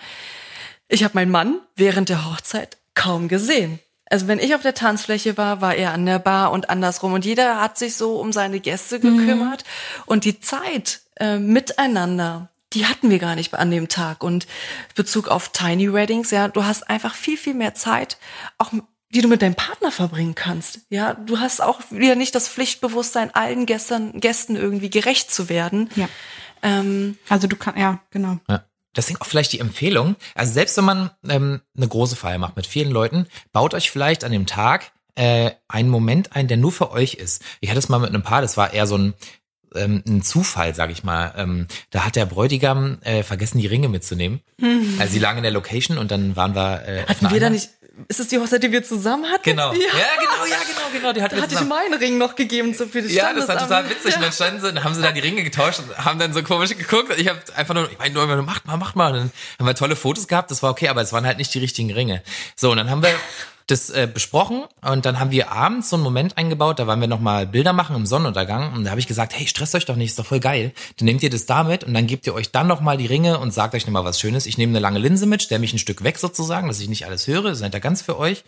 ich 0.87 1.03
habe 1.03 1.15
meinen 1.15 1.31
Mann 1.31 1.59
während 1.75 2.09
der 2.09 2.29
Hochzeit 2.29 2.77
kaum 2.95 3.27
gesehen. 3.27 3.79
Also 4.09 4.27
wenn 4.27 4.39
ich 4.39 4.53
auf 4.53 4.61
der 4.61 4.75
Tanzfläche 4.75 5.37
war, 5.37 5.61
war 5.61 5.75
er 5.75 5.93
an 5.93 6.05
der 6.05 6.19
Bar 6.19 6.51
und 6.51 6.69
andersrum. 6.69 7.13
Und 7.13 7.25
jeder 7.25 7.59
hat 7.59 7.77
sich 7.77 7.95
so 7.95 8.19
um 8.19 8.31
seine 8.31 8.59
Gäste 8.59 8.99
gekümmert. 8.99 9.63
Und 10.05 10.25
die 10.25 10.39
Zeit 10.39 11.01
äh, 11.15 11.37
miteinander, 11.37 12.49
die 12.73 12.85
hatten 12.85 13.09
wir 13.09 13.17
gar 13.17 13.35
nicht 13.35 13.53
an 13.55 13.71
dem 13.71 13.87
Tag. 13.87 14.23
Und 14.23 14.45
Bezug 14.93 15.27
auf 15.27 15.49
Tiny 15.49 15.91
Weddings, 15.91 16.29
ja, 16.29 16.47
du 16.47 16.65
hast 16.65 16.87
einfach 16.87 17.15
viel, 17.15 17.37
viel 17.37 17.55
mehr 17.55 17.73
Zeit, 17.73 18.17
auch 18.59 18.71
die 19.15 19.21
du 19.21 19.30
mit 19.30 19.41
deinem 19.41 19.56
Partner 19.56 19.91
verbringen 19.91 20.36
kannst. 20.36 20.82
Ja, 20.89 21.13
du 21.13 21.39
hast 21.39 21.62
auch 21.62 21.80
wieder 21.89 22.15
nicht 22.15 22.36
das 22.36 22.49
Pflichtbewusstsein, 22.49 23.34
allen 23.34 23.65
Gästen, 23.65 24.19
Gästen 24.19 24.58
irgendwie 24.58 24.89
gerecht 24.89 25.32
zu 25.32 25.47
werden. 25.47 25.89
Ja. 25.95 26.10
Ähm, 26.62 27.17
Also 27.30 27.47
du 27.47 27.56
kannst, 27.56 27.80
ja, 27.80 28.01
genau. 28.12 28.39
Ja. 28.49 28.65
Deswegen 28.95 29.19
auch 29.21 29.25
vielleicht 29.25 29.54
die 29.54 29.60
Empfehlung. 29.60 30.15
Also 30.36 30.54
selbst 30.54 30.78
wenn 30.78 30.86
man 30.86 31.12
ähm, 31.28 31.62
eine 31.75 31.88
große 31.88 32.15
Feier 32.15 32.38
macht 32.38 32.56
mit 32.56 32.67
vielen 32.67 32.91
Leuten, 32.91 33.28
baut 33.51 33.73
euch 33.73 33.89
vielleicht 33.89 34.23
an 34.23 34.32
dem 34.32 34.45
Tag 34.45 34.91
äh, 35.15 35.51
einen 35.69 35.89
Moment 35.89 36.36
ein, 36.36 36.47
der 36.47 36.58
nur 36.58 36.71
für 36.71 36.91
euch 36.91 37.15
ist. 37.15 37.41
Ich 37.62 37.69
hatte 37.69 37.80
es 37.80 37.89
mal 37.89 37.99
mit 37.99 38.10
einem 38.10 38.23
Paar, 38.23 38.41
das 38.41 38.58
war 38.58 38.73
eher 38.73 38.88
so 38.88 38.97
ein 38.97 39.13
ähm, 39.75 40.04
ein 40.08 40.21
Zufall, 40.21 40.73
sag 40.73 40.89
ich 40.89 41.04
mal. 41.04 41.34
Ähm, 41.36 41.67
da 41.89 42.06
hat 42.06 42.15
der 42.15 42.25
Bräutigam 42.25 42.99
äh, 43.01 43.23
vergessen, 43.23 43.58
die 43.60 43.67
Ringe 43.67 43.89
mitzunehmen. 43.89 44.39
Also 44.99 45.13
sie 45.13 45.19
lagen 45.19 45.39
in 45.39 45.43
der 45.43 45.51
Location 45.51 45.97
und 45.97 46.12
dann 46.12 46.38
waren 46.38 46.56
wir. 46.56 46.88
Äh, 46.88 47.06
hatten 47.08 47.30
wir 47.30 47.39
da 47.41 47.49
nicht, 47.49 47.71
ist 48.08 48.19
es 48.19 48.27
die 48.27 48.38
Hochzeit, 48.39 48.62
die 48.62 48.71
wir 48.71 48.84
zusammen 48.84 49.25
hatten? 49.25 49.43
Genau. 49.43 49.71
Ja. 49.71 49.79
Ja. 49.79 49.88
genau, 49.88 50.45
ja, 50.45 50.58
genau, 50.67 50.89
genau. 50.91 51.13
Die 51.13 51.21
hatten 51.21 51.36
Da 51.36 51.41
hatte 51.41 51.55
ich 51.55 51.62
meinen 51.62 51.93
Ring 51.93 52.17
noch 52.17 52.36
gegeben 52.36 52.73
so 52.73 52.86
für 52.88 53.01
die 53.01 53.13
Ja, 53.13 53.34
das 53.34 53.47
war 53.47 53.58
total 53.58 53.89
witzig. 53.89 54.15
Und 54.15 54.21
dann 54.21 54.31
standen 54.31 54.62
sie, 54.62 54.73
dann 54.73 54.84
haben 54.84 54.93
sie 54.93 55.01
da 55.01 55.12
die 55.12 55.21
Ringe 55.21 55.43
getauscht 55.43 55.79
und 55.79 55.97
haben 55.97 56.19
dann 56.19 56.34
so 56.34 56.43
komisch 56.43 56.75
geguckt. 56.75 57.10
Und 57.10 57.19
ich 57.19 57.27
habe 57.29 57.39
einfach 57.55 57.73
nur, 57.73 57.89
ich 57.89 57.97
meine 57.97 58.13
nur 58.13 58.23
immer, 58.23 58.41
macht 58.41 58.65
mal, 58.65 58.77
macht 58.77 58.95
mal. 58.95 59.13
Und 59.13 59.17
dann 59.17 59.31
haben 59.60 59.67
wir 59.67 59.75
tolle 59.75 59.95
Fotos 59.95 60.27
gehabt, 60.27 60.51
das 60.51 60.62
war 60.62 60.71
okay, 60.71 60.89
aber 60.89 61.01
es 61.01 61.13
waren 61.13 61.25
halt 61.25 61.38
nicht 61.38 61.53
die 61.53 61.60
richtigen 61.60 61.91
Ringe. 61.91 62.21
So, 62.55 62.71
und 62.71 62.77
dann 62.77 62.89
haben 62.89 63.01
wir 63.01 63.13
das 63.67 63.89
äh, 63.89 64.08
besprochen 64.12 64.63
und 64.82 65.06
dann 65.06 65.19
haben 65.19 65.32
wir 65.32 65.51
abends 65.51 65.89
so 65.89 65.95
einen 65.95 66.04
Moment 66.04 66.38
eingebaut, 66.38 66.78
da 66.78 66.86
waren 66.86 67.01
wir 67.01 67.08
nochmal 67.08 67.47
Bilder 67.47 67.73
machen 67.73 67.95
im 67.95 68.06
Sonnenuntergang 68.06 68.73
und 68.73 68.84
da 68.84 68.91
habe 68.91 68.99
ich 68.99 69.08
gesagt, 69.08 69.34
hey, 69.36 69.47
stresst 69.47 69.73
euch 69.73 69.86
doch 69.86 69.95
nicht, 69.95 70.12
ist 70.12 70.19
doch 70.19 70.25
voll 70.25 70.39
geil. 70.39 70.71
Dann 70.97 71.06
nehmt 71.06 71.23
ihr 71.23 71.32
das 71.32 71.47
damit 71.47 71.84
und 71.84 71.93
dann 71.95 72.06
gebt 72.06 72.28
ihr 72.28 72.36
euch 72.36 72.51
dann 72.51 72.67
nochmal 72.67 72.97
die 72.97 73.08
Ringe 73.08 73.39
und 73.39 73.54
sagt 73.54 73.73
euch 73.73 73.88
nochmal 73.88 74.06
was 74.06 74.19
Schönes. 74.19 74.45
Ich 74.45 74.60
nehme 74.60 74.71
eine 74.71 74.80
lange 74.80 74.99
Linse 74.99 75.25
mit, 75.25 75.41
stelle 75.41 75.60
mich 75.60 75.73
ein 75.73 75.80
Stück 75.80 76.04
weg 76.04 76.19
sozusagen, 76.19 76.67
dass 76.67 76.80
ich 76.80 76.89
nicht 76.89 77.08
alles 77.08 77.25
höre, 77.25 77.56
seid 77.56 77.73
da 77.73 77.80
ganz 77.80 78.04
für 78.04 78.19
euch. 78.19 78.43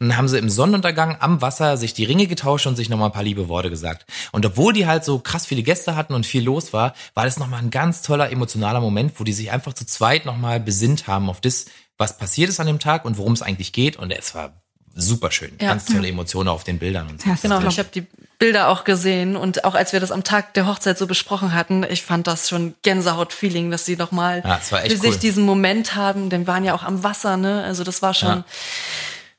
Und 0.00 0.08
dann 0.08 0.16
haben 0.16 0.28
sie 0.28 0.38
im 0.38 0.48
Sonnenuntergang 0.48 1.16
am 1.20 1.42
Wasser 1.42 1.76
sich 1.76 1.92
die 1.92 2.04
Ringe 2.04 2.26
getauscht 2.26 2.66
und 2.66 2.76
sich 2.76 2.88
nochmal 2.88 3.10
ein 3.10 3.12
paar 3.12 3.24
liebe 3.24 3.48
Worte 3.48 3.68
gesagt. 3.68 4.06
Und 4.32 4.46
obwohl 4.46 4.72
die 4.72 4.86
halt 4.86 5.04
so 5.04 5.18
krass 5.18 5.44
viele 5.44 5.62
Gäste 5.62 5.96
hatten 5.96 6.14
und 6.14 6.24
viel 6.24 6.42
los 6.42 6.72
war, 6.72 6.94
war 7.12 7.24
das 7.24 7.38
nochmal 7.38 7.60
ein 7.60 7.70
ganz 7.70 8.00
toller 8.00 8.30
emotionaler 8.30 8.80
Moment, 8.80 9.20
wo 9.20 9.24
die 9.24 9.34
sich 9.34 9.50
einfach 9.50 9.74
zu 9.74 9.84
zweit 9.84 10.24
nochmal 10.24 10.60
besinnt 10.60 11.06
haben 11.06 11.28
auf 11.28 11.42
das, 11.42 11.66
was 12.02 12.18
passiert 12.18 12.50
ist 12.50 12.60
an 12.60 12.66
dem 12.66 12.78
Tag 12.80 13.04
und 13.04 13.16
worum 13.16 13.32
es 13.32 13.42
eigentlich 13.42 13.72
geht. 13.72 13.96
Und 13.96 14.10
es 14.10 14.34
war 14.34 14.52
super 14.94 15.30
schön. 15.30 15.52
Ja. 15.60 15.68
Ganz 15.68 15.86
tolle 15.86 16.08
Emotionen 16.08 16.48
auf 16.48 16.64
den 16.64 16.78
Bildern 16.78 17.08
und 17.08 17.22
so. 17.22 17.28
Ja, 17.28 17.36
Genau, 17.40 17.60
ich 17.66 17.78
habe 17.78 17.88
die 17.94 18.06
Bilder 18.38 18.68
auch 18.68 18.84
gesehen 18.84 19.36
und 19.36 19.64
auch 19.64 19.74
als 19.74 19.92
wir 19.92 20.00
das 20.00 20.10
am 20.10 20.24
Tag 20.24 20.52
der 20.54 20.66
Hochzeit 20.66 20.98
so 20.98 21.06
besprochen 21.06 21.54
hatten, 21.54 21.86
ich 21.88 22.02
fand 22.02 22.26
das 22.26 22.48
schon 22.48 22.74
Gänsehaut-Feeling, 22.82 23.70
dass 23.70 23.84
sie 23.86 23.96
noch 23.96 24.10
mal 24.10 24.42
Ja, 24.44 24.56
für 24.58 24.96
sich 24.96 25.12
cool. 25.12 25.16
diesen 25.18 25.44
Moment 25.44 25.94
haben. 25.94 26.28
Denn 26.28 26.42
wir 26.42 26.48
waren 26.48 26.64
ja 26.64 26.74
auch 26.74 26.82
am 26.82 27.04
Wasser, 27.04 27.36
ne? 27.36 27.62
Also 27.62 27.84
das 27.84 28.02
war 28.02 28.14
schon. 28.14 28.28
Ja. 28.38 28.44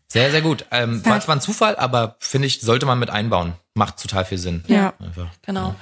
Sehr, 0.07 0.31
sehr 0.31 0.41
gut. 0.41 0.65
Ähm, 0.71 1.05
war 1.05 1.19
zwar 1.19 1.35
ein 1.35 1.41
Zufall, 1.41 1.75
aber 1.75 2.15
finde 2.19 2.47
ich, 2.47 2.61
sollte 2.61 2.85
man 2.85 2.97
mit 2.99 3.09
einbauen. 3.09 3.53
Macht 3.75 3.99
total 3.99 4.23
viel 4.23 4.37
Sinn. 4.37 4.63
Ja. 4.67 4.93
Einfach. 4.99 5.29
Genau. 5.45 5.73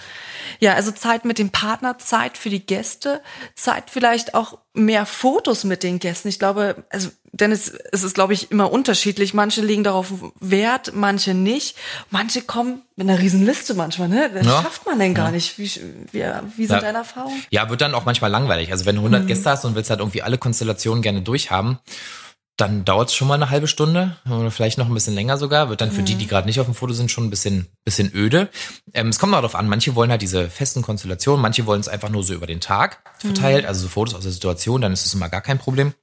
Ja, 0.59 0.75
also 0.75 0.91
Zeit 0.91 1.25
mit 1.25 1.37
dem 1.39 1.49
Partner, 1.49 1.97
Zeit 1.97 2.37
für 2.37 2.49
die 2.49 2.65
Gäste, 2.65 3.21
Zeit 3.55 3.89
vielleicht 3.89 4.33
auch 4.33 4.59
mehr 4.73 5.05
Fotos 5.05 5.65
mit 5.65 5.83
den 5.83 5.99
Gästen. 5.99 6.29
Ich 6.29 6.39
glaube, 6.39 6.85
also 6.89 7.09
denn 7.33 7.51
es, 7.51 7.69
es 7.69 8.03
ist, 8.03 8.13
glaube 8.13 8.33
ich, 8.33 8.49
immer 8.51 8.71
unterschiedlich. 8.71 9.33
Manche 9.33 9.61
legen 9.61 9.83
darauf 9.83 10.07
Wert, 10.39 10.93
manche 10.95 11.33
nicht. 11.33 11.77
Manche 12.11 12.41
kommen 12.41 12.81
mit 12.95 13.09
einer 13.09 13.19
riesen 13.19 13.45
Liste 13.45 13.73
manchmal, 13.73 14.07
ne? 14.07 14.29
Das 14.33 14.45
Ja. 14.45 14.61
schafft 14.61 14.85
man 14.85 14.97
denn 14.99 15.13
gar 15.13 15.31
nicht. 15.31 15.57
Wie, 15.57 15.69
wie, 16.11 16.23
wie 16.55 16.65
sind 16.65 16.75
Ja. 16.75 16.79
deine 16.79 16.99
Erfahrungen? 16.99 17.43
Ja, 17.49 17.69
wird 17.69 17.81
dann 17.81 17.93
auch 17.95 18.05
manchmal 18.05 18.31
langweilig. 18.31 18.71
Also 18.71 18.85
wenn 18.85 18.95
du 18.95 19.01
100 19.01 19.27
Gäste 19.27 19.49
hast 19.49 19.65
und 19.65 19.75
willst 19.75 19.89
halt 19.89 19.99
irgendwie 19.99 20.21
alle 20.21 20.37
Konstellationen 20.37 21.01
gerne 21.01 21.21
durchhaben, 21.21 21.79
dann 22.61 22.85
dauert 22.85 23.09
es 23.09 23.15
schon 23.15 23.27
mal 23.27 23.33
eine 23.33 23.49
halbe 23.49 23.67
Stunde 23.67 24.15
oder 24.29 24.51
vielleicht 24.51 24.77
noch 24.77 24.87
ein 24.87 24.93
bisschen 24.93 25.15
länger 25.15 25.37
sogar. 25.37 25.69
Wird 25.69 25.81
dann 25.81 25.91
für 25.91 26.03
die, 26.03 26.13
die 26.13 26.27
gerade 26.27 26.47
nicht 26.47 26.59
auf 26.59 26.67
dem 26.67 26.75
Foto 26.75 26.93
sind, 26.93 27.09
schon 27.09 27.25
ein 27.25 27.29
bisschen, 27.31 27.67
bisschen 27.83 28.13
öde. 28.13 28.49
Ähm, 28.93 29.09
es 29.09 29.17
kommt 29.17 29.33
darauf 29.33 29.55
an, 29.55 29.67
manche 29.67 29.95
wollen 29.95 30.11
halt 30.11 30.21
diese 30.21 30.47
festen 30.49 30.83
Konstellationen, 30.83 31.41
manche 31.41 31.65
wollen 31.65 31.81
es 31.81 31.87
einfach 31.87 32.09
nur 32.09 32.23
so 32.23 32.33
über 32.35 32.45
den 32.45 32.61
Tag 32.61 32.99
verteilt, 33.17 33.65
also 33.65 33.81
so 33.81 33.87
Fotos 33.87 34.13
aus 34.13 34.23
der 34.23 34.31
Situation, 34.31 34.81
dann 34.81 34.93
ist 34.93 35.05
es 35.05 35.13
immer 35.13 35.27
gar 35.27 35.41
kein 35.41 35.57
Problem. 35.57 35.93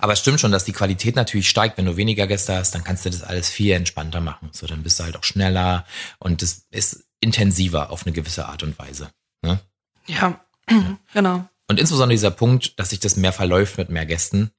Aber 0.00 0.12
es 0.12 0.20
stimmt 0.20 0.40
schon, 0.40 0.52
dass 0.52 0.64
die 0.64 0.72
Qualität 0.72 1.16
natürlich 1.16 1.48
steigt. 1.48 1.76
Wenn 1.78 1.84
du 1.84 1.96
weniger 1.96 2.26
Gäste 2.26 2.54
hast, 2.54 2.74
dann 2.74 2.84
kannst 2.84 3.04
du 3.04 3.10
das 3.10 3.22
alles 3.22 3.50
viel 3.50 3.72
entspannter 3.72 4.20
machen. 4.20 4.50
So, 4.52 4.66
dann 4.66 4.82
bist 4.82 5.00
du 5.00 5.04
halt 5.04 5.16
auch 5.16 5.24
schneller 5.24 5.84
und 6.18 6.42
das 6.42 6.66
ist 6.70 7.04
intensiver 7.18 7.90
auf 7.90 8.06
eine 8.06 8.12
gewisse 8.12 8.46
Art 8.46 8.62
und 8.62 8.78
Weise. 8.78 9.10
Ne? 9.42 9.58
Ja, 10.06 10.40
genau. 11.12 11.44
Und 11.68 11.78
insbesondere 11.78 12.14
dieser 12.14 12.30
Punkt, 12.30 12.78
dass 12.78 12.90
sich 12.90 13.00
das 13.00 13.16
mehr 13.16 13.32
verläuft 13.32 13.78
mit 13.78 13.90
mehr 13.90 14.06
Gästen, 14.06 14.52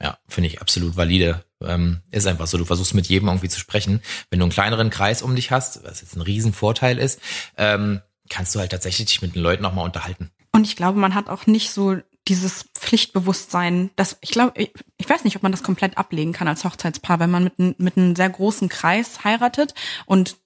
ja, 0.00 0.18
finde 0.28 0.48
ich 0.48 0.60
absolut 0.60 0.96
valide. 0.96 1.44
Ähm, 1.62 2.02
ist 2.10 2.26
einfach 2.26 2.46
so, 2.46 2.56
du 2.56 2.64
versuchst 2.64 2.94
mit 2.94 3.06
jedem 3.06 3.28
irgendwie 3.28 3.48
zu 3.48 3.58
sprechen. 3.58 4.00
Wenn 4.30 4.38
du 4.38 4.44
einen 4.44 4.52
kleineren 4.52 4.90
Kreis 4.90 5.22
um 5.22 5.34
dich 5.34 5.50
hast, 5.50 5.82
was 5.84 6.00
jetzt 6.00 6.16
ein 6.16 6.22
Riesenvorteil 6.22 6.98
ist, 6.98 7.20
ähm, 7.56 8.00
kannst 8.28 8.54
du 8.54 8.60
halt 8.60 8.70
tatsächlich 8.70 9.08
dich 9.08 9.22
mit 9.22 9.34
den 9.34 9.42
Leuten 9.42 9.64
auch 9.64 9.74
mal 9.74 9.82
unterhalten. 9.82 10.30
Und 10.52 10.64
ich 10.64 10.76
glaube, 10.76 10.98
man 10.98 11.14
hat 11.14 11.28
auch 11.28 11.46
nicht 11.46 11.70
so 11.70 11.96
dieses 12.28 12.66
Pflichtbewusstsein, 12.74 13.90
dass 13.96 14.18
ich 14.20 14.30
glaube, 14.30 14.52
ich, 14.60 14.72
ich 14.98 15.08
weiß 15.08 15.24
nicht, 15.24 15.36
ob 15.36 15.42
man 15.42 15.52
das 15.52 15.62
komplett 15.62 15.96
ablegen 15.96 16.32
kann 16.32 16.48
als 16.48 16.64
Hochzeitspaar, 16.64 17.20
wenn 17.20 17.30
man 17.30 17.44
mit, 17.44 17.80
mit 17.80 17.96
einem 17.96 18.14
sehr 18.14 18.28
großen 18.28 18.68
Kreis 18.68 19.24
heiratet 19.24 19.74
und 20.06 20.36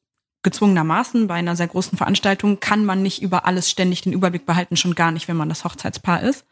gezwungenermaßen 0.42 1.26
bei 1.26 1.34
einer 1.34 1.56
sehr 1.56 1.68
großen 1.68 1.96
Veranstaltung 1.96 2.60
kann 2.60 2.84
man 2.84 3.02
nicht 3.02 3.22
über 3.22 3.46
alles 3.46 3.70
ständig 3.70 4.02
den 4.02 4.12
Überblick 4.12 4.44
behalten, 4.44 4.76
schon 4.76 4.94
gar 4.94 5.12
nicht, 5.12 5.28
wenn 5.28 5.36
man 5.36 5.48
das 5.48 5.64
Hochzeitspaar 5.64 6.22
ist. 6.22 6.46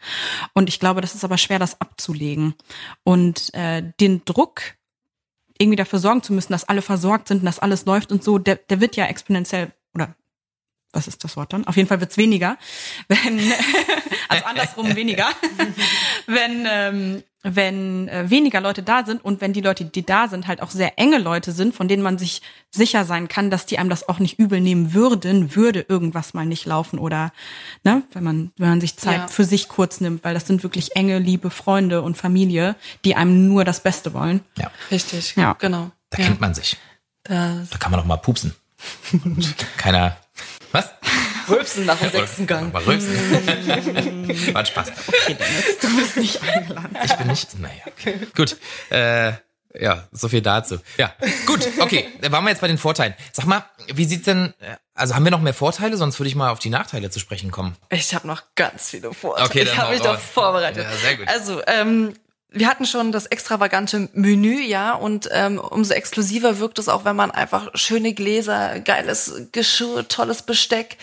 Und 0.54 0.68
ich 0.68 0.80
glaube, 0.80 1.00
das 1.00 1.14
ist 1.14 1.24
aber 1.24 1.38
schwer, 1.38 1.58
das 1.58 1.80
abzulegen. 1.80 2.54
Und 3.02 3.52
äh, 3.54 3.82
den 4.00 4.24
Druck, 4.24 4.62
irgendwie 5.58 5.76
dafür 5.76 5.98
sorgen 5.98 6.22
zu 6.22 6.32
müssen, 6.32 6.52
dass 6.52 6.68
alle 6.68 6.82
versorgt 6.82 7.28
sind 7.28 7.44
dass 7.44 7.58
alles 7.58 7.84
läuft 7.84 8.12
und 8.12 8.24
so, 8.24 8.38
der, 8.38 8.56
der 8.56 8.80
wird 8.80 8.96
ja 8.96 9.06
exponentiell 9.06 9.72
oder 9.94 10.14
was 10.92 11.06
ist 11.08 11.22
das 11.24 11.36
Wort 11.36 11.52
dann? 11.52 11.66
Auf 11.66 11.76
jeden 11.76 11.88
Fall 11.88 12.00
wird's 12.00 12.16
weniger, 12.16 12.56
wenn 13.08 13.38
also 14.28 14.44
andersrum 14.44 14.94
weniger, 14.96 15.28
wenn 16.26 16.66
ähm, 16.68 17.22
wenn 17.42 18.06
äh, 18.08 18.28
weniger 18.28 18.60
Leute 18.60 18.82
da 18.82 19.06
sind 19.06 19.24
und 19.24 19.40
wenn 19.40 19.54
die 19.54 19.62
Leute, 19.62 19.86
die 19.86 20.04
da 20.04 20.28
sind, 20.28 20.46
halt 20.46 20.60
auch 20.60 20.70
sehr 20.70 20.98
enge 20.98 21.16
Leute 21.16 21.52
sind, 21.52 21.74
von 21.74 21.88
denen 21.88 22.02
man 22.02 22.18
sich 22.18 22.42
sicher 22.70 23.06
sein 23.06 23.28
kann, 23.28 23.48
dass 23.50 23.64
die 23.64 23.78
einem 23.78 23.88
das 23.88 24.06
auch 24.10 24.18
nicht 24.18 24.38
übel 24.38 24.60
nehmen 24.60 24.92
würden, 24.92 25.56
würde 25.56 25.86
irgendwas 25.88 26.34
mal 26.34 26.44
nicht 26.44 26.66
laufen 26.66 26.98
oder 26.98 27.32
ne, 27.82 28.02
wenn 28.12 28.24
man 28.24 28.52
wenn 28.58 28.68
man 28.68 28.80
sich 28.82 28.98
Zeit 28.98 29.16
Ja. 29.20 29.28
für 29.28 29.44
sich 29.44 29.68
kurz 29.68 30.00
nimmt, 30.02 30.22
weil 30.22 30.34
das 30.34 30.46
sind 30.46 30.62
wirklich 30.62 30.96
enge, 30.96 31.18
liebe 31.18 31.48
Freunde 31.50 32.02
und 32.02 32.18
Familie, 32.18 32.76
die 33.06 33.16
einem 33.16 33.48
nur 33.48 33.64
das 33.64 33.82
Beste 33.82 34.12
wollen. 34.12 34.40
Ja, 34.58 34.70
Richtig, 34.90 35.34
Ja. 35.36 35.54
genau. 35.54 35.90
da 36.10 36.18
ja. 36.18 36.26
kennt 36.26 36.40
man 36.42 36.52
sich. 36.54 36.76
Das 37.24 37.70
Da 37.70 37.78
kann 37.78 37.90
man 37.90 38.00
auch 38.00 38.04
mal 38.04 38.18
pupsen. 38.18 38.54
Keiner. 39.78 40.16
Was? 40.72 40.90
Rülpsen 41.48 41.86
nach 41.86 41.98
dem 41.98 42.10
sechsten 42.10 42.46
Gang. 42.46 42.72
Mal 42.72 42.82
rülpsen. 42.82 43.12
War 44.54 44.60
ein 44.60 44.66
Spaß. 44.66 44.92
Okay, 45.08 45.34
Dennis, 45.34 45.78
du 45.80 45.96
bist 45.96 46.16
nicht 46.16 46.42
eingeladen. 46.42 46.96
Ich 47.04 47.14
bin 47.14 47.26
nicht. 47.26 47.58
Naja. 47.58 47.82
Gut. 48.36 48.56
Äh, 48.90 49.32
ja, 49.78 50.08
so 50.10 50.28
viel 50.28 50.42
dazu. 50.42 50.78
Ja, 50.96 51.14
gut, 51.46 51.60
okay. 51.78 52.08
Waren 52.28 52.44
wir 52.44 52.50
jetzt 52.50 52.60
bei 52.60 52.66
den 52.66 52.78
Vorteilen. 52.78 53.14
Sag 53.32 53.46
mal, 53.46 53.64
wie 53.86 54.04
sieht's 54.04 54.24
denn, 54.24 54.52
also 54.94 55.14
haben 55.14 55.24
wir 55.24 55.30
noch 55.30 55.40
mehr 55.40 55.54
Vorteile? 55.54 55.96
Sonst 55.96 56.18
würde 56.18 56.28
ich 56.28 56.34
mal 56.34 56.50
auf 56.50 56.58
die 56.58 56.70
Nachteile 56.70 57.10
zu 57.10 57.20
sprechen 57.20 57.52
kommen. 57.52 57.76
Ich 57.90 58.12
habe 58.14 58.26
noch 58.26 58.42
ganz 58.56 58.90
viele 58.90 59.12
Vorteile. 59.14 59.46
Okay, 59.46 59.64
dann 59.64 59.74
ich 59.74 59.78
habe 59.80 59.92
mich 59.92 60.02
doch 60.02 60.18
vorbereitet. 60.18 60.84
Ja, 60.84 60.96
sehr 60.96 61.16
gut. 61.16 61.28
Also, 61.28 61.62
ähm, 61.68 62.14
wir 62.52 62.68
hatten 62.68 62.84
schon 62.84 63.12
das 63.12 63.26
extravagante 63.26 64.08
Menü, 64.12 64.60
ja, 64.60 64.94
und 64.94 65.28
ähm, 65.32 65.58
umso 65.58 65.94
exklusiver 65.94 66.58
wirkt 66.58 66.78
es 66.78 66.88
auch, 66.88 67.04
wenn 67.04 67.14
man 67.14 67.30
einfach 67.30 67.70
schöne 67.74 68.12
Gläser, 68.12 68.80
geiles 68.80 69.48
Geschirr, 69.52 70.08
tolles 70.08 70.42
Besteck. 70.42 70.96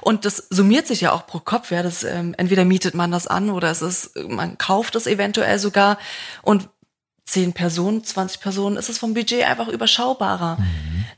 Und 0.00 0.24
das 0.24 0.46
summiert 0.48 0.86
sich 0.86 1.02
ja 1.02 1.12
auch 1.12 1.26
pro 1.26 1.40
Kopf, 1.40 1.70
ja, 1.70 1.82
das 1.82 2.04
ähm, 2.04 2.34
entweder 2.38 2.64
mietet 2.64 2.94
man 2.94 3.10
das 3.10 3.26
an 3.26 3.50
oder 3.50 3.70
es 3.70 3.82
ist, 3.82 4.16
man 4.16 4.56
kauft 4.56 4.94
es 4.94 5.06
eventuell 5.06 5.58
sogar. 5.58 5.98
Und 6.42 6.68
zehn 7.26 7.52
Personen, 7.52 8.02
20 8.02 8.40
Personen 8.40 8.76
ist 8.76 8.88
es 8.88 8.98
vom 8.98 9.14
Budget 9.14 9.44
einfach 9.44 9.68
überschaubarer. 9.68 10.58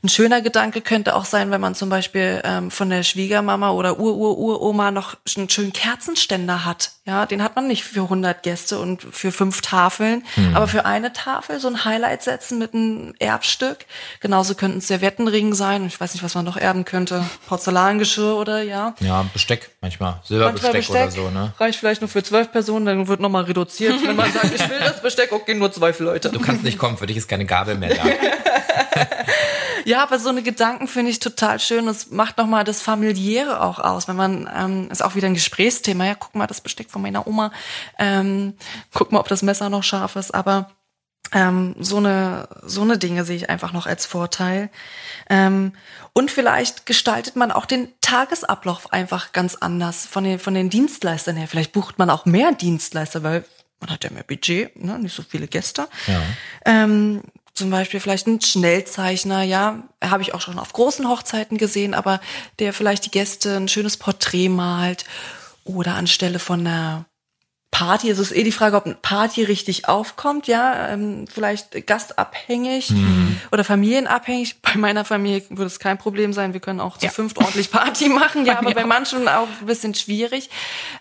Ein 0.03 0.09
schöner 0.09 0.41
Gedanke 0.41 0.81
könnte 0.81 1.15
auch 1.15 1.25
sein, 1.25 1.51
wenn 1.51 1.61
man 1.61 1.75
zum 1.75 1.89
Beispiel 1.89 2.41
ähm, 2.43 2.71
von 2.71 2.89
der 2.89 3.03
Schwiegermama 3.03 3.71
oder 3.71 3.99
Ur-Ur-Uroma 3.99 4.91
noch 4.91 5.17
einen 5.35 5.49
schönen 5.49 5.73
Kerzenständer 5.73 6.65
hat. 6.65 6.91
Ja, 7.05 7.25
den 7.25 7.41
hat 7.41 7.55
man 7.55 7.67
nicht 7.67 7.83
für 7.83 8.03
100 8.03 8.43
Gäste 8.43 8.79
und 8.79 9.01
für 9.01 9.31
fünf 9.31 9.61
Tafeln, 9.61 10.25
aber 10.53 10.67
für 10.67 10.85
eine 10.85 11.13
Tafel 11.13 11.61
so 11.61 11.69
ein 11.69 11.85
Highlight 11.85 12.21
setzen 12.21 12.59
mit 12.59 12.73
einem 12.73 13.13
Erbstück. 13.19 13.85
Genauso 14.19 14.55
könnten 14.55 14.79
es 14.79 14.87
Servettenringen 14.87 15.53
sein. 15.53 15.87
Ich 15.87 16.01
weiß 16.01 16.13
nicht, 16.13 16.23
was 16.23 16.35
man 16.35 16.43
noch 16.43 16.57
erben 16.57 16.83
könnte. 16.83 17.23
Porzellangeschirr 17.47 18.35
oder 18.35 18.61
ja. 18.61 18.93
Ja, 18.99 19.25
Besteck 19.31 19.69
manchmal. 19.79 19.97
Manchmal 19.97 20.19
Silberbesteck 20.23 20.89
oder 20.89 21.11
so, 21.11 21.29
ne? 21.29 21.53
Reicht 21.59 21.79
vielleicht 21.79 22.01
nur 22.01 22.09
für 22.09 22.23
zwölf 22.23 22.51
Personen, 22.51 22.85
dann 22.85 23.07
wird 23.07 23.19
nochmal 23.19 23.43
reduziert. 23.43 23.95
Wenn 24.05 24.15
man 24.15 24.31
sagt, 24.31 24.53
ich 24.53 24.69
will 24.69 24.79
das 24.79 25.01
Besteck, 25.01 25.31
okay, 25.31 25.53
nur 25.53 25.71
zwölf 25.71 25.99
Leute. 25.99 26.29
Du 26.29 26.39
kannst 26.39 26.63
nicht 26.63 26.77
kommen, 26.77 26.97
für 26.97 27.07
dich 27.07 27.17
ist 27.17 27.27
keine 27.27 27.45
Gabel 27.45 27.75
mehr 27.75 27.95
da. 27.95 28.03
Ja, 29.87 30.03
aber 30.03 30.19
so 30.19 30.27
eine 30.27 30.43
Gedanken 30.43 30.89
finde 30.89 31.11
ich 31.11 31.19
total 31.19 31.61
schön. 31.61 31.85
Das 31.85 32.11
macht 32.11 32.37
nochmal 32.37 32.65
das 32.65 32.81
Familiäre 32.81 33.61
auch 33.61 33.79
aus. 33.79 34.09
Wenn 34.09 34.17
man, 34.17 34.49
ähm, 34.53 34.91
ist 34.91 35.01
auch 35.01 35.15
wieder 35.15 35.27
ein 35.27 35.33
Gesprächsthema. 35.33 36.03
Ja, 36.05 36.13
guck 36.13 36.35
mal, 36.35 36.45
das 36.45 36.59
Besteck 36.59 36.91
von 36.91 37.01
meiner 37.01 37.25
Oma. 37.25 37.53
Ähm, 37.97 38.57
guck 38.93 39.13
mal, 39.13 39.21
ob 39.21 39.29
das 39.29 39.43
Messer 39.43 39.69
noch 39.69 39.83
scharf 39.83 40.17
ist. 40.17 40.35
Aber 40.35 40.71
ähm, 41.31 41.73
so 41.79 41.97
eine 41.97 42.49
so 42.63 42.81
eine 42.81 42.97
Dinge 42.97 43.23
sehe 43.23 43.37
ich 43.37 43.49
einfach 43.49 43.71
noch 43.71 43.87
als 43.87 44.05
Vorteil. 44.05 44.69
Ähm, 45.29 45.71
und 46.11 46.31
vielleicht 46.31 46.85
gestaltet 46.85 47.37
man 47.37 47.53
auch 47.53 47.65
den 47.65 47.87
Tagesablauf 48.01 48.91
einfach 48.91 49.31
ganz 49.31 49.55
anders 49.55 50.05
von 50.05 50.25
den 50.25 50.37
von 50.37 50.53
den 50.53 50.69
Dienstleistern 50.69 51.37
her. 51.37 51.47
Vielleicht 51.47 51.71
bucht 51.71 51.97
man 51.97 52.09
auch 52.09 52.25
mehr 52.25 52.51
Dienstleister, 52.51 53.23
weil 53.23 53.45
man 53.79 53.89
hat 53.89 54.03
ja 54.03 54.09
mehr 54.09 54.23
Budget, 54.23 54.75
ne? 54.83 54.99
nicht 54.99 55.15
so 55.15 55.23
viele 55.23 55.47
Gäste. 55.47 55.87
Ja. 56.07 56.21
Ähm, 56.65 57.21
zum 57.57 57.71
Beispiel 57.71 57.99
vielleicht 57.99 58.27
ein 58.27 58.39
Schnellzeichner, 58.39 59.41
ja, 59.41 59.83
habe 60.03 60.21
ich 60.21 60.33
auch 60.33 60.41
schon 60.41 60.59
auf 60.59 60.73
großen 60.73 61.09
Hochzeiten 61.09 61.57
gesehen, 61.57 61.95
aber 61.95 62.21
der 62.59 62.71
vielleicht 62.71 63.05
die 63.05 63.11
Gäste 63.11 63.57
ein 63.57 63.67
schönes 63.67 63.97
Porträt 63.97 64.49
malt 64.49 65.05
oder 65.63 65.95
anstelle 65.95 66.37
von 66.37 66.59
einer 66.59 67.05
Party, 67.69 68.09
also 68.09 68.21
es 68.23 68.31
ist 68.31 68.37
eh 68.37 68.43
die 68.43 68.51
Frage, 68.51 68.75
ob 68.77 68.85
eine 68.85 68.95
Party 68.95 69.43
richtig 69.43 69.87
aufkommt, 69.87 70.47
ja, 70.47 70.87
ähm, 70.89 71.25
vielleicht 71.31 71.85
gastabhängig 71.85 72.91
oder 73.51 73.63
familienabhängig. 73.63 74.61
Bei 74.61 74.75
meiner 74.77 75.05
Familie 75.05 75.43
würde 75.49 75.65
es 75.65 75.77
kein 75.77 75.97
Problem 75.99 76.33
sein, 76.33 76.53
wir 76.53 76.59
können 76.59 76.79
auch 76.79 76.97
zu 76.97 77.05
Ja. 77.05 77.11
fünft 77.11 77.37
ordentlich 77.37 77.69
Party 77.69 78.09
machen, 78.09 78.45
ja, 78.45 78.57
aber 78.57 78.73
bei 78.73 78.85
manchen 78.85 79.27
auch 79.27 79.47
ein 79.61 79.65
bisschen 79.67 79.93
schwierig. 79.93 80.49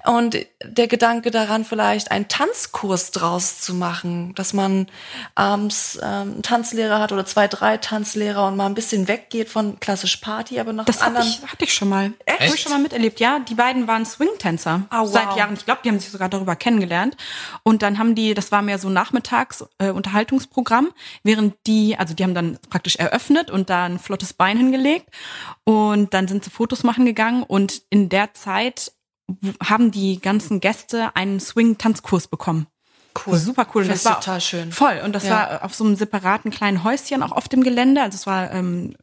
Und 0.04 0.36
der 0.64 0.86
Gedanke 0.88 1.30
daran, 1.30 1.64
vielleicht 1.64 2.10
einen 2.10 2.28
Tanzkurs 2.28 3.10
draus 3.10 3.60
zu 3.60 3.72
machen, 3.72 4.34
dass 4.34 4.52
man 4.52 4.88
abends 5.34 5.98
ähm, 6.02 6.32
einen 6.34 6.42
Tanzlehrer 6.42 6.98
hat 7.00 7.12
oder 7.12 7.24
zwei, 7.24 7.48
drei 7.48 7.76
Tanzlehrer 7.78 8.46
und 8.48 8.56
mal 8.56 8.66
ein 8.66 8.74
bisschen 8.74 9.08
weggeht 9.08 9.48
von 9.48 9.80
klassisch 9.80 10.16
Party, 10.16 10.58
aber 10.60 10.72
noch 10.72 10.84
Das 10.84 11.00
anderen. 11.00 11.26
ich, 11.28 11.40
hatte 11.42 11.64
ich 11.64 11.72
schon 11.72 11.88
mal. 11.88 12.12
Echt? 12.26 12.40
Habe 12.40 12.54
ich 12.54 12.60
schon 12.60 12.72
mal 12.72 12.80
miterlebt. 12.80 13.20
Ja, 13.20 13.38
die 13.38 13.54
beiden 13.54 13.86
waren 13.86 14.04
Swing-Tänzer 14.04 14.82
Ah, 14.90 15.00
wow. 15.02 15.08
seit 15.12 15.36
Jahren. 15.36 15.54
Ich 15.54 15.64
glaube, 15.64 15.80
die 15.84 15.88
haben 15.88 15.98
sich 16.00 16.10
sogar 16.10 16.28
darüber 16.28 16.55
kennengelernt. 16.56 17.16
Und 17.62 17.82
dann 17.82 17.98
haben 17.98 18.14
die, 18.14 18.34
das 18.34 18.52
war 18.52 18.62
mehr 18.62 18.78
so 18.78 18.88
nachmittags 18.88 19.64
äh, 19.78 19.90
Unterhaltungsprogramm, 19.90 20.88
während 21.22 21.54
die, 21.66 21.96
also 21.96 22.14
die 22.14 22.22
haben 22.24 22.34
dann 22.34 22.58
praktisch 22.70 22.96
eröffnet 22.96 23.50
und 23.50 23.70
da 23.70 23.84
ein 23.84 23.98
flottes 23.98 24.32
Bein 24.32 24.56
hingelegt 24.56 25.08
und 25.64 26.14
dann 26.14 26.28
sind 26.28 26.44
sie 26.44 26.50
Fotos 26.50 26.82
machen 26.82 27.06
gegangen 27.06 27.42
und 27.42 27.82
in 27.90 28.08
der 28.08 28.34
Zeit 28.34 28.92
haben 29.62 29.90
die 29.90 30.20
ganzen 30.20 30.60
Gäste 30.60 31.14
einen 31.16 31.40
Swing-Tanzkurs 31.40 32.28
bekommen. 32.28 32.66
Cool. 33.26 33.36
Super 33.38 33.66
cool. 33.74 33.84
Das 33.86 34.00
ich 34.00 34.04
war 34.04 34.20
total 34.20 34.40
schön. 34.40 34.72
Voll. 34.72 35.00
Und 35.04 35.14
das 35.14 35.24
Ja. 35.24 35.30
war 35.30 35.64
auf 35.64 35.74
so 35.74 35.84
einem 35.84 35.96
separaten 35.96 36.50
kleinen 36.50 36.84
Häuschen 36.84 37.22
auch 37.22 37.32
auf 37.32 37.48
dem 37.48 37.62
Gelände. 37.62 38.02
Also 38.02 38.14
es 38.16 38.26
war 38.26 38.52
ähm, 38.52 38.94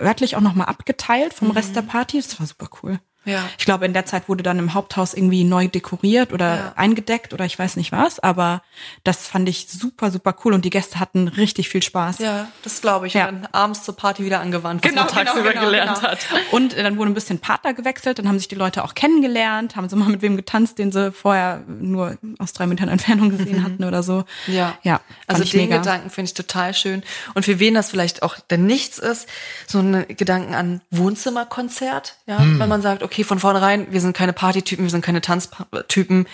örtlich 0.00 0.36
auch 0.36 0.40
nochmal 0.40 0.66
abgeteilt 0.68 1.32
vom 1.34 1.50
Rest 1.50 1.74
der 1.74 1.82
Party. 1.82 2.20
Das 2.20 2.38
war 2.38 2.46
super 2.46 2.68
cool. 2.82 3.00
Ja. 3.26 3.46
Ich 3.58 3.64
glaube, 3.66 3.84
in 3.84 3.92
der 3.92 4.06
Zeit 4.06 4.28
wurde 4.28 4.42
dann 4.42 4.58
im 4.58 4.72
Haupthaus 4.72 5.12
irgendwie 5.12 5.44
neu 5.44 5.68
dekoriert 5.68 6.32
oder 6.32 6.56
Ja. 6.56 6.72
eingedeckt 6.76 7.34
oder 7.34 7.44
ich 7.44 7.58
weiß 7.58 7.76
nicht 7.76 7.92
was, 7.92 8.18
aber 8.20 8.62
das 9.04 9.26
fand 9.28 9.48
ich 9.48 9.66
super, 9.68 10.10
super 10.10 10.34
cool 10.44 10.54
und 10.54 10.64
die 10.64 10.70
Gäste 10.70 10.98
hatten 11.00 11.28
richtig 11.28 11.68
viel 11.68 11.82
Spaß. 11.82 12.18
Ja, 12.20 12.48
das 12.62 12.80
glaube 12.80 13.06
ich. 13.08 13.14
Ja. 13.14 13.28
Und 13.28 13.42
dann 13.42 13.48
abends 13.52 13.82
zur 13.82 13.94
Party 13.96 14.24
wieder 14.24 14.40
angewandt, 14.40 14.84
was 14.84 14.94
man 14.94 15.08
tagsüber 15.08 15.52
gelernt 15.52 16.00
hat. 16.02 16.18
Und 16.52 16.72
äh, 16.74 16.82
dann 16.82 16.96
wurde 16.96 17.10
ein 17.10 17.14
bisschen 17.14 17.38
Partner 17.40 17.74
gewechselt, 17.74 18.18
dann 18.18 18.28
haben 18.28 18.38
sich 18.38 18.48
die 18.48 18.54
Leute 18.54 18.82
auch 18.84 18.94
kennengelernt, 18.94 19.76
haben 19.76 19.88
sie 19.88 19.96
mal 19.96 20.08
mit 20.08 20.22
wem 20.22 20.36
getanzt, 20.36 20.78
den 20.78 20.92
sie 20.92 21.10
vorher 21.12 21.62
nur 21.66 22.16
aus 22.38 22.52
drei 22.52 22.66
Metern 22.66 22.88
Entfernung 22.88 23.30
gesehen 23.36 23.64
hatten 23.64 23.82
oder 23.84 24.02
so. 24.02 24.24
Ja. 24.46 24.78
Ja, 24.82 25.00
Also 25.26 25.42
den 25.44 25.62
mega. 25.62 25.78
Gedanken 25.78 26.10
finde 26.10 26.28
ich 26.28 26.34
total 26.34 26.72
schön. 26.74 27.02
Und 27.34 27.44
für 27.44 27.58
wen 27.58 27.74
das 27.74 27.90
vielleicht 27.90 28.22
auch 28.22 28.36
denn 28.50 28.66
nichts 28.66 28.98
ist, 28.98 29.28
so 29.66 29.80
ein 29.80 30.06
Gedanken 30.08 30.54
an 30.54 30.80
Wohnzimmerkonzert, 30.90 32.16
ja, 32.26 32.38
Hm. 32.38 32.58
wenn 32.60 32.68
man 32.68 32.82
sagt, 32.82 33.02
okay, 33.02 33.15
von 33.24 33.38
vornherein, 33.38 33.92
wir 33.92 34.00
sind 34.00 34.16
keine 34.16 34.32
Partytypen, 34.32 34.84
wir 34.84 34.90
sind 34.90 35.04
keine 35.04 35.20
Tanztypen, 35.20 36.26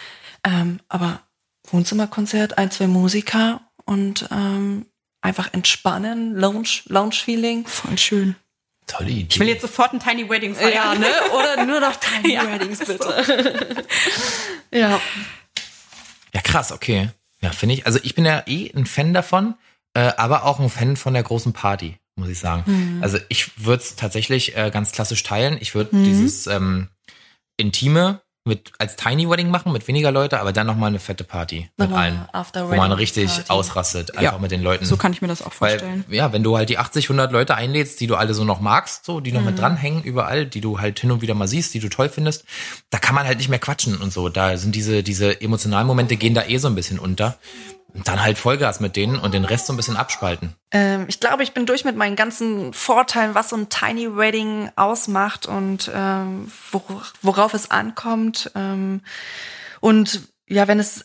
ähm, 0.44 0.80
aber 0.88 1.20
Wohnzimmerkonzert, 1.70 2.58
ein, 2.58 2.70
zwei 2.70 2.86
Musiker 2.86 3.60
und 3.84 4.28
ähm, 4.30 4.86
einfach 5.20 5.52
entspannen, 5.52 6.34
Lounge, 6.34 6.82
Lounge-Feeling. 6.86 7.66
Voll 7.66 7.98
schön. 7.98 8.36
Tolle 8.86 9.10
Idee. 9.10 9.26
Ich 9.30 9.40
will 9.40 9.48
jetzt 9.48 9.62
sofort 9.62 9.92
ein 9.92 10.00
Tiny 10.00 10.28
Wedding 10.28 10.54
feiern. 10.54 10.72
Ja, 10.72 10.94
ne? 10.94 11.06
Oder 11.38 11.64
nur 11.64 11.80
noch 11.80 11.96
Tiny 12.00 12.34
Ja, 12.34 12.46
Weddings, 12.50 12.78
so. 12.80 12.84
bitte. 12.86 13.84
ja. 14.72 15.00
Ja, 16.34 16.40
krass, 16.42 16.72
okay. 16.72 17.10
Ja, 17.40 17.50
finde 17.50 17.74
ich. 17.76 17.86
Also 17.86 17.98
ich 18.02 18.14
bin 18.14 18.24
ja 18.24 18.42
eh 18.46 18.72
ein 18.74 18.86
Fan 18.86 19.14
davon, 19.14 19.54
äh, 19.94 20.12
aber 20.16 20.44
auch 20.44 20.58
ein 20.58 20.70
Fan 20.70 20.96
von 20.96 21.14
der 21.14 21.22
großen 21.22 21.52
Party, 21.52 21.96
muss 22.16 22.28
ich 22.28 22.38
sagen. 22.38 22.62
Mhm. 22.66 23.02
Also 23.02 23.18
ich 23.28 23.64
würde 23.64 23.82
es 23.82 23.96
tatsächlich 23.96 24.56
äh, 24.56 24.70
ganz 24.70 24.92
klassisch 24.92 25.22
teilen. 25.22 25.56
Ich 25.60 25.74
würde 25.74 25.90
dieses 26.04 26.46
ähm, 26.46 26.88
Intime 27.56 28.20
mit 28.44 28.72
als 28.80 28.96
Tiny 28.96 29.30
Wedding 29.30 29.50
machen, 29.50 29.70
mit 29.72 29.86
weniger 29.86 30.10
Leute, 30.10 30.40
aber 30.40 30.52
dann 30.52 30.66
nochmal 30.66 30.88
eine 30.88 30.98
fette 30.98 31.22
Party 31.22 31.70
mit 31.76 31.90
Nochmal 31.90 32.06
allen. 32.10 32.28
After 32.32 32.68
Wo 32.68 32.74
man 32.74 32.90
richtig 32.90 33.28
Party. 33.32 33.50
ausrastet, 33.50 34.16
einfach 34.18 34.32
Ja. 34.32 34.38
mit 34.40 34.50
den 34.50 34.62
Leuten. 34.62 34.84
So 34.84 34.96
kann 34.96 35.12
ich 35.12 35.22
mir 35.22 35.28
das 35.28 35.42
auch 35.42 35.52
Weil, 35.60 35.78
vorstellen. 35.78 36.04
ja, 36.08 36.32
wenn 36.32 36.42
du 36.42 36.56
halt 36.56 36.68
die 36.68 36.76
80, 36.76 37.04
100 37.08 37.30
Leute 37.30 37.54
einlädst, 37.54 38.00
die 38.00 38.08
du 38.08 38.16
alle 38.16 38.34
so 38.34 38.42
noch 38.42 38.60
magst, 38.60 39.04
so, 39.04 39.20
die 39.20 39.30
noch 39.30 39.40
Mhm. 39.42 39.46
mit 39.46 39.58
dranhängen 39.60 40.02
überall, 40.02 40.44
die 40.44 40.60
du 40.60 40.80
halt 40.80 40.98
hin 40.98 41.12
und 41.12 41.22
wieder 41.22 41.34
mal 41.34 41.46
siehst, 41.46 41.72
die 41.74 41.78
du 41.78 41.88
toll 41.88 42.08
findest, 42.08 42.44
da 42.90 42.98
kann 42.98 43.14
man 43.14 43.26
halt 43.26 43.38
nicht 43.38 43.48
mehr 43.48 43.60
quatschen 43.60 43.96
und 43.96 44.12
so. 44.12 44.28
Da 44.28 44.56
sind 44.56 44.74
diese, 44.74 45.04
diese 45.04 45.40
emotionalen 45.40 45.86
Momente 45.86 46.16
gehen 46.16 46.34
da 46.34 46.42
eh 46.44 46.58
so 46.58 46.66
ein 46.66 46.74
bisschen 46.74 46.98
unter. 46.98 47.38
Und 47.94 48.08
dann 48.08 48.22
halt 48.22 48.38
Vollgas 48.38 48.80
mit 48.80 48.96
denen 48.96 49.18
und 49.18 49.34
den 49.34 49.44
Rest 49.44 49.66
so 49.66 49.72
ein 49.72 49.76
bisschen 49.76 49.96
abspalten. 49.96 50.54
Ähm, 50.70 51.04
ich 51.08 51.20
glaube, 51.20 51.42
ich 51.42 51.52
bin 51.52 51.66
durch 51.66 51.84
mit 51.84 51.94
meinen 51.94 52.16
ganzen 52.16 52.72
Vorteilen, 52.72 53.34
was 53.34 53.50
so 53.50 53.56
ein 53.56 53.68
Tiny 53.68 54.16
Wedding 54.16 54.70
ausmacht 54.76 55.46
und 55.46 55.90
ähm, 55.94 56.50
wor 56.70 57.02
worauf 57.20 57.52
es 57.52 57.70
ankommt. 57.70 58.50
Ähm, 58.54 59.02
und 59.80 60.22
ja, 60.48 60.68
wenn 60.68 60.80
es, 60.80 61.04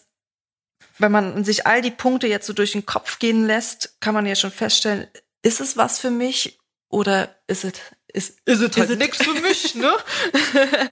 wenn 0.97 1.11
man 1.11 1.43
sich 1.43 1.67
all 1.67 1.81
die 1.81 1.91
Punkte 1.91 2.27
jetzt 2.27 2.47
so 2.47 2.53
durch 2.53 2.71
den 2.71 2.85
Kopf 2.85 3.19
gehen 3.19 3.45
lässt, 3.45 3.99
kann 3.99 4.13
man 4.13 4.25
ja 4.25 4.35
schon 4.35 4.51
feststellen, 4.51 5.07
ist 5.41 5.59
es 5.59 5.75
was 5.75 5.99
für 5.99 6.11
mich 6.11 6.57
oder 6.89 7.35
ist 7.47 7.65
es 7.65 7.73
ist, 8.13 8.39
ist 8.45 8.61
es 8.61 8.77
halt 8.77 8.97
nix 8.97 9.17
für 9.17 9.33
mich, 9.33 9.75
ne? 9.75 9.91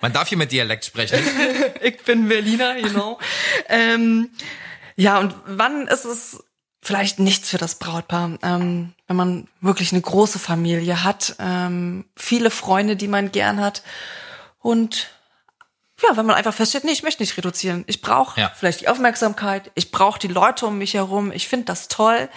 Man 0.02 0.12
darf 0.12 0.28
hier 0.28 0.38
mit 0.38 0.52
Dialekt 0.52 0.86
sprechen. 0.86 1.18
ich 1.82 2.04
bin 2.04 2.28
Berliner, 2.28 2.76
genau. 2.76 3.20
ähm, 3.70 4.30
ja, 4.96 5.20
und 5.20 5.36
wann 5.46 5.88
ist 5.88 6.06
es 6.06 6.44
vielleicht 6.82 7.20
nichts 7.20 7.50
für 7.50 7.58
das 7.58 7.76
Brautpaar? 7.76 8.38
Ähm, 8.44 8.94
wenn 9.08 9.16
man 9.16 9.48
wirklich 9.62 9.92
eine 9.92 10.02
große 10.02 10.40
Familie 10.40 11.04
hat, 11.04 11.36
ähm, 11.40 12.06
viele 12.16 12.50
Freunde, 12.52 12.96
die 12.96 13.08
man 13.08 13.32
gern 13.32 13.60
hat 13.60 13.84
und 14.60 15.10
ja, 16.04 16.18
wenn 16.18 16.26
man 16.26 16.36
einfach 16.36 16.54
feststellt, 16.54 16.84
nee, 16.84 16.92
ich 16.92 17.04
möchte 17.04 17.24
nicht 17.24 17.38
reduzieren. 17.38 17.86
Ich 17.88 18.02
brauche 18.02 18.40
Ja. 18.40 18.52
vielleicht 18.54 18.82
die 18.82 18.90
Aufmerksamkeit, 18.90 19.72
ich 19.76 19.92
brauche 19.92 20.20
die 20.20 20.28
Leute 20.28 20.66
um 20.66 20.78
mich 20.78 20.94
herum, 20.94 21.32
ich 21.32 21.48
finde 21.48 21.66
das 21.68 21.88
toll. 21.88 22.28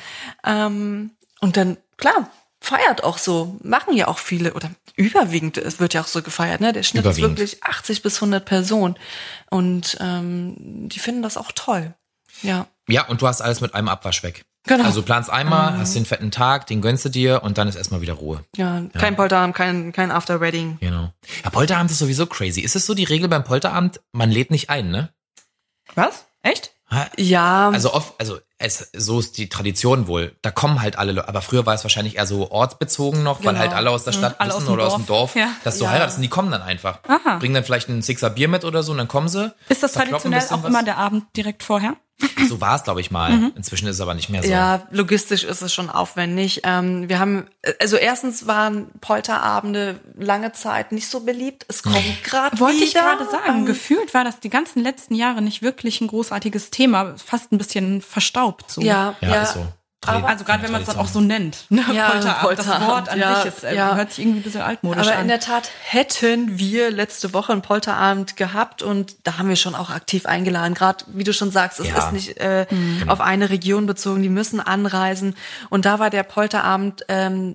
Ähm, 0.45 1.11
und 1.41 1.57
dann, 1.57 1.77
klar, 1.97 2.31
feiert 2.61 3.03
auch 3.03 3.19
so, 3.19 3.57
machen 3.63 3.95
ja 3.97 4.07
auch 4.07 4.19
viele 4.19 4.55
oder 4.55 4.71
überwiegend, 4.95 5.59
es 5.59 5.81
wird 5.81 5.93
ja 5.95 6.03
auch 6.03 6.07
so 6.07 6.23
gefeiert, 6.23 6.61
ne? 6.61 6.73
Der 6.73 6.83
Schnitt 6.85 7.05
ist 7.05 7.21
wirklich 7.21 7.63
80 7.65 8.03
bis 8.03 8.17
100 8.17 8.45
Personen 8.45 8.97
und 9.51 9.97
ähm, 10.01 10.55
die 10.89 10.99
finden 11.01 11.23
das 11.23 11.37
auch 11.37 11.51
toll. 11.53 11.95
Ja. 12.43 12.67
Ja, 12.89 13.07
und 13.07 13.21
du 13.23 13.27
hast 13.29 13.41
alles 13.43 13.61
mit 13.61 13.75
einem 13.75 13.89
Abwasch 13.89 14.23
weg. 14.23 14.45
Genau. 14.67 14.85
Also 14.85 15.01
du 15.01 15.07
planst 15.07 15.31
einmal, 15.31 15.79
hast 15.79 15.95
den 15.95 16.05
fetten 16.05 16.31
Tag, 16.31 16.67
den 16.67 16.83
gönnst 16.83 17.05
du 17.05 17.09
dir 17.09 17.43
und 17.43 17.57
dann 17.59 17.69
ist 17.69 17.77
erstmal 17.77 18.01
wieder 18.01 18.15
Ruhe. 18.15 18.45
Ja, 18.57 18.83
kein 18.99 19.17
Polterabend, 19.17 19.55
kein, 19.57 19.93
kein 19.93 20.11
After-Wedding. 20.11 20.79
Genau. 20.81 21.13
Ja, 21.45 21.51
Polterabend 21.51 21.91
ist 21.91 21.99
sowieso 21.99 22.27
crazy. 22.27 22.61
Ist 22.61 22.77
es 22.77 22.85
so 22.85 22.95
die 22.95 23.05
Regel 23.05 23.29
beim 23.29 23.45
Polterabend, 23.45 24.01
man 24.13 24.31
lädt 24.31 24.51
nicht 24.51 24.69
ein, 24.69 24.91
ne? 24.91 25.11
Was? 25.95 26.27
Echt? 26.43 26.73
Ja, 27.19 27.69
Also 27.69 27.93
oft, 27.93 28.15
also 28.19 28.39
es, 28.57 28.89
so 28.97 29.21
ist 29.21 29.37
die 29.37 29.49
Tradition 29.51 30.07
wohl. 30.07 30.35
Da 30.43 30.51
kommen 30.51 30.81
halt 30.81 30.97
alle, 30.99 31.13
Leute. 31.13 31.29
aber 31.29 31.43
früher 31.43 31.67
war 31.67 31.75
es 31.75 31.85
wahrscheinlich 31.85 32.17
eher 32.17 32.27
so 32.27 32.51
ortsbezogen 32.51 33.23
noch, 33.23 33.41
weil 33.45 33.53
Genau. 33.53 33.59
halt 33.61 33.73
alle 33.75 33.91
aus 33.91 34.05
der 34.05 34.13
Stadt 34.13 34.41
alle 34.41 34.51
wissen 34.55 34.63
aus 34.65 34.69
oder 34.71 34.87
aus 34.87 34.95
dem 34.95 35.05
Dorf. 35.07 35.35
Ja. 35.37 35.49
dass 35.65 35.79
du 35.79 35.85
Ja. 35.85 35.91
heiratest 35.91 36.17
und 36.19 36.23
die 36.23 36.29
kommen 36.29 36.51
dann 36.51 36.63
einfach. 36.63 37.01
Aha. 37.07 37.37
Bringen 37.39 37.55
dann 37.55 37.65
vielleicht 37.65 37.89
einen 37.91 38.01
Sixer 38.03 38.31
Bier 38.31 38.49
mit 38.49 38.65
oder 38.65 38.83
so 38.83 38.93
und 38.93 38.99
dann 38.99 39.09
kommen 39.09 39.29
sie. 39.29 39.53
Ist 39.69 39.83
das 39.83 39.97
ein 39.99 40.09
traditionell 40.09 40.41
auch 40.41 40.63
was. 40.63 40.69
immer 40.71 40.83
der 40.83 40.97
Abend 40.97 41.25
direkt 41.37 41.63
vorher? 41.63 41.95
So 42.49 42.61
war 42.61 42.75
es, 42.75 42.83
glaube 42.83 43.01
ich 43.01 43.11
mal. 43.11 43.31
Mhm. 43.31 43.53
Inzwischen 43.57 43.87
ist 43.87 43.97
es 43.97 44.01
aber 44.01 44.15
nicht 44.15 44.29
mehr 44.29 44.43
so. 44.43 44.49
Ja, 44.49 44.83
logistisch 44.91 45.45
ist 45.45 45.63
es 45.63 45.73
schon 45.73 45.89
aufwendig. 45.89 46.63
Ähm, 46.65 47.09
wir 47.09 47.19
haben, 47.21 47.47
also 47.81 47.97
erstens 47.97 48.47
waren 48.47 48.89
Polterabende 49.01 50.01
lange 50.17 50.53
Zeit 50.53 50.91
nicht 50.91 51.09
so 51.09 51.21
beliebt. 51.21 51.65
Es 51.69 51.83
kommt 51.83 52.25
gerade 52.25 52.59
Wollte 52.59 52.83
ich 52.83 52.95
gerade 52.95 53.25
sagen. 53.27 53.61
Ähm, 53.61 53.67
Gefühlt 53.67 54.15
war 54.15 54.25
das 54.25 54.41
die 54.41 54.51
ganzen 54.51 54.83
letzten 54.83 55.15
Jahre 55.15 55.43
nicht 55.43 55.63
wirklich 55.63 56.01
ein 56.01 56.09
großartiges 56.09 56.71
Thema. 56.71 57.15
Fast 57.17 57.53
ein 57.53 57.59
bisschen 57.59 58.03
verstaubt 58.03 58.71
so. 58.71 58.81
ja, 58.81 59.15
Ja, 59.21 59.29
ja. 59.29 59.43
ist 59.43 59.55
so. 59.55 59.67
Aber- 60.07 60.29
Also 60.29 60.45
gerade 60.45 60.63
wenn 60.63 60.71
man 60.73 60.81
es 60.83 60.87
dann 60.87 60.97
auch 60.97 61.09
so 61.09 61.21
nennt. 61.21 61.65
Ne? 61.71 61.83
Ja, 61.93 62.11
Polterabend, 62.11 62.59
das 62.59 62.67
Polterabend, 62.67 62.89
Wort 62.89 63.09
an 63.09 63.19
ja, 63.19 63.37
sich 63.37 63.45
ist, 63.47 63.65
äh, 63.65 63.75
ja. 63.75 63.95
hört 63.95 64.11
sich 64.13 64.25
irgendwie 64.25 64.41
ein 64.41 64.43
bisschen 64.43 64.63
altmodisch 64.63 65.07
Aber 65.07 65.17
an. 65.17 65.23
in 65.23 65.29
der 65.29 65.41
Tat 65.41 65.71
hätten 65.85 66.59
wir 66.59 66.91
letzte 66.91 67.33
Woche 67.35 67.53
einen 67.53 67.63
Polterabend 67.63 68.37
gehabt 68.37 68.83
und 68.83 69.17
da 69.25 69.39
haben 69.39 69.49
wir 69.49 69.57
schon 69.57 69.75
auch 69.75 69.91
aktiv 69.91 70.27
eingeladen. 70.27 70.75
Gerade 70.75 71.05
wie 71.09 71.25
du 71.25 71.33
schon 71.33 71.51
sagst, 71.51 71.81
es 71.81 71.89
Ja. 71.89 71.99
ist 71.99 72.13
nicht 72.13 72.37
äh, 72.39 72.67
Mhm. 72.71 73.09
auf 73.09 73.21
eine 73.21 73.51
Region 73.51 73.87
bezogen, 73.87 74.23
die 74.23 74.29
müssen 74.29 74.61
anreisen. 74.61 75.35
Und 75.69 75.85
da 75.85 75.99
war 75.99 76.11
der 76.11 76.23
Polterabend 76.23 77.05
ähm, 77.09 77.55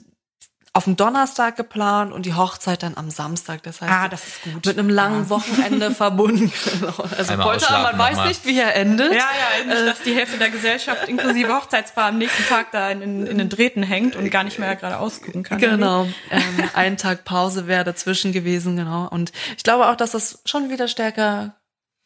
auf 0.75 0.85
den 0.85 0.95
Donnerstag 0.95 1.55
geplant 1.55 2.11
und 2.11 2.25
die 2.25 2.33
Hochzeit 2.33 2.81
dann 2.81 2.97
am 2.97 3.11
Samstag. 3.11 3.61
Das 3.61 3.79
heißt, 3.81 3.91
Ah, 3.93 4.07
das 4.09 4.25
ist 4.27 4.41
gut. 4.43 4.65
mit 4.65 4.79
einem 4.79 4.89
langen 4.89 5.29
Wochenende 5.29 5.91
verbunden. 5.95 6.51
Genau. 6.65 6.87
Also 6.87 7.33
Einmal 7.33 7.47
Polterabend, 7.47 7.53
ausschlafen 7.55 7.83
man 7.83 7.99
weiß 7.99 8.09
nochmal. 8.13 8.27
nicht, 8.29 8.45
wie 8.47 8.59
er 8.59 8.75
endet. 8.75 9.11
ja, 9.13 9.17
ja, 9.19 9.65
nicht, 9.75 9.87
dass 9.87 10.01
die 10.01 10.15
Hälfte 10.15 10.37
der 10.39 10.49
Gesellschaft 10.49 11.07
inklusive 11.07 11.53
Hochzeitspaar 11.53 12.05
am 12.07 12.17
nächsten 12.17 12.43
Tag 12.47 12.71
da 12.71 12.89
in, 12.89 13.03
in, 13.03 13.27
in 13.27 13.37
den 13.37 13.49
Drähten 13.49 13.83
hängt 13.83 14.15
und 14.15 14.27
gar 14.31 14.43
nicht 14.43 14.57
mehr 14.57 14.75
gerade 14.75 14.97
ausgucken 14.97 15.43
kann. 15.43 15.59
Genau. 15.59 16.07
Ähm, 16.31 16.41
ein 16.73 16.97
Tag 16.97 17.23
Pause 17.23 17.67
wäre 17.67 17.83
dazwischen 17.83 18.31
gewesen, 18.31 18.75
genau. 18.75 19.07
Und 19.07 19.31
ich 19.57 19.63
glaube 19.63 19.87
auch, 19.89 19.95
dass 19.95 20.11
das 20.11 20.39
schon 20.45 20.71
wieder 20.71 20.87
stärker 20.87 21.53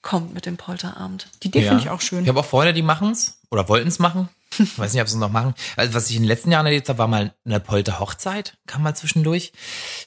kommt 0.02 0.34
mit 0.34 0.46
dem 0.46 0.58
Polterabend. 0.58 1.28
Die 1.44 1.48
Idee 1.48 1.62
Ja. 1.62 1.70
finde 1.70 1.84
ich 1.84 1.90
auch 1.90 2.02
schön. 2.02 2.24
Ich 2.24 2.30
habe 2.30 2.40
auch 2.42 2.46
Freunde, 2.46 2.74
die 2.74 2.82
machen's 2.84 3.37
oder 3.52 3.68
wollten's 3.70 4.00
machen. 4.00 4.30
Ich 4.60 4.80
weiß 4.80 4.94
nicht, 4.94 5.02
ob 5.02 5.08
sie 5.10 5.16
es 5.16 5.20
noch 5.20 5.30
machen. 5.32 5.54
Also, 5.76 5.94
was 5.94 6.10
ich 6.10 6.16
in 6.16 6.24
den 6.24 6.28
letzten 6.30 6.52
Jahren 6.52 6.66
erlebt 6.66 6.88
habe, 6.90 6.98
war 7.00 7.08
mal 7.08 7.34
eine 7.46 7.60
Polter-Hochzeit, 7.60 8.58
kam 8.66 8.82
mal 8.82 8.96
zwischendurch. 8.96 9.52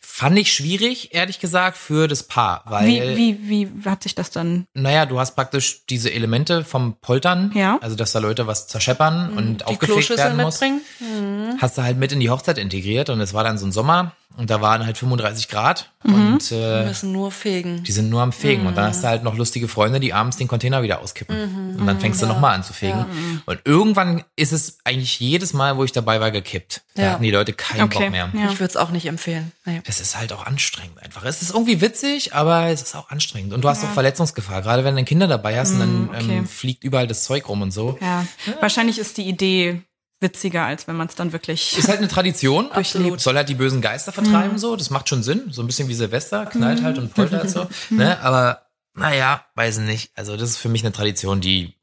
Fand 0.00 0.38
ich 0.38 0.52
schwierig, 0.52 1.14
ehrlich 1.14 1.40
gesagt, 1.40 1.76
für 1.76 2.08
das 2.08 2.22
Paar, 2.24 2.62
weil, 2.64 2.86
Wie, 3.16 3.38
wie, 3.48 3.70
wie 3.84 3.88
hat 3.88 4.02
sich 4.02 4.14
das 4.14 4.30
dann? 4.30 4.64
naja, 4.74 5.06
du 5.06 5.20
hast 5.20 5.36
praktisch 5.36 5.86
diese 5.88 6.10
Elemente 6.12 6.64
vom 6.64 6.96
Poltern, 7.00 7.52
Ja. 7.54 7.78
also 7.80 7.96
dass 7.96 8.12
da 8.12 8.18
Leute 8.18 8.46
was 8.46 8.66
zerscheppern 8.66 9.30
und 9.36 9.60
Die 9.60 9.64
aufgefegt 9.66 10.08
werden 10.16 10.36
muss. 10.38 10.60
mitbringen. 10.60 11.58
Hast 11.60 11.78
du 11.78 11.82
halt 11.82 11.98
mit 11.98 12.10
in 12.12 12.20
die 12.20 12.30
Hochzeit 12.30 12.58
integriert 12.58 13.10
und 13.10 13.20
es 13.20 13.34
war 13.34 13.44
dann 13.44 13.58
so 13.58 13.66
ein 13.66 13.72
Sommer 13.72 14.12
und 14.36 14.48
da 14.50 14.60
waren 14.60 14.86
halt 14.86 14.96
35 14.98 15.48
Grad 15.48 15.90
Mhm. 16.02 16.14
und 16.14 16.52
äh, 16.52 16.86
müssen 16.86 17.12
nur 17.12 17.30
fegen. 17.30 17.82
die 17.82 17.92
sind 17.92 18.08
nur 18.08 18.22
am 18.22 18.32
Fegen. 18.32 18.66
Und 18.66 18.74
dann 18.76 18.84
Mhm. 18.84 18.88
hast 18.88 19.02
du 19.04 19.08
halt 19.08 19.22
noch 19.22 19.36
lustige 19.36 19.68
Freunde, 19.68 20.00
die 20.00 20.14
abends 20.14 20.38
den 20.38 20.48
Container 20.48 20.82
wieder 20.82 21.00
auskippen. 21.00 21.76
Und 21.78 21.86
dann 21.86 22.00
fängst 22.00 22.22
du 22.22 22.26
Mhm. 22.26 22.32
nochmal 22.32 22.54
an 22.54 22.62
zu 22.62 22.72
fegen. 22.72 23.04
Und 23.44 23.60
irgendwann 23.66 24.24
ist 24.36 24.52
es 24.52 24.78
eigentlich 24.84 25.20
jedes 25.20 25.52
Mal, 25.52 25.76
wo 25.76 25.84
ich 25.84 25.92
dabei 25.92 26.20
war, 26.20 26.30
gekippt. 26.30 26.80
Da 26.94 27.02
Ja. 27.02 27.10
hatten 27.12 27.22
die 27.22 27.30
Leute 27.30 27.52
keinen 27.52 27.82
Okay, 27.82 27.98
Bock 28.04 28.10
mehr. 28.12 28.30
ja. 28.32 28.44
Ich 28.50 28.60
würde 28.60 28.70
es 28.70 28.76
auch 28.78 28.90
nicht 28.90 29.04
empfehlen. 29.06 29.52
Nee. 29.66 29.82
Das 29.84 30.00
ist 30.00 30.16
halt 30.16 30.32
auch 30.32 30.46
anstrengend 30.46 31.02
einfach. 31.02 31.22
Es 31.24 31.42
ist 31.42 31.50
irgendwie 31.50 31.82
witzig, 31.82 32.34
aber 32.34 32.68
es 32.68 32.80
ist 32.80 32.94
auch 32.96 33.10
anstrengend. 33.10 33.52
Und 33.52 33.62
du 33.62 33.68
hast 33.68 33.84
auch 33.84 33.90
Verletzungsgefahr. 33.90 34.62
Gerade 34.62 34.84
wenn 34.84 34.96
du 34.96 35.04
Kinder 35.04 35.26
dabei 35.26 35.58
hast 35.58 35.72
und 35.72 35.80
dann 35.80 36.04
Mm, 36.06 36.08
okay. 36.10 36.36
ähm, 36.38 36.46
fliegt 36.46 36.82
überall 36.82 37.06
das 37.06 37.24
Zeug 37.24 37.46
rum 37.48 37.60
und 37.60 37.72
so. 37.72 37.98
Ja, 38.00 38.24
wahrscheinlich 38.60 38.98
ist 38.98 39.18
die 39.18 39.28
Idee 39.28 39.82
witziger, 40.20 40.64
als 40.64 40.86
wenn 40.86 40.96
man 40.96 41.06
es 41.08 41.14
dann 41.14 41.32
wirklich. 41.32 41.76
Ist 41.78 41.88
halt 41.88 41.98
eine 41.98 42.08
Tradition. 42.08 42.70
Absolut. 42.72 43.20
Soll 43.20 43.36
halt 43.36 43.48
die 43.48 43.54
bösen 43.54 43.80
Geister 43.80 44.12
vertreiben, 44.12 44.58
so. 44.58 44.76
Das 44.76 44.90
macht 44.90 45.08
schon 45.08 45.22
Sinn. 45.22 45.44
So 45.50 45.62
ein 45.62 45.66
bisschen 45.66 45.88
wie 45.88 45.94
Silvester, 45.94 46.46
knallt 46.46 46.82
halt 46.82 46.98
und 46.98 47.14
poltert 47.14 47.48
so. 47.50 47.66
Ne? 47.90 48.20
Aber, 48.22 48.62
naja, 48.94 49.44
weiß 49.54 49.78
nicht. 49.78 50.10
Also, 50.16 50.36
das 50.36 50.50
ist 50.50 50.56
für 50.58 50.68
mich 50.68 50.82
eine 50.82 50.92
Tradition, 50.92 51.40
die 51.40 51.74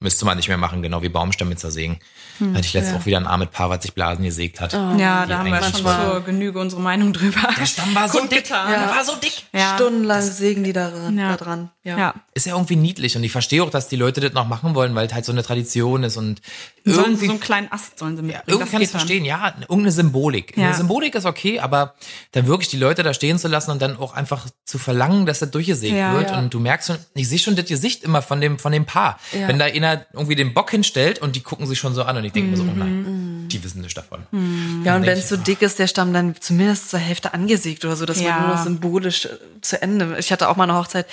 müsste 0.00 0.26
man 0.26 0.36
nicht 0.36 0.48
mehr 0.48 0.58
machen, 0.58 0.82
genau 0.82 1.00
wie 1.02 1.08
Baumstämme 1.08 1.56
zersägen. 1.56 1.98
Hatte 2.52 2.60
ich 2.60 2.74
letztes 2.74 2.94
auch 2.94 3.06
wieder 3.06 3.16
ein 3.16 3.26
armes 3.26 3.48
Paar, 3.50 3.70
was 3.70 3.82
sich 3.82 3.94
Blasen 3.94 4.22
gesägt 4.24 4.60
hat. 4.60 4.72
ja, 4.74 5.22
die 5.24 5.30
da 5.30 5.38
haben 5.38 5.46
wir 5.50 5.62
schon 5.62 5.72
zur 5.86 6.20
Genüge 6.20 6.58
unsere 6.58 6.82
Meinung 6.82 7.14
drüber. 7.14 7.48
Der 7.58 7.64
Stamm 7.64 7.94
war 7.94 8.08
so 8.08 8.18
dick. 8.20 8.30
Kundgetan. 8.30 8.68
Der 8.70 8.80
war 8.90 9.02
so 9.04 9.14
dick. 9.16 9.44
Ja. 9.54 9.76
Stundenlang 9.76 10.20
sägen 10.20 10.62
die 10.62 10.74
daran, 10.74 11.16
Ja. 11.16 11.36
da 11.36 11.44
dran. 11.44 11.70
Ja. 11.84 11.96
Ja. 11.96 12.14
Ist 12.34 12.44
ja 12.44 12.54
irgendwie 12.54 12.76
niedlich 12.76 13.16
und 13.16 13.24
ich 13.24 13.32
verstehe 13.32 13.62
auch, 13.62 13.70
dass 13.70 13.88
die 13.88 13.96
Leute 13.96 14.20
das 14.20 14.32
noch 14.34 14.46
machen 14.46 14.74
wollen, 14.74 14.94
weil 14.94 15.06
es 15.06 15.14
halt 15.14 15.24
so 15.24 15.32
eine 15.32 15.42
Tradition 15.42 16.02
ist 16.02 16.18
und 16.18 16.42
Sollen 16.86 16.96
sie 16.96 17.00
irgendwie 17.12 17.26
so 17.26 17.32
einen 17.32 17.40
kleinen 17.40 17.72
Ast 17.72 17.98
sollen 17.98 18.16
sie 18.16 18.22
Ja, 18.22 18.26
mitbringen. 18.26 18.44
irgendwie 18.58 18.70
kann 18.72 18.82
ich 18.82 18.88
verstehen, 18.90 19.24
ja, 19.24 19.54
irgendeine 19.62 19.90
Symbolik. 19.90 20.54
Ja. 20.56 20.66
Eine 20.66 20.74
Symbolik 20.74 21.14
ist 21.14 21.24
okay, 21.24 21.58
aber 21.58 21.94
dann 22.32 22.46
wirklich 22.46 22.68
die 22.68 22.76
Leute 22.76 23.02
da 23.02 23.14
stehen 23.14 23.38
zu 23.38 23.48
lassen 23.48 23.70
und 23.70 23.80
dann 23.80 23.96
auch 23.96 24.12
einfach 24.12 24.46
zu 24.66 24.76
verlangen, 24.78 25.24
dass 25.24 25.38
das 25.38 25.50
durchgesägt 25.50 25.94
Ja. 25.96 26.12
wird. 26.14 26.30
Ja. 26.30 26.38
Und 26.38 26.52
du 26.52 26.60
merkst 26.60 26.88
schon, 26.88 26.98
ich 27.14 27.26
sehe 27.26 27.38
schon 27.38 27.56
das 27.56 27.64
Gesicht 27.64 28.04
immer 28.04 28.20
von 28.20 28.38
dem, 28.42 28.58
von 28.58 28.70
dem 28.70 28.84
Paar. 28.84 29.18
Ja. 29.32 29.48
Wenn 29.48 29.58
da 29.58 29.64
einer 29.64 30.04
irgendwie 30.12 30.34
den 30.34 30.52
Bock 30.52 30.70
hinstellt 30.72 31.20
und 31.22 31.36
die 31.36 31.40
gucken 31.40 31.66
sich 31.66 31.78
schon 31.78 31.94
so 31.94 32.02
an 32.02 32.18
und 32.18 32.24
ich 32.24 32.32
denke 32.32 32.50
mir 32.50 32.56
so, 32.58 32.64
oh 32.64 32.66
Mhm. 32.66 32.78
nein, 32.78 33.48
die 33.48 33.64
wissen 33.64 33.80
nicht 33.80 33.96
davon. 33.96 34.26
Ja, 34.84 34.96
und 34.96 35.06
wenn 35.06 35.16
es 35.16 35.30
so 35.30 35.38
dick 35.38 35.62
ist, 35.62 35.78
der 35.78 35.86
Stamm 35.86 36.12
dann 36.12 36.34
zumindest 36.38 36.90
zur 36.90 36.98
Hälfte 36.98 37.32
angesägt 37.32 37.84
oder 37.86 37.96
so, 37.96 38.04
das 38.04 38.20
Ja. 38.20 38.26
wird 38.26 38.40
nur 38.40 38.48
noch 38.56 38.62
symbolisch 38.62 39.24
äh, 39.24 39.28
zu 39.62 39.80
Ende. 39.80 40.16
Ich 40.18 40.30
hatte 40.32 40.50
auch 40.50 40.56
mal 40.56 40.64
eine 40.64 40.74
Hochzeit, 40.78 41.06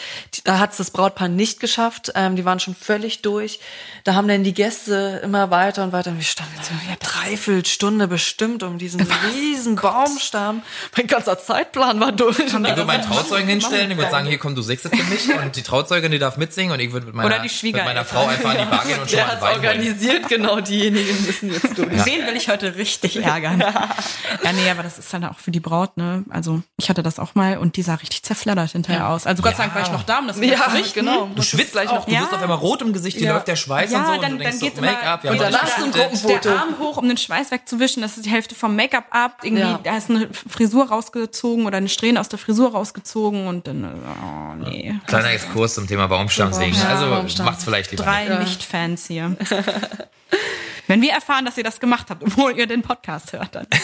da 0.44 0.60
hat 0.60 0.72
es 0.72 0.78
das 0.78 0.92
Brautpaar 0.92 1.30
nicht 1.30 1.62
geschafft, 1.62 2.12
ähm, 2.16 2.36
die 2.36 2.44
waren 2.44 2.60
schon 2.60 2.76
völlig 2.76 3.22
durch. 3.22 3.62
Da 4.04 4.16
haben 4.16 4.28
dann 4.28 4.44
die 4.44 4.54
Gäste 4.54 5.22
immer 5.24 5.50
weiter 5.50 5.61
und 5.70 5.92
weiter, 5.92 6.16
wir 6.16 6.24
standen 6.24 6.54
so 6.62 6.72
ja, 6.90 6.96
dreiviertel 7.00 7.66
Stunde 7.66 8.08
bestimmt 8.08 8.64
um 8.64 8.78
diesen 8.78 9.02
riesen 9.34 9.76
Baumstamm. 9.76 10.64
Mein 10.98 11.08
ganzer 11.08 11.38
Zeitplan 11.40 12.00
war 12.00 12.12
durch. 12.12 12.40
Ich 12.40 12.52
würde 12.54 12.84
meinen 12.86 13.04
Trauzeugen 13.04 13.48
hinstellen, 13.48 13.92
ich 13.92 13.98
würde 13.98 14.10
sagen, 14.12 14.28
hier 14.28 14.38
komm, 14.40 14.56
du 14.56 14.62
singst 14.62 14.86
es 14.86 14.92
für 14.92 15.04
mich 15.04 15.30
und 15.44 15.56
die 15.56 15.62
Trauzeugin, 15.62 16.12
die 16.12 16.20
darf 16.20 16.38
mitsingen 16.38 16.72
und 16.74 16.80
ich 16.80 16.92
würde 16.92 17.06
mit 17.08 17.16
meiner, 17.16 17.28
Oder 17.28 17.40
die 17.40 17.72
mit 17.72 17.76
meiner 17.86 18.04
Frau 18.06 18.28
einfach 18.28 18.50
an 18.52 18.58
die 18.60 18.66
Bar 18.66 18.84
gehen 18.86 19.00
und 19.02 19.10
schon 19.10 19.18
Der 19.18 19.26
mal 19.28 19.32
einen 19.34 19.42
Wein 19.42 19.50
holen. 19.56 19.66
organisiert, 19.66 20.28
genau, 20.28 20.60
diejenigen 20.60 21.26
müssen 21.26 21.52
jetzt 21.52 21.78
durch. 21.78 22.06
Wen 22.06 22.26
will 22.26 22.36
ich 22.36 22.50
heute 22.50 22.76
richtig 22.76 23.24
ärgern? 23.24 23.60
ja, 23.60 24.52
nee, 24.54 24.70
aber 24.70 24.84
das 24.84 24.98
ist 25.00 25.14
dann 25.14 25.24
auch 25.26 25.38
für 25.38 25.52
die 25.52 25.60
Braut, 25.60 25.96
ne? 25.98 26.24
Also 26.30 26.62
ich 26.78 26.90
hatte 26.90 27.04
das 27.04 27.20
auch 27.20 27.36
mal 27.36 27.58
und 27.58 27.76
die 27.78 27.84
sah 27.84 27.96
richtig 27.96 28.24
zerfleddert 28.24 28.72
hinterher 28.72 29.10
aus. 29.10 29.28
Also 29.28 29.44
Gott 29.44 29.56
sei 29.58 29.64
Dank 29.64 29.76
war 29.76 29.84
ich 29.84 29.92
noch 29.92 30.04
da, 30.04 30.20
um 30.20 30.28
das 30.28 30.40
Ja, 30.40 30.64
zu 30.70 30.76
richten. 30.76 31.00
genau. 31.06 31.30
Du 31.36 31.42
schwitzt 31.44 31.74
gleich 31.74 31.90
noch, 31.92 32.06
du 32.06 32.12
Ja. 32.12 32.22
wirst 32.22 32.34
auf 32.34 32.42
einmal 32.42 32.58
rot 32.58 32.82
im 32.82 32.94
Gesicht, 32.94 33.20
dir 33.20 33.26
Ja. 33.28 33.34
läuft 33.34 33.48
der 33.48 33.56
Schweiß 33.56 33.92
Ja, 33.92 34.00
und 34.00 34.06
so 34.08 34.12
und 34.14 34.24
dann- 34.24 34.32
du 34.32 34.38
denkst 34.40 34.60
dann 34.60 34.72
so, 34.76 34.82
Make-up, 34.82 35.24
wir 35.24 35.32
und 35.32 35.40
haben 35.40 35.51
nicht 35.52 35.78
so 35.78 35.84
ein. 35.86 35.92
Gruppenfoto. 35.92 36.38
Der 36.50 36.60
Arm 36.60 36.80
hoch, 36.80 36.98
um 36.98 37.08
den 37.08 37.18
Schweiß 37.18 37.52
wegzuwischen, 37.52 38.02
das 38.02 38.18
ist 38.18 38.26
die 38.26 38.30
Hälfte 38.30 38.56
vom 38.56 38.76
Make-up 38.76 39.06
ab. 39.12 39.40
Irgendwie, 39.44 39.62
Ja. 39.64 39.80
da 39.84 39.98
ist 39.98 40.10
eine 40.10 40.30
Frisur 40.34 40.88
rausgezogen 40.90 41.66
oder 41.66 41.78
eine 41.78 41.90
Strähne 41.90 42.20
aus 42.20 42.30
der 42.30 42.40
Frisur 42.40 42.72
rausgezogen 42.72 43.48
und 43.48 43.68
dann, 43.68 43.84
oh 43.86 44.56
nee. 44.70 44.96
Kleiner 45.08 45.32
Exkurs 45.32 45.76
zum 45.76 45.88
Thema 45.88 46.08
Baumstamm 46.08 46.54
singen. 46.54 46.76
Ja, 46.76 46.90
Also 46.90 47.10
Baumstamm. 47.10 47.46
macht's 47.46 47.64
vielleicht 47.64 47.92
lieber. 47.92 48.04
Drei. 48.04 48.26
Nicht-Fans 48.40 49.08
hier. 49.08 49.36
Wenn 50.88 51.02
wir 51.02 51.12
erfahren, 51.14 51.46
dass 51.46 51.58
ihr 51.58 51.64
das 51.64 51.80
gemacht 51.80 52.08
habt, 52.10 52.22
obwohl 52.24 52.58
ihr 52.58 52.68
den 52.68 52.82
Podcast 52.82 53.32
hört, 53.34 53.56
dann. 53.56 53.68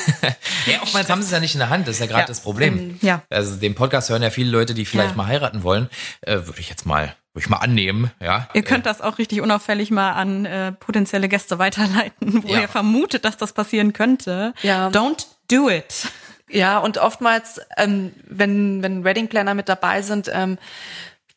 Ja, 0.66 0.82
oftmals 0.82 1.10
haben 1.10 1.22
sie 1.22 1.28
es 1.28 1.32
ja 1.32 1.40
nicht 1.40 1.54
in 1.56 1.60
der 1.60 1.70
Hand, 1.70 1.88
das 1.88 1.96
ist 1.96 2.00
ja 2.02 2.08
gerade 2.08 2.22
Ja. 2.24 2.28
das 2.28 2.42
Problem. 2.42 2.98
Ja. 3.02 3.22
Also 3.30 3.56
den 3.56 3.74
Podcast 3.76 4.10
hören 4.10 4.22
ja 4.22 4.30
viele 4.30 4.52
Leute, 4.52 4.74
die 4.74 4.84
vielleicht 4.84 5.12
Ja. 5.12 5.16
mal 5.16 5.28
heiraten 5.28 5.64
wollen. 5.64 5.90
Äh, 6.22 6.34
würde 6.46 6.60
ich 6.60 6.68
jetzt 6.70 6.86
mal, 6.86 7.16
würde 7.38 7.46
ich 7.46 7.50
mal 7.50 7.58
annehmen, 7.58 8.12
ja. 8.20 8.48
Ihr 8.54 8.64
könnt 8.64 8.86
das 8.88 9.00
auch 9.00 9.20
richtig 9.20 9.42
unauffällig 9.42 9.92
mal 9.92 10.14
an 10.14 10.46
äh, 10.46 10.72
potenzielle 10.72 11.30
Gäste 11.30 11.60
weiterleiten, 11.60 12.44
wo 12.44 12.48
Ja. 12.54 12.62
ihr 12.62 12.68
vermutet, 12.68 13.26
dass 13.26 13.38
das 13.38 13.54
passieren 13.54 13.94
könnte. 13.94 14.54
Ja. 14.64 14.88
Don't 14.90 15.28
do 15.52 15.70
it. 15.70 16.08
Ja, 16.50 16.80
und 16.80 16.98
oftmals, 16.98 17.62
ähm, 17.78 18.12
wenn, 18.28 18.82
wenn 18.82 19.04
Wedding 19.04 19.28
Planner 19.28 19.54
mit 19.54 19.70
dabei 19.70 20.02
sind, 20.02 20.32
ähm, 20.34 20.58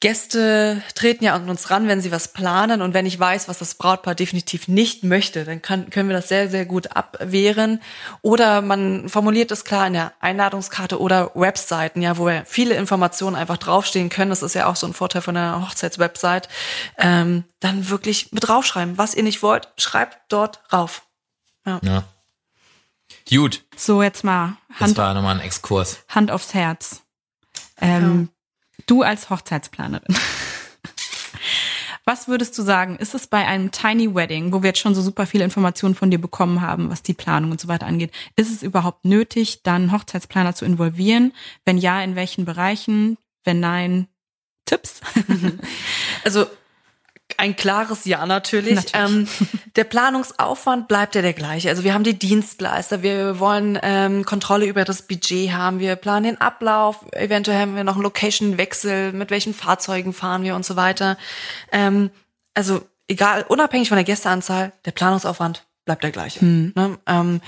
Gäste 0.00 0.82
treten 0.94 1.24
ja 1.24 1.34
an 1.34 1.50
uns 1.50 1.68
ran, 1.70 1.86
wenn 1.86 2.00
sie 2.00 2.10
was 2.10 2.28
planen. 2.28 2.80
Und 2.80 2.94
wenn 2.94 3.04
ich 3.04 3.20
weiß, 3.20 3.48
was 3.48 3.58
das 3.58 3.74
Brautpaar 3.74 4.14
definitiv 4.14 4.66
nicht 4.66 5.04
möchte, 5.04 5.44
dann 5.44 5.60
kann, 5.60 5.90
können 5.90 6.08
wir 6.08 6.16
das 6.16 6.28
sehr, 6.28 6.48
sehr 6.48 6.64
gut 6.64 6.96
abwehren. 6.96 7.82
Oder 8.22 8.62
man 8.62 9.10
formuliert 9.10 9.50
es 9.50 9.66
klar 9.66 9.86
in 9.86 9.92
der 9.92 10.14
Einladungskarte 10.20 10.98
oder 10.98 11.32
Webseiten, 11.34 12.00
ja, 12.00 12.16
wo 12.16 12.24
wir 12.24 12.44
viele 12.46 12.76
Informationen 12.76 13.36
einfach 13.36 13.58
draufstehen 13.58 14.08
können. 14.08 14.30
Das 14.30 14.42
ist 14.42 14.54
ja 14.54 14.66
auch 14.66 14.76
so 14.76 14.86
ein 14.86 14.94
Vorteil 14.94 15.20
von 15.20 15.34
der 15.34 15.68
Hochzeitswebsite. 15.68 16.48
Ähm, 16.96 17.44
dann 17.60 17.90
wirklich 17.90 18.32
mit 18.32 18.48
draufschreiben. 18.48 18.96
Was 18.96 19.14
ihr 19.14 19.22
nicht 19.22 19.42
wollt, 19.42 19.68
schreibt 19.76 20.32
dort 20.32 20.60
rauf. 20.72 21.02
Ja. 21.66 21.78
ja. 21.82 22.04
Gut. 23.28 23.64
So, 23.76 24.02
jetzt 24.02 24.24
mal 24.24 24.56
Hand, 24.70 24.92
das 24.92 24.96
war 24.96 25.12
nochmal 25.12 25.34
ein 25.34 25.42
Exkurs. 25.42 25.98
Hand 26.08 26.30
aufs 26.30 26.54
Herz. 26.54 27.02
Ähm, 27.82 28.30
ja. 28.32 28.39
Du 28.90 29.02
als 29.02 29.30
Hochzeitsplanerin. 29.30 30.16
Was 32.04 32.26
würdest 32.26 32.58
du 32.58 32.62
sagen? 32.62 32.96
Ist 32.96 33.14
es 33.14 33.28
bei 33.28 33.46
einem 33.46 33.70
Tiny 33.70 34.12
Wedding, 34.12 34.52
wo 34.52 34.62
wir 34.62 34.70
jetzt 34.70 34.80
schon 34.80 34.96
so 34.96 35.02
super 35.02 35.26
viele 35.26 35.44
Informationen 35.44 35.94
von 35.94 36.10
dir 36.10 36.20
bekommen 36.20 36.60
haben, 36.60 36.90
was 36.90 37.04
die 37.04 37.14
Planung 37.14 37.52
und 37.52 37.60
so 37.60 37.68
weiter 37.68 37.86
angeht, 37.86 38.10
ist 38.34 38.50
es 38.50 38.64
überhaupt 38.64 39.04
nötig, 39.04 39.62
dann 39.62 39.92
Hochzeitsplaner 39.92 40.56
zu 40.56 40.64
involvieren? 40.64 41.32
Wenn 41.64 41.78
ja, 41.78 42.02
in 42.02 42.16
welchen 42.16 42.44
Bereichen? 42.44 43.16
Wenn 43.44 43.60
nein, 43.60 44.08
Tipps? 44.64 45.00
Also 46.24 46.46
ein 47.40 47.56
klares 47.56 48.04
Ja 48.04 48.26
natürlich. 48.26 48.74
natürlich. 48.74 48.94
Ähm, 48.94 49.28
der 49.76 49.84
Planungsaufwand 49.84 50.88
bleibt 50.88 51.14
ja 51.14 51.22
der 51.22 51.32
gleiche. 51.32 51.70
Also 51.70 51.84
wir 51.84 51.94
haben 51.94 52.04
die 52.04 52.18
Dienstleister, 52.18 53.02
wir 53.02 53.40
wollen 53.40 53.78
ähm, 53.82 54.24
Kontrolle 54.24 54.66
über 54.66 54.84
das 54.84 55.02
Budget 55.02 55.52
haben, 55.52 55.80
wir 55.80 55.96
planen 55.96 56.24
den 56.24 56.40
Ablauf, 56.40 57.04
eventuell 57.12 57.58
haben 57.58 57.76
wir 57.76 57.84
noch 57.84 57.94
einen 57.94 58.02
Location-Wechsel, 58.02 59.12
mit 59.12 59.30
welchen 59.30 59.54
Fahrzeugen 59.54 60.12
fahren 60.12 60.42
wir 60.42 60.54
und 60.54 60.64
so 60.64 60.76
weiter. 60.76 61.16
Ähm, 61.72 62.10
also 62.54 62.82
egal, 63.08 63.44
unabhängig 63.48 63.88
von 63.88 63.96
der 63.96 64.04
Gästeanzahl, 64.04 64.72
der 64.84 64.92
Planungsaufwand 64.92 65.64
bleibt 65.84 66.04
der 66.04 66.10
gleiche. 66.10 66.40
Hm. 66.40 66.72
Ne? 66.76 66.98
Ähm, 67.06 67.40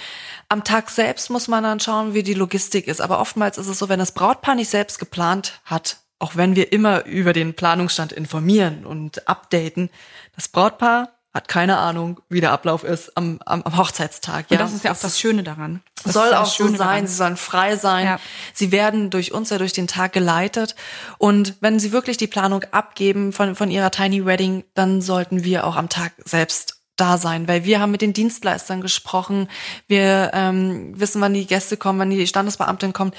am 0.48 0.64
Tag 0.64 0.90
selbst 0.90 1.30
muss 1.30 1.48
man 1.48 1.62
dann 1.64 1.80
schauen, 1.80 2.14
wie 2.14 2.22
die 2.22 2.34
Logistik 2.34 2.88
ist. 2.88 3.00
Aber 3.00 3.20
oftmals 3.20 3.58
ist 3.58 3.68
es 3.68 3.78
so, 3.78 3.88
wenn 3.88 3.98
das 3.98 4.12
Brautpaar 4.12 4.54
nicht 4.54 4.70
selbst 4.70 4.98
geplant 4.98 5.60
hat, 5.64 5.98
auch 6.22 6.36
wenn 6.36 6.54
wir 6.54 6.72
immer 6.72 7.04
über 7.04 7.32
den 7.32 7.54
Planungsstand 7.54 8.12
informieren 8.12 8.86
und 8.86 9.26
updaten, 9.28 9.90
das 10.36 10.46
Brautpaar 10.46 11.10
hat 11.34 11.48
keine 11.48 11.78
Ahnung, 11.78 12.20
wie 12.28 12.40
der 12.40 12.52
Ablauf 12.52 12.84
ist 12.84 13.16
am, 13.16 13.40
am, 13.44 13.62
am 13.62 13.76
Hochzeitstag. 13.76 14.46
Ja, 14.50 14.58
und 14.58 14.64
das 14.64 14.72
ist 14.72 14.84
ja 14.84 14.92
auch 14.92 15.00
das 15.00 15.18
Schöne 15.18 15.42
daran. 15.42 15.82
Das 16.04 16.12
soll 16.12 16.32
auch 16.34 16.46
so 16.46 16.68
sein. 16.68 16.76
Daran. 16.76 17.06
Sie 17.06 17.14
sollen 17.14 17.36
frei 17.36 17.76
sein. 17.76 18.06
Ja. 18.06 18.20
Sie 18.52 18.70
werden 18.70 19.10
durch 19.10 19.32
uns 19.32 19.50
ja 19.50 19.58
durch 19.58 19.72
den 19.72 19.88
Tag 19.88 20.12
geleitet. 20.12 20.76
Und 21.18 21.56
wenn 21.60 21.80
Sie 21.80 21.90
wirklich 21.90 22.18
die 22.18 22.26
Planung 22.26 22.64
abgeben 22.70 23.32
von, 23.32 23.56
von 23.56 23.70
Ihrer 23.70 23.90
Tiny 23.90 24.24
Wedding, 24.24 24.64
dann 24.74 25.00
sollten 25.00 25.42
wir 25.42 25.66
auch 25.66 25.76
am 25.76 25.88
Tag 25.88 26.12
selbst 26.24 26.82
da 26.96 27.16
sein, 27.16 27.48
weil 27.48 27.64
wir 27.64 27.80
haben 27.80 27.90
mit 27.90 28.02
den 28.02 28.12
Dienstleistern 28.12 28.82
gesprochen. 28.82 29.48
Wir 29.88 30.30
ähm, 30.34 30.92
wissen, 31.00 31.20
wann 31.22 31.34
die 31.34 31.46
Gäste 31.46 31.78
kommen, 31.78 31.98
wann 31.98 32.10
die 32.10 32.26
Standesbeamtin 32.26 32.92
kommt 32.92 33.16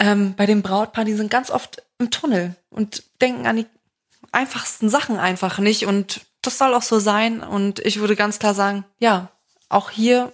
ähm, 0.00 0.34
bei 0.36 0.46
den 0.46 0.62
Brautpaaren, 0.62 1.06
die 1.06 1.16
sind 1.16 1.30
ganz 1.30 1.50
oft 1.50 1.82
im 1.98 2.10
Tunnel 2.10 2.54
und 2.70 3.04
denken 3.20 3.46
an 3.46 3.56
die 3.56 3.66
einfachsten 4.32 4.88
Sachen 4.88 5.18
einfach 5.18 5.58
nicht. 5.58 5.86
Und 5.86 6.22
das 6.42 6.58
soll 6.58 6.74
auch 6.74 6.82
so 6.82 6.98
sein. 6.98 7.42
Und 7.42 7.78
ich 7.80 8.00
würde 8.00 8.16
ganz 8.16 8.38
klar 8.38 8.54
sagen, 8.54 8.84
ja, 8.98 9.30
auch 9.68 9.90
hier 9.90 10.32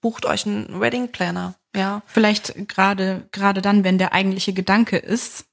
bucht 0.00 0.26
euch 0.26 0.46
einen 0.46 0.80
Wedding 0.80 1.08
Planner. 1.12 1.54
Ja. 1.74 2.02
Vielleicht 2.06 2.68
gerade, 2.68 3.26
gerade 3.32 3.62
dann, 3.62 3.84
wenn 3.84 3.98
der 3.98 4.12
eigentliche 4.12 4.52
Gedanke 4.52 4.96
ist, 4.96 5.46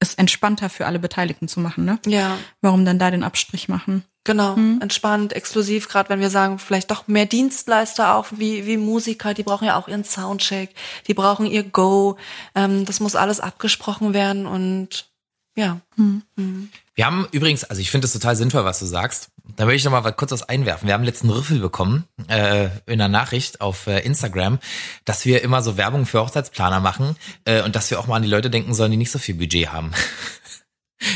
es 0.00 0.14
entspannter 0.14 0.70
für 0.70 0.86
alle 0.86 0.98
Beteiligten 0.98 1.46
zu 1.46 1.60
machen, 1.60 1.84
ne? 1.84 1.98
Ja. 2.06 2.38
Warum 2.62 2.84
dann 2.84 2.98
da 2.98 3.10
den 3.10 3.22
Abstrich 3.22 3.68
machen? 3.68 4.04
Genau, 4.24 4.56
mhm. 4.56 4.80
entspannt, 4.82 5.32
exklusiv, 5.32 5.88
gerade 5.88 6.10
wenn 6.10 6.20
wir 6.20 6.28
sagen, 6.28 6.58
vielleicht 6.58 6.90
doch 6.90 7.06
mehr 7.06 7.24
Dienstleister 7.26 8.14
auch 8.14 8.26
wie, 8.30 8.66
wie 8.66 8.76
Musiker, 8.76 9.32
die 9.32 9.42
brauchen 9.42 9.66
ja 9.66 9.78
auch 9.78 9.88
ihren 9.88 10.04
Soundcheck, 10.04 10.74
die 11.06 11.14
brauchen 11.14 11.46
ihr 11.46 11.62
Go, 11.62 12.16
ähm, 12.54 12.84
das 12.84 13.00
muss 13.00 13.16
alles 13.16 13.40
abgesprochen 13.40 14.12
werden 14.12 14.46
und 14.46 15.09
ja. 15.56 15.80
Mhm. 15.96 16.22
Mhm. 16.36 16.70
Wir 16.94 17.06
haben 17.06 17.26
übrigens, 17.32 17.64
also 17.64 17.80
ich 17.80 17.90
finde 17.90 18.06
es 18.06 18.12
total 18.12 18.36
sinnvoll, 18.36 18.64
was 18.64 18.78
du 18.78 18.86
sagst. 18.86 19.30
Da 19.56 19.66
will 19.66 19.74
ich 19.74 19.84
noch 19.84 19.92
mal 19.92 20.12
kurz 20.12 20.30
was 20.32 20.48
einwerfen. 20.48 20.86
Wir 20.86 20.94
haben 20.94 21.04
letzten 21.04 21.30
Rüffel 21.30 21.58
bekommen 21.58 22.04
äh, 22.28 22.66
in 22.86 23.00
einer 23.00 23.08
Nachricht 23.08 23.60
auf 23.60 23.86
äh, 23.86 24.00
Instagram, 24.00 24.58
dass 25.04 25.24
wir 25.24 25.42
immer 25.42 25.62
so 25.62 25.76
Werbung 25.76 26.06
für 26.06 26.20
Hochzeitsplaner 26.20 26.80
machen 26.80 27.16
äh, 27.44 27.62
und 27.62 27.74
dass 27.74 27.90
wir 27.90 27.98
auch 27.98 28.06
mal 28.06 28.16
an 28.16 28.22
die 28.22 28.28
Leute 28.28 28.50
denken 28.50 28.74
sollen, 28.74 28.92
die 28.92 28.96
nicht 28.96 29.10
so 29.10 29.18
viel 29.18 29.34
Budget 29.34 29.72
haben. 29.72 29.92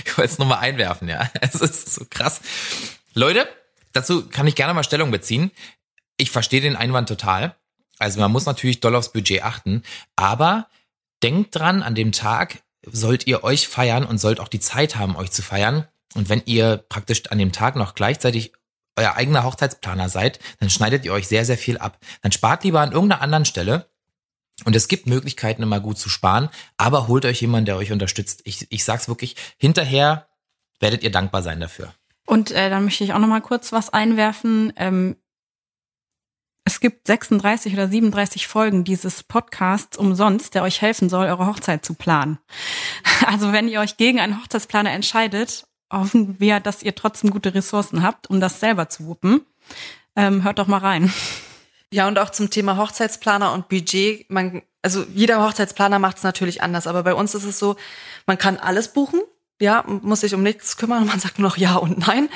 Ich 0.07 0.17
wollte 0.17 0.33
es 0.33 0.39
nochmal 0.39 0.61
einwerfen, 0.61 1.09
ja. 1.09 1.31
Es 1.43 1.57
ist 1.57 1.93
so 1.93 2.07
krass. 2.09 2.41
Leute, 3.13 3.47
dazu 3.93 4.27
kann 4.31 4.47
ich 4.47 4.55
gerne 4.55 4.73
mal 4.73 4.83
Stellung 4.83 5.11
beziehen. 5.11 5.51
Ich 6.17 6.31
verstehe 6.31 6.63
den 6.63 6.75
Einwand 6.75 7.07
total. 7.07 7.55
Also 7.99 8.19
man 8.19 8.33
muss 8.33 8.47
natürlich 8.47 8.81
doll 8.81 8.95
aufs 8.95 9.13
Budget 9.13 9.43
achten, 9.43 9.83
aber 10.17 10.69
denkt 11.23 11.55
dran, 11.55 11.83
an 11.83 11.95
dem 11.95 12.13
Tag 12.13 12.64
sollt 12.91 13.27
ihr 13.27 13.45
euch 13.45 13.69
feiern 13.69 14.05
und 14.05 14.19
sollt 14.19 14.41
auch 14.41 14.49
die 14.49 14.61
Zeit 14.61 14.97
haben, 14.97 15.17
euch 15.17 15.31
zu 15.31 15.43
feiern. 15.43 15.87
Und 16.15 16.29
wenn 16.29 16.43
ihr 16.47 16.77
praktisch 16.77 17.27
an 17.31 17.39
dem 17.39 17.53
Tag 17.53 17.77
noch 17.77 17.95
gleichzeitig 17.95 18.53
euer 18.97 19.15
eigener 19.17 19.45
Hochzeitsplaner 19.45 20.09
seid, 20.09 20.39
dann 20.61 20.71
schneidet 20.71 21.05
ihr 21.05 21.13
euch 21.13 21.27
sehr, 21.27 21.45
sehr 21.45 21.59
viel 21.59 21.79
ab. 21.79 21.99
Dann 22.23 22.33
spart 22.33 22.65
lieber 22.65 22.81
an 22.81 22.93
irgendeiner 22.93 23.23
anderen 23.23 23.45
Stelle 23.45 23.89
und 24.65 24.77
es 24.77 24.87
gibt 24.87 25.07
Möglichkeiten, 25.07 25.63
immer 25.63 25.81
gut 25.81 25.99
zu 25.99 26.09
sparen, 26.09 26.49
aber 26.77 27.09
holt 27.09 27.25
euch 27.25 27.41
jemanden, 27.41 27.67
der 27.67 27.77
euch 27.77 27.91
unterstützt. 27.91 28.43
Ich, 28.45 28.67
ich 28.71 28.85
sag's 28.85 29.09
wirklich, 29.09 29.35
hinterher 29.59 30.29
werdet 30.79 31.03
ihr 31.03 31.11
dankbar 31.11 31.43
sein 31.43 31.61
dafür. 31.61 31.93
Und 32.27 32.53
äh, 32.53 32.71
dann 32.71 32.85
möchte 32.85 33.05
ich 33.05 33.13
auch 33.13 33.19
noch 33.19 33.29
mal 33.29 33.41
kurz 33.41 33.73
was 33.73 33.91
einwerfen. 33.91 34.73
Ähm, 34.77 35.17
es 36.65 36.81
gibt 36.81 37.07
36 37.07 37.75
oder 37.75 37.89
37 37.89 38.47
Folgen 38.47 38.85
dieses 38.85 39.23
Podcasts 39.23 39.99
umsonst, 39.99 40.55
der 40.55 40.63
euch 40.63 40.81
helfen 40.81 41.11
soll, 41.11 41.27
eure 41.27 41.47
Hochzeit 41.47 41.85
zu 41.85 41.95
planen. 41.95 42.39
Also 43.27 43.53
wenn 43.53 43.69
ihr 43.69 43.81
euch 43.81 43.97
gegen 43.97 44.21
einen 44.21 44.43
Hochzeitsplaner 44.43 44.91
entscheidet, 44.91 45.67
hoffen 45.91 46.41
wir, 46.41 46.61
dass 46.61 46.83
ihr 46.83 46.95
trotzdem 46.95 47.31
gute 47.31 47.55
Ressourcen 47.55 48.03
habt, 48.03 48.29
um 48.29 48.41
das 48.41 48.61
selber 48.61 48.89
zu 48.89 49.07
wuppen. 49.07 49.41
Ähm, 50.17 50.43
hört 50.45 50.59
doch 50.59 50.67
mal 50.67 50.79
rein. 50.79 51.13
Ja, 51.91 52.07
und 52.09 52.19
auch 52.19 52.31
zum 52.31 52.51
Thema 52.51 52.77
Hochzeitsplaner 52.77 53.53
und 53.53 53.69
Budget. 53.69 54.29
Man, 54.31 54.63
also 54.83 55.05
jeder 55.15 55.43
Hochzeitsplaner 55.43 55.99
macht 55.99 56.19
es 56.19 56.23
natürlich 56.23 56.63
anders, 56.63 56.87
aber 56.87 57.03
bei 57.03 57.15
uns 57.15 57.35
ist 57.35 57.45
es 57.45 57.59
so, 57.59 57.77
man 58.27 58.37
kann 58.37 58.59
alles 58.59 58.93
buchen, 58.93 59.21
ja, 59.61 59.85
muss 59.87 60.21
sich 60.21 60.35
um 60.35 60.43
nichts 60.43 60.77
kümmern, 60.77 61.07
man 61.07 61.21
sagt 61.21 61.39
nur 61.39 61.49
noch 61.49 61.57
Ja 61.57 61.77
und 61.77 62.07
Nein. 62.07 62.29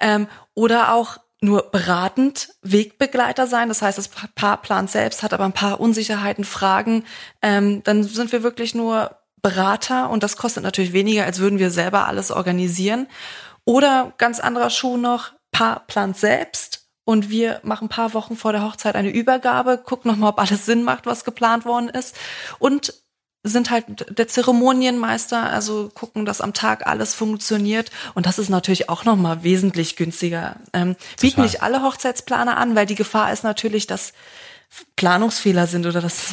Ähm, 0.00 0.26
oder 0.54 0.92
auch 0.92 1.18
nur 1.44 1.70
beratend 1.70 2.48
Wegbegleiter 2.62 3.46
sein. 3.46 3.68
Das 3.68 3.82
heißt, 3.82 3.98
das 3.98 4.08
Paar 4.08 4.60
plant 4.60 4.90
selbst, 4.90 5.22
hat 5.22 5.32
aber 5.32 5.44
ein 5.44 5.52
paar 5.52 5.80
Unsicherheiten, 5.80 6.44
Fragen. 6.44 7.04
Ähm, 7.42 7.82
dann 7.84 8.02
sind 8.02 8.32
wir 8.32 8.42
wirklich 8.42 8.74
nur 8.74 9.16
Berater 9.42 10.08
und 10.10 10.22
das 10.22 10.36
kostet 10.36 10.62
natürlich 10.62 10.92
weniger, 10.92 11.24
als 11.24 11.38
würden 11.38 11.58
wir 11.58 11.70
selber 11.70 12.08
alles 12.08 12.30
organisieren. 12.30 13.06
Oder 13.64 14.14
ganz 14.18 14.40
anderer 14.40 14.70
Schuh 14.70 14.96
noch, 14.96 15.32
Paar 15.52 15.86
plant 15.86 16.16
selbst 16.16 16.88
und 17.04 17.30
wir 17.30 17.60
machen 17.62 17.86
ein 17.86 17.90
paar 17.90 18.14
Wochen 18.14 18.36
vor 18.36 18.52
der 18.52 18.64
Hochzeit 18.64 18.96
eine 18.96 19.10
Übergabe, 19.10 19.78
gucken 19.78 20.10
nochmal, 20.10 20.30
ob 20.30 20.40
alles 20.40 20.66
Sinn 20.66 20.82
macht, 20.82 21.06
was 21.06 21.24
geplant 21.24 21.64
worden 21.64 21.88
ist 21.88 22.16
und 22.58 22.94
sind 23.44 23.70
halt 23.70 24.18
der 24.18 24.26
Zeremonienmeister, 24.26 25.50
also 25.50 25.90
gucken, 25.94 26.24
dass 26.24 26.40
am 26.40 26.54
Tag 26.54 26.86
alles 26.86 27.14
funktioniert 27.14 27.90
und 28.14 28.26
das 28.26 28.38
ist 28.38 28.48
natürlich 28.48 28.88
auch 28.88 29.04
nochmal 29.04 29.44
wesentlich 29.44 29.96
günstiger. 29.96 30.56
Ähm, 30.72 30.96
bieten 31.20 31.42
nicht 31.42 31.62
alle 31.62 31.82
Hochzeitsplaner 31.82 32.56
an, 32.56 32.74
weil 32.74 32.86
die 32.86 32.94
Gefahr 32.94 33.32
ist 33.32 33.44
natürlich, 33.44 33.86
dass 33.86 34.14
Planungsfehler 34.96 35.66
sind 35.66 35.86
oder 35.86 36.00
dass 36.00 36.32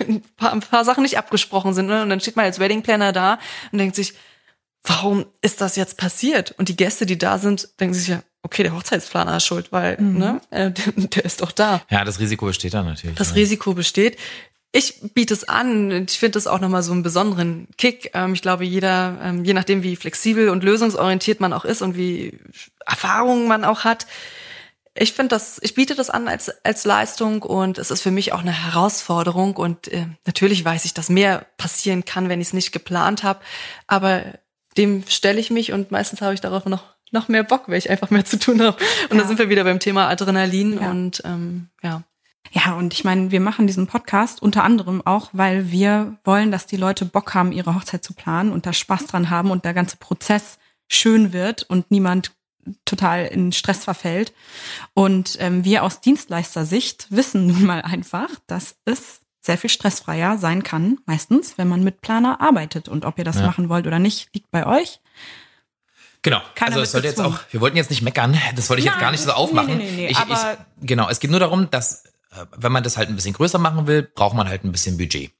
ein 0.00 0.22
paar, 0.36 0.52
ein 0.52 0.60
paar 0.60 0.84
Sachen 0.84 1.02
nicht 1.02 1.18
abgesprochen 1.18 1.74
sind. 1.74 1.86
Ne? 1.86 2.02
Und 2.02 2.10
dann 2.10 2.20
steht 2.20 2.36
man 2.36 2.44
als 2.44 2.58
Weddingplaner 2.58 3.12
da 3.12 3.38
und 3.72 3.78
denkt 3.78 3.96
sich, 3.96 4.14
warum 4.84 5.26
ist 5.40 5.60
das 5.60 5.76
jetzt 5.76 5.96
passiert? 5.96 6.52
Und 6.58 6.68
die 6.68 6.76
Gäste, 6.76 7.06
die 7.06 7.18
da 7.18 7.38
sind, 7.38 7.68
denken 7.80 7.94
sich 7.94 8.08
ja, 8.08 8.22
okay, 8.42 8.62
der 8.62 8.74
Hochzeitsplaner 8.74 9.36
ist 9.36 9.46
schuld, 9.46 9.72
weil 9.72 10.00
mhm. 10.00 10.18
ne, 10.18 10.40
äh, 10.50 10.70
der, 10.96 11.08
der, 11.08 11.24
ist 11.24 11.40
doch 11.40 11.52
da. 11.52 11.82
Ja, 11.90 12.04
das 12.04 12.18
Risiko 12.18 12.46
besteht 12.46 12.74
da 12.74 12.82
natürlich. 12.82 13.16
Das 13.16 13.30
ja. 13.30 13.34
Risiko 13.34 13.74
besteht. 13.74 14.18
Ich 14.74 15.00
biete 15.12 15.34
es 15.34 15.48
an. 15.48 16.06
Ich 16.08 16.18
finde 16.18 16.32
das 16.32 16.46
auch 16.46 16.58
nochmal 16.58 16.82
so 16.82 16.92
einen 16.92 17.02
besonderen 17.02 17.68
Kick. 17.76 18.10
Ähm, 18.14 18.32
ich 18.32 18.42
glaube, 18.42 18.64
jeder, 18.64 19.18
ähm, 19.22 19.44
je 19.44 19.52
nachdem, 19.52 19.82
wie 19.82 19.96
flexibel 19.96 20.48
und 20.48 20.64
lösungsorientiert 20.64 21.40
man 21.40 21.52
auch 21.52 21.64
ist 21.64 21.82
und 21.82 21.96
wie 21.96 22.38
Erfahrungen 22.86 23.46
man 23.46 23.64
auch 23.64 23.84
hat, 23.84 24.06
ich 24.94 25.12
finde 25.12 25.28
das, 25.28 25.58
ich 25.62 25.74
biete 25.74 25.94
das 25.94 26.10
an 26.10 26.28
als, 26.28 26.50
als 26.64 26.84
Leistung 26.84 27.42
und 27.42 27.78
es 27.78 27.90
ist 27.90 28.02
für 28.02 28.10
mich 28.10 28.32
auch 28.32 28.40
eine 28.40 28.52
Herausforderung 28.52 29.56
und 29.56 29.88
äh, 29.88 30.06
natürlich 30.26 30.64
weiß 30.64 30.84
ich, 30.84 30.92
dass 30.92 31.08
mehr 31.08 31.46
passieren 31.56 32.04
kann, 32.04 32.28
wenn 32.28 32.40
ich 32.42 32.48
es 32.48 32.52
nicht 32.52 32.72
geplant 32.72 33.22
habe, 33.22 33.40
aber 33.86 34.22
dem 34.76 35.04
stelle 35.08 35.40
ich 35.40 35.50
mich 35.50 35.72
und 35.72 35.90
meistens 35.90 36.20
habe 36.20 36.34
ich 36.34 36.40
darauf 36.40 36.66
noch 36.66 36.92
noch 37.10 37.28
mehr 37.28 37.42
Bock, 37.42 37.68
weil 37.68 37.76
ich 37.76 37.90
einfach 37.90 38.08
mehr 38.08 38.24
zu 38.24 38.38
tun 38.38 38.62
habe. 38.62 38.76
Und 39.10 39.16
ja. 39.16 39.22
da 39.22 39.28
sind 39.28 39.38
wir 39.38 39.50
wieder 39.50 39.64
beim 39.64 39.80
Thema 39.80 40.08
Adrenalin 40.08 40.80
ja. 40.80 40.90
und 40.90 41.22
ähm, 41.26 41.68
ja. 41.82 42.02
Ja, 42.50 42.74
und 42.74 42.92
ich 42.92 43.04
meine, 43.04 43.30
wir 43.30 43.40
machen 43.40 43.66
diesen 43.66 43.86
Podcast 43.86 44.42
unter 44.42 44.64
anderem 44.64 45.00
auch, 45.06 45.30
weil 45.32 45.70
wir 45.70 46.16
wollen, 46.24 46.50
dass 46.50 46.66
die 46.66 46.76
Leute 46.76 47.04
Bock 47.04 47.34
haben, 47.34 47.52
ihre 47.52 47.74
Hochzeit 47.74 48.04
zu 48.04 48.12
planen 48.14 48.52
und 48.52 48.66
da 48.66 48.72
Spaß 48.72 49.06
dran 49.06 49.30
haben 49.30 49.50
und 49.50 49.64
der 49.64 49.72
ganze 49.74 49.96
Prozess 49.96 50.58
schön 50.88 51.32
wird 51.32 51.62
und 51.62 51.90
niemand 51.90 52.32
total 52.84 53.26
in 53.26 53.52
Stress 53.52 53.84
verfällt. 53.84 54.32
Und 54.94 55.36
ähm, 55.40 55.64
wir 55.64 55.82
aus 55.82 56.00
Dienstleistersicht 56.00 57.06
wissen 57.10 57.46
nun 57.46 57.64
mal 57.64 57.80
einfach, 57.82 58.28
dass 58.46 58.76
es 58.84 59.20
sehr 59.40 59.58
viel 59.58 59.70
stressfreier 59.70 60.38
sein 60.38 60.62
kann, 60.62 60.98
meistens, 61.06 61.58
wenn 61.58 61.68
man 61.68 61.82
mit 61.82 62.00
Planer 62.02 62.40
arbeitet. 62.40 62.88
Und 62.88 63.04
ob 63.04 63.18
ihr 63.18 63.24
das 63.24 63.36
Ja. 63.40 63.46
machen 63.46 63.68
wollt 63.68 63.86
oder 63.86 63.98
nicht, 63.98 64.28
liegt 64.34 64.50
bei 64.50 64.66
euch. 64.66 65.00
Genau. 66.22 66.40
Keiner 66.54 66.72
also 66.72 66.82
es 66.82 66.92
sollte 66.92 67.08
jetzt 67.08 67.20
auch, 67.20 67.40
wir 67.50 67.60
wollten 67.60 67.76
jetzt 67.76 67.90
nicht 67.90 68.02
meckern, 68.02 68.38
das 68.54 68.68
wollte 68.70 68.80
ich 68.80 68.84
jetzt 68.84 68.94
Nein, 68.94 69.00
gar 69.00 69.10
nicht 69.10 69.24
so 69.24 69.32
aufmachen. 69.32 69.76
nee, 69.78 69.84
nee, 69.90 69.96
nee, 69.96 70.08
ich, 70.08 70.16
aber- 70.18 70.58
ich, 70.80 70.86
genau, 70.86 71.08
es 71.08 71.18
geht 71.18 71.30
nur 71.32 71.40
darum, 71.40 71.68
dass 71.70 72.04
wenn 72.56 72.72
man 72.72 72.82
das 72.82 72.96
halt 72.96 73.08
ein 73.08 73.16
bisschen 73.16 73.34
größer 73.34 73.58
machen 73.58 73.86
will, 73.86 74.02
braucht 74.02 74.36
man 74.36 74.48
halt 74.48 74.64
ein 74.64 74.72
bisschen 74.72 74.96
Budget. 74.96 75.32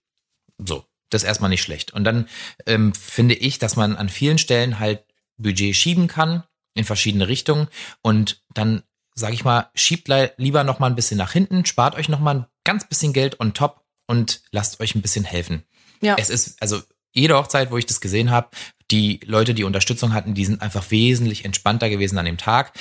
So, 0.58 0.84
das 1.10 1.22
ist 1.22 1.28
erstmal 1.28 1.50
nicht 1.50 1.62
schlecht. 1.62 1.92
Und 1.92 2.04
dann 2.04 2.28
ähm, 2.66 2.94
finde 2.94 3.34
ich, 3.34 3.58
dass 3.58 3.76
man 3.76 3.96
an 3.96 4.08
vielen 4.08 4.38
Stellen 4.38 4.78
halt 4.78 5.04
Budget 5.36 5.74
schieben 5.74 6.06
kann 6.06 6.44
in 6.74 6.84
verschiedene 6.84 7.28
Richtungen 7.28 7.68
und 8.02 8.42
dann 8.54 8.82
sage 9.14 9.34
ich 9.34 9.44
mal, 9.44 9.70
schiebt 9.74 10.08
lieber 10.38 10.64
noch 10.64 10.78
mal 10.78 10.86
ein 10.86 10.94
bisschen 10.94 11.18
nach 11.18 11.32
hinten, 11.32 11.66
spart 11.66 11.96
euch 11.96 12.08
noch 12.08 12.20
mal 12.20 12.34
ein 12.34 12.46
ganz 12.64 12.88
bisschen 12.88 13.12
Geld 13.12 13.40
on 13.40 13.52
top 13.52 13.84
und 14.06 14.42
lasst 14.52 14.80
euch 14.80 14.94
ein 14.94 15.02
bisschen 15.02 15.24
helfen. 15.24 15.64
Ja. 16.00 16.16
Es 16.18 16.30
ist, 16.30 16.60
also 16.62 16.80
jede 17.12 17.36
Hochzeit, 17.36 17.70
wo 17.70 17.76
ich 17.76 17.86
das 17.86 18.00
gesehen 18.00 18.30
habe, 18.30 18.48
die 18.90 19.20
Leute, 19.24 19.54
die 19.54 19.64
Unterstützung 19.64 20.14
hatten, 20.14 20.34
die 20.34 20.44
sind 20.44 20.62
einfach 20.62 20.90
wesentlich 20.90 21.44
entspannter 21.44 21.90
gewesen 21.90 22.18
an 22.18 22.24
dem 22.24 22.38
Tag, 22.38 22.72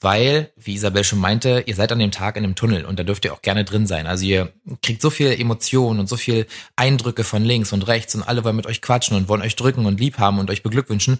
weil, 0.00 0.52
wie 0.56 0.74
Isabel 0.74 1.04
schon 1.04 1.18
meinte, 1.18 1.64
ihr 1.66 1.74
seid 1.74 1.90
an 1.90 1.98
dem 1.98 2.10
Tag 2.10 2.36
in 2.36 2.44
einem 2.44 2.54
Tunnel 2.54 2.84
und 2.84 2.98
da 2.98 3.02
dürft 3.02 3.24
ihr 3.24 3.32
auch 3.32 3.40
gerne 3.40 3.64
drin 3.64 3.86
sein. 3.86 4.06
Also 4.06 4.24
ihr 4.24 4.52
kriegt 4.82 5.00
so 5.00 5.08
viel 5.08 5.32
Emotionen 5.32 6.00
und 6.00 6.08
so 6.08 6.16
viel 6.16 6.46
Eindrücke 6.76 7.24
von 7.24 7.42
links 7.44 7.72
und 7.72 7.86
rechts 7.86 8.14
und 8.14 8.22
alle 8.22 8.44
wollen 8.44 8.56
mit 8.56 8.66
euch 8.66 8.82
quatschen 8.82 9.16
und 9.16 9.28
wollen 9.28 9.42
euch 9.42 9.56
drücken 9.56 9.86
und 9.86 9.98
lieb 9.98 10.18
haben 10.18 10.38
und 10.38 10.50
euch 10.50 10.62
beglückwünschen. 10.62 11.18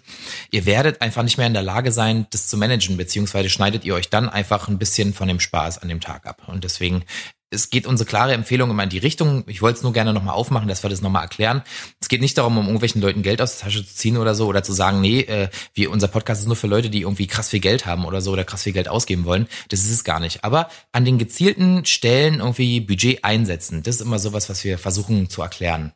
Ihr 0.51 0.65
werdet 0.65 1.01
einfach 1.01 1.23
nicht 1.23 1.37
mehr 1.37 1.47
in 1.47 1.53
der 1.53 1.63
Lage 1.63 1.91
sein, 1.91 2.27
das 2.29 2.47
zu 2.47 2.57
managen, 2.57 2.97
beziehungsweise 2.97 3.49
schneidet 3.49 3.83
ihr 3.83 3.95
euch 3.95 4.09
dann 4.09 4.29
einfach 4.29 4.67
ein 4.67 4.77
bisschen 4.77 5.13
von 5.13 5.27
dem 5.27 5.39
Spaß 5.39 5.79
an 5.79 5.89
dem 5.89 5.99
Tag 5.99 6.27
ab. 6.27 6.43
Und 6.47 6.63
deswegen 6.63 7.03
es 7.49 7.69
geht 7.69 7.87
unsere 7.87 8.07
klare 8.07 8.33
Empfehlung 8.33 8.69
immer 8.69 8.83
in 8.83 8.89
die 8.89 8.97
Richtung. 8.97 9.43
Ich 9.47 9.61
wollte 9.61 9.77
es 9.77 9.83
nur 9.83 9.93
gerne 9.93 10.13
nochmal 10.13 10.35
aufmachen, 10.35 10.67
dass 10.67 10.83
wir 10.83 10.89
das 10.89 11.01
nochmal 11.01 11.23
erklären. 11.23 11.63
Es 12.01 12.09
geht 12.09 12.19
nicht 12.19 12.37
darum, 12.37 12.57
um 12.57 12.65
irgendwelchen 12.65 13.01
Leuten 13.01 13.23
Geld 13.23 13.41
aus 13.41 13.57
der 13.57 13.65
Tasche 13.65 13.85
zu 13.85 13.95
ziehen 13.95 14.17
oder 14.17 14.35
so 14.35 14.47
oder 14.47 14.63
zu 14.63 14.73
sagen, 14.73 14.99
nee, 14.99 15.21
äh, 15.21 15.49
wir, 15.73 15.91
unser 15.91 16.09
Podcast 16.09 16.41
ist 16.41 16.47
nur 16.47 16.57
für 16.57 16.67
Leute, 16.67 16.89
die 16.89 17.01
irgendwie 17.01 17.27
krass 17.27 17.49
viel 17.49 17.61
Geld 17.61 17.85
haben 17.85 18.05
oder 18.05 18.19
so 18.19 18.31
oder 18.31 18.43
krass 18.43 18.63
viel 18.63 18.73
Geld 18.73 18.89
ausgeben 18.89 19.23
wollen. 19.25 19.47
Das 19.69 19.79
ist 19.81 19.91
es 19.91 20.03
gar 20.03 20.19
nicht. 20.19 20.43
Aber 20.43 20.69
an 20.91 21.05
den 21.05 21.17
gezielten 21.17 21.85
Stellen 21.85 22.39
irgendwie 22.39 22.81
Budget 22.81 23.23
einsetzen, 23.23 23.81
das 23.81 23.95
ist 23.95 24.01
immer 24.01 24.19
sowas, 24.19 24.49
was 24.49 24.63
wir 24.65 24.77
versuchen 24.77 25.29
zu 25.29 25.41
erklären. 25.41 25.93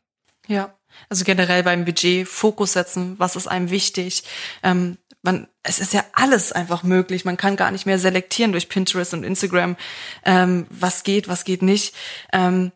Ja, 0.48 0.74
also 1.10 1.26
generell 1.26 1.64
beim 1.64 1.84
Budget 1.84 2.28
Fokus 2.28 2.74
setzen, 2.74 3.16
was 3.18 3.36
ist 3.36 3.48
einem 3.48 3.70
wichtig. 3.70 4.24
Ähm, 4.64 4.98
man, 5.24 5.48
es 5.64 5.80
ist 5.80 5.94
ja 5.94 6.04
alles 6.14 6.52
einfach 6.52 6.84
möglich. 6.84 7.26
Man 7.26 7.38
kann 7.38 7.56
gar 7.56 7.72
nicht 7.72 7.86
mehr 7.86 8.00
selektieren 8.00 8.52
durch 8.52 8.70
Pinterest 8.70 9.14
und 9.14 9.24
Instagram, 9.24 9.78
ähm, 10.26 10.68
was 10.70 11.04
geht, 11.04 11.28
was 11.28 11.44
geht 11.44 11.62
nicht. 11.62 11.96
Ähm, 12.34 12.72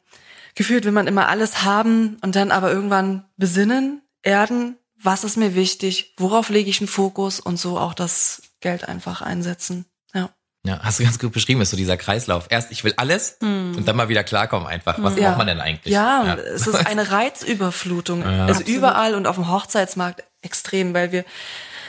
gefühlt 0.53 0.85
will 0.85 0.91
man 0.91 1.07
immer 1.07 1.27
alles 1.27 1.63
haben 1.63 2.17
und 2.21 2.35
dann 2.35 2.51
aber 2.51 2.71
irgendwann 2.71 3.25
besinnen, 3.37 4.01
erden, 4.21 4.77
was 5.01 5.23
ist 5.23 5.37
mir 5.37 5.55
wichtig, 5.55 6.13
worauf 6.17 6.49
lege 6.49 6.69
ich 6.69 6.79
einen 6.79 6.87
Fokus 6.87 7.39
und 7.39 7.57
so 7.57 7.77
auch 7.77 7.93
das 7.93 8.41
Geld 8.61 8.87
einfach 8.87 9.21
einsetzen. 9.21 9.85
Ja. 10.13 10.29
Ja, 10.65 10.79
hast 10.81 10.99
du 10.99 11.03
ganz 11.03 11.19
gut 11.19 11.31
beschrieben, 11.31 11.61
ist 11.61 11.69
so 11.69 11.77
dieser 11.77 11.97
Kreislauf. 11.97 12.47
Erst 12.49 12.71
ich 12.71 12.83
will 12.83 12.93
alles 12.97 13.37
und 13.39 13.85
dann 13.85 13.95
mal 13.95 14.09
wieder 14.09 14.23
klarkommen 14.23 14.67
einfach. 14.67 14.95
Was 14.99 15.15
braucht 15.15 15.37
man 15.37 15.45
denn 15.45 15.61
eigentlich? 15.61 15.93
Ja, 15.93 16.35
es 16.35 16.65
ist 16.65 16.87
eine 16.87 17.11
Reizüberflutung. 17.11 18.23
Ja. 18.35 18.47
Also 18.47 18.63
überall 18.63 19.13
und 19.13 19.27
auf 19.27 19.35
dem 19.35 19.51
Hochzeitsmarkt 19.51 20.23
extrem, 20.41 20.93
weil 20.93 21.11
wir 21.11 21.25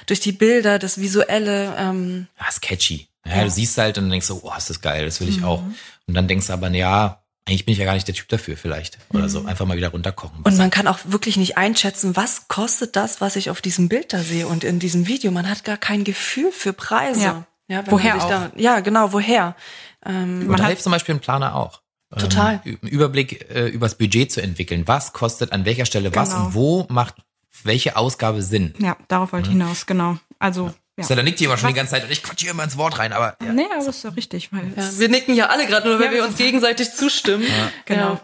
durch 0.07 0.21
die 0.21 0.33
Bilder, 0.33 0.79
das 0.79 0.99
Visuelle, 1.01 1.75
ähm, 1.79 2.27
ja, 2.41 2.49
ist 2.49 2.63
catchy. 2.63 3.09
Ja, 3.27 3.43
Du 3.45 3.51
siehst 3.51 3.77
halt 3.77 3.99
und 3.99 4.05
dann 4.05 4.11
denkst 4.13 4.29
du, 4.29 4.41
oh, 4.43 4.53
ist 4.57 4.71
das 4.71 4.81
geil, 4.81 5.05
das 5.05 5.21
will 5.21 5.29
ich 5.29 5.43
auch. 5.43 5.63
Und 6.07 6.15
dann 6.15 6.29
denkst 6.29 6.47
du 6.47 6.53
aber, 6.53 6.71
na 6.71 6.77
ja, 6.77 7.23
eigentlich 7.49 7.65
bin 7.65 7.73
ich 7.73 7.79
ja 7.79 7.85
gar 7.85 7.95
nicht 7.95 8.07
der 8.07 8.15
Typ 8.15 8.29
dafür 8.29 8.57
vielleicht. 8.57 8.99
Oder 9.13 9.29
so, 9.29 9.45
einfach 9.45 9.67
mal 9.67 9.77
wieder 9.77 9.89
runterkochen. 9.89 10.43
und 10.45 10.57
man 10.59 10.71
kann 10.71 10.87
auch 10.87 10.99
wirklich 11.05 11.37
nicht 11.37 11.57
einschätzen, 11.59 12.15
was 12.17 12.47
kostet 12.49 12.95
das, 12.97 13.21
was 13.21 13.35
ich 13.37 13.51
auf 13.51 13.61
diesem 13.61 13.89
Bild 13.89 14.13
da 14.13 14.19
sehe 14.21 14.47
und 14.47 14.63
in 14.65 14.79
diesem 14.79 15.07
Video. 15.09 15.31
Man 15.33 15.49
hat 15.49 15.65
gar 15.65 15.77
kein 15.77 16.05
Gefühl 16.05 16.53
für 16.53 16.73
Preise. 16.73 17.21
Ja. 17.23 17.45
wenn 17.69 17.91
Woher 17.91 18.15
man 18.17 18.25
auch? 18.25 18.29
Da, 18.29 18.51
ja, 18.57 18.81
genau, 18.81 19.13
woher? 19.13 19.57
Ähm, 20.05 20.53
hat- 20.57 20.67
hilft 20.67 20.83
zum 20.85 20.93
Beispiel 20.93 21.17
ein 21.17 21.21
Planer 21.21 21.55
auch. 21.57 21.83
Ähm, 22.13 22.21
Total. 22.21 22.61
einen 22.65 22.77
Überblick 22.83 23.51
äh, 23.53 23.67
übers 23.67 23.97
Budget 23.99 24.31
zu 24.31 24.41
entwickeln. 24.41 24.87
Was 24.87 25.13
kostet 25.13 25.51
an 25.53 25.65
welcher 25.65 25.85
Stelle 25.87 26.15
was 26.15 26.31
Genau. 26.31 26.47
und 26.47 26.55
wo 26.55 26.87
macht 26.91 27.17
welche 27.65 27.97
Ausgabe 27.97 28.43
Sinn? 28.43 28.75
Ja, 28.79 28.97
darauf 29.09 29.33
wollte 29.33 29.49
ich 29.49 29.53
hinaus, 29.53 29.87
genau. 29.87 30.19
Also, 30.39 30.67
ja. 30.99 31.05
Ja. 31.09 31.15
Da 31.15 31.23
nickt 31.23 31.41
immer 31.43 31.59
schon 31.59 31.69
die 31.69 31.75
ganze 31.75 31.93
Zeit 31.93 32.05
und 32.05 32.11
ich 32.11 32.23
quatsch 32.23 32.41
hier 32.41 32.53
immer 32.53 32.65
ins 32.65 32.77
Wort 32.79 32.99
rein, 32.99 33.13
aber 33.13 33.37
ja. 33.45 33.53
Nee, 33.53 33.67
aber 33.75 33.87
ist 33.87 34.03
ja 34.03 34.11
richtig, 34.11 34.51
weil 34.53 34.73
ja, 34.75 34.99
wir 34.99 35.09
nicken 35.11 35.35
ja 35.35 35.47
alle 35.49 35.67
gerade 35.67 35.87
nur, 35.89 35.99
weil 35.99 36.07
Ja. 36.07 36.13
wir 36.13 36.25
uns 36.25 36.37
gegenseitig 36.37 36.93
zustimmen. 36.95 37.45
Genau. 37.85 38.19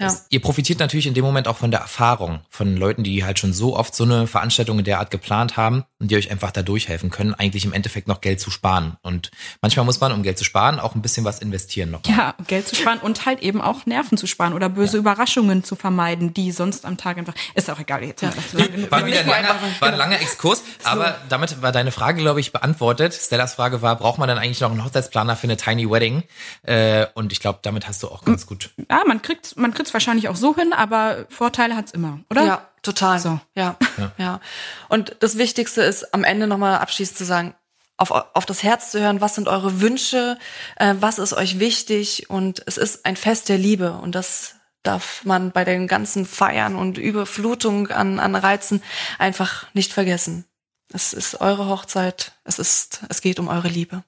Ja. 0.00 0.16
Ihr 0.30 0.40
profitiert 0.40 0.78
natürlich 0.78 1.06
in 1.06 1.14
dem 1.14 1.24
Moment 1.24 1.48
auch 1.48 1.56
von 1.56 1.72
der 1.72 1.80
Erfahrung 1.80 2.40
von 2.48 2.76
Leuten, 2.76 3.02
die 3.02 3.24
halt 3.24 3.38
schon 3.38 3.52
so 3.52 3.76
oft 3.76 3.94
so 3.94 4.04
eine 4.04 4.28
Veranstaltung 4.28 4.78
in 4.78 4.84
der 4.84 5.00
Art 5.00 5.10
geplant 5.10 5.56
haben 5.56 5.84
und 5.98 6.10
die 6.10 6.16
euch 6.16 6.30
einfach 6.30 6.52
da 6.52 6.62
durchhelfen 6.62 7.10
können, 7.10 7.34
eigentlich 7.34 7.64
im 7.64 7.72
Endeffekt 7.72 8.06
noch 8.06 8.20
Geld 8.20 8.40
zu 8.40 8.50
sparen. 8.50 8.96
Und 9.02 9.32
manchmal 9.60 9.84
muss 9.84 10.00
man, 10.00 10.12
um 10.12 10.22
Geld 10.22 10.38
zu 10.38 10.44
sparen, 10.44 10.78
auch 10.78 10.94
ein 10.94 11.02
bisschen 11.02 11.24
was 11.24 11.40
investieren 11.40 11.90
noch. 11.90 12.06
Ja, 12.06 12.34
Geld 12.46 12.68
zu 12.68 12.76
sparen 12.76 13.00
und 13.00 13.26
halt 13.26 13.40
eben 13.40 13.60
auch 13.60 13.86
Nerven 13.86 14.16
zu 14.16 14.28
sparen 14.28 14.52
oder 14.52 14.68
böse 14.68 14.98
Überraschungen 14.98 15.64
zu 15.64 15.74
vermeiden, 15.74 16.32
die 16.32 16.52
sonst 16.52 16.84
am 16.84 16.96
Tag 16.96 17.18
einfach. 17.18 17.34
Ist 17.54 17.68
auch 17.68 17.80
egal, 17.80 18.04
jetzt 18.04 18.20
genug 18.20 18.90
War 18.90 19.04
wieder 19.04 19.20
ein 19.20 19.26
langer, 19.26 19.56
war 19.80 19.88
ein 19.88 19.98
langer 19.98 20.20
Exkurs, 20.20 20.62
aber 20.84 21.16
damit 21.28 21.60
war 21.60 21.72
deine 21.72 21.90
Frage, 21.90 22.20
glaube 22.20 22.38
ich, 22.38 22.52
beantwortet. 22.52 23.14
Stellas 23.14 23.54
Frage 23.54 23.82
war, 23.82 23.96
braucht 23.96 24.18
man 24.18 24.28
dann 24.28 24.38
eigentlich 24.38 24.60
noch 24.60 24.70
einen 24.70 24.84
Hochzeitsplaner 24.84 25.34
für 25.34 25.44
eine 25.44 25.56
Tiny 25.56 25.90
Wedding? 25.90 26.22
Äh, 26.62 27.06
und 27.14 27.32
ich 27.32 27.40
glaube, 27.40 27.58
damit 27.62 27.88
hast 27.88 28.02
du 28.04 28.08
auch 28.08 28.24
ganz 28.24 28.46
gut. 28.46 28.70
Ja, 28.88 29.02
man 29.06 29.22
kriegt's, 29.22 29.56
man 29.56 29.74
kriegt's 29.88 29.94
wahrscheinlich 29.94 30.28
auch 30.28 30.36
so 30.36 30.54
hin, 30.54 30.72
aber 30.72 31.26
Vorteile 31.28 31.74
hat's 31.76 31.92
immer, 31.92 32.20
oder? 32.30 32.44
Ja, 32.44 32.68
total. 32.82 33.18
So. 33.18 33.40
Ja, 33.54 33.76
ja. 34.18 34.40
Und 34.88 35.16
das 35.20 35.38
Wichtigste 35.38 35.82
ist 35.82 36.14
am 36.14 36.24
Ende 36.24 36.46
nochmal 36.46 36.78
abschließend 36.78 37.16
zu 37.16 37.24
sagen, 37.24 37.54
auf, 37.96 38.10
auf 38.10 38.46
das 38.46 38.62
Herz 38.62 38.92
zu 38.92 39.00
hören, 39.00 39.20
was 39.20 39.34
sind 39.34 39.48
eure 39.48 39.80
Wünsche, 39.80 40.38
äh, 40.76 40.94
was 41.00 41.18
ist 41.18 41.32
euch 41.32 41.58
wichtig 41.58 42.30
und 42.30 42.62
es 42.66 42.76
ist 42.76 43.04
ein 43.04 43.16
Fest 43.16 43.48
der 43.48 43.58
Liebe 43.58 43.92
und 43.92 44.14
das 44.14 44.54
darf 44.84 45.24
man 45.24 45.50
bei 45.50 45.64
den 45.64 45.88
ganzen 45.88 46.24
Feiern 46.24 46.76
und 46.76 46.96
Überflutung 46.96 47.88
an, 47.88 48.20
an 48.20 48.36
Reizen 48.36 48.82
einfach 49.18 49.66
nicht 49.74 49.92
vergessen. 49.92 50.44
Es 50.92 51.12
ist 51.12 51.40
eure 51.40 51.66
Hochzeit, 51.66 52.32
es 52.44 52.58
ist, 52.58 53.00
es 53.08 53.20
geht 53.20 53.40
um 53.40 53.48
eure 53.48 53.68
Liebe. 53.68 54.04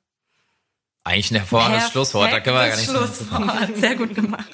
Eigentlich 1.02 1.32
ein 1.32 1.36
hervorragendes 1.36 1.90
Schlusswort, 1.90 2.32
da 2.32 2.40
können 2.40 2.56
wir 2.56 2.68
gar 2.68 2.76
nicht. 2.76 2.90
Schlusswort. 2.90 3.76
Sehr 3.76 3.96
gut 3.96 4.14
gemacht. 4.14 4.46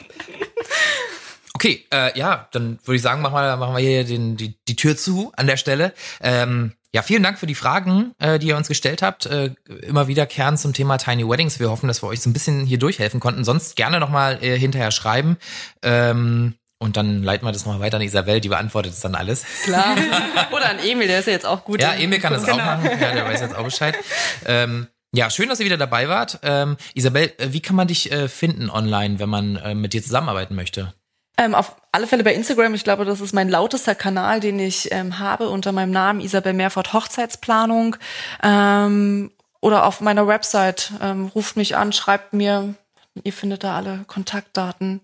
Okay, 1.57 1.87
äh, 1.91 2.19
ja, 2.19 2.49
dann 2.53 2.79
würde 2.85 2.97
ich 2.97 3.01
sagen, 3.01 3.23
machen 3.23 3.33
wir, 3.33 3.57
machen 3.57 3.75
wir 3.75 3.81
hier 3.81 4.05
den, 4.05 4.37
die, 4.37 4.59
die 4.69 4.77
Tür 4.77 4.95
zu 4.95 5.33
an 5.39 5.47
der 5.47 5.57
Stelle. 5.57 5.95
Ähm, 6.21 6.73
ja, 6.93 7.01
vielen 7.01 7.23
Dank 7.23 7.39
für 7.39 7.47
die 7.47 7.55
Fragen, 7.55 8.13
äh, 8.19 8.39
die 8.39 8.49
ihr 8.49 8.59
uns 8.59 8.69
gestellt 8.69 9.01
habt. 9.01 9.25
Äh, 9.25 9.55
immer 9.81 10.07
wieder 10.07 10.27
Kern 10.27 10.59
zum 10.59 10.75
Thema 10.75 10.99
Tiny 10.99 11.27
Weddings. 11.27 11.59
Wir 11.59 11.71
hoffen, 11.71 11.89
dass 11.89 12.03
wir 12.03 12.09
euch 12.09 12.21
so 12.21 12.29
ein 12.29 12.35
bisschen 12.35 12.67
hier 12.67 12.77
durchhelfen 12.79 13.21
konnten. 13.21 13.43
Sonst 13.43 13.75
gerne 13.75 14.01
nochmal 14.01 14.37
äh, 14.45 14.59
hinterher 14.59 14.91
schreiben. 14.91 15.39
Ähm, 15.81 16.57
und 16.79 16.99
dann 16.99 17.23
leiten 17.23 17.49
wir 17.49 17.53
das 17.53 17.65
noch 17.65 17.81
weiter 17.81 17.97
an 17.97 18.03
Isabel, 18.03 18.43
die 18.43 18.51
beantwortet 18.51 18.93
es 18.93 19.01
dann 19.01 19.15
alles. 19.15 19.47
Klar. 19.65 19.97
Oder 20.53 20.69
an 20.69 20.79
Emil, 20.79 21.09
der 21.09 21.21
ist 21.21 21.27
ja 21.27 21.33
jetzt 21.33 21.47
auch 21.47 21.65
gut. 21.65 21.81
Ja, 21.81 21.95
Emil 21.95 22.19
kann 22.19 22.35
das 22.35 22.47
auch 22.47 22.55
machen. 22.55 22.85
Ja, 23.01 23.13
der 23.13 23.25
weiß 23.25 23.41
jetzt 23.41 23.57
auch 23.57 23.65
Bescheid. 23.65 23.97
Ähm, 24.45 24.89
ja, 25.15 25.31
schön, 25.31 25.49
dass 25.49 25.59
ihr 25.59 25.65
wieder 25.65 25.79
dabei 25.79 26.11
wart. 26.11 26.39
Ähm, 26.43 26.77
Isabel, 26.93 27.33
äh, 27.39 27.55
wie 27.55 27.61
kann 27.63 27.77
man 27.77 27.89
dich 27.89 28.13
äh, 28.13 28.29
finden 28.29 28.69
online, 28.69 29.21
wenn 29.21 29.31
man 29.31 29.57
äh, 29.57 29.75
mit 29.75 29.95
dir 29.95 30.03
zusammenarbeiten 30.03 30.55
möchte? 30.55 30.93
Ähm, 31.39 31.55
auf 31.55 31.77
alle 31.93 32.07
Fälle 32.07 32.25
bei 32.25 32.35
Instagram. 32.35 32.75
Ich 32.75 32.85
glaube, 32.85 33.05
das 33.05 33.21
ist 33.21 33.35
mein 33.35 33.49
lautester 33.49 33.95
Kanal, 33.95 34.41
den 34.41 34.59
ich 34.59 34.91
ähm, 34.93 35.19
habe 35.19 35.49
unter 35.49 35.73
meinem 35.73 35.91
Namen 35.91 36.21
Isabel 36.21 36.55
Mehrfort 36.55 36.93
Hochzeitsplanung. 36.93 37.97
Ähm, 38.43 39.31
oder 39.61 39.85
auf 39.85 40.01
meiner 40.01 40.27
Website. 40.27 40.93
Ähm, 41.03 41.27
ruft 41.27 41.57
mich 41.57 41.77
an, 41.77 41.93
schreibt 41.93 42.33
mir. 42.33 42.75
Ihr 43.23 43.33
findet 43.33 43.65
da 43.65 43.77
alle 43.77 44.05
Kontaktdaten. 44.07 45.01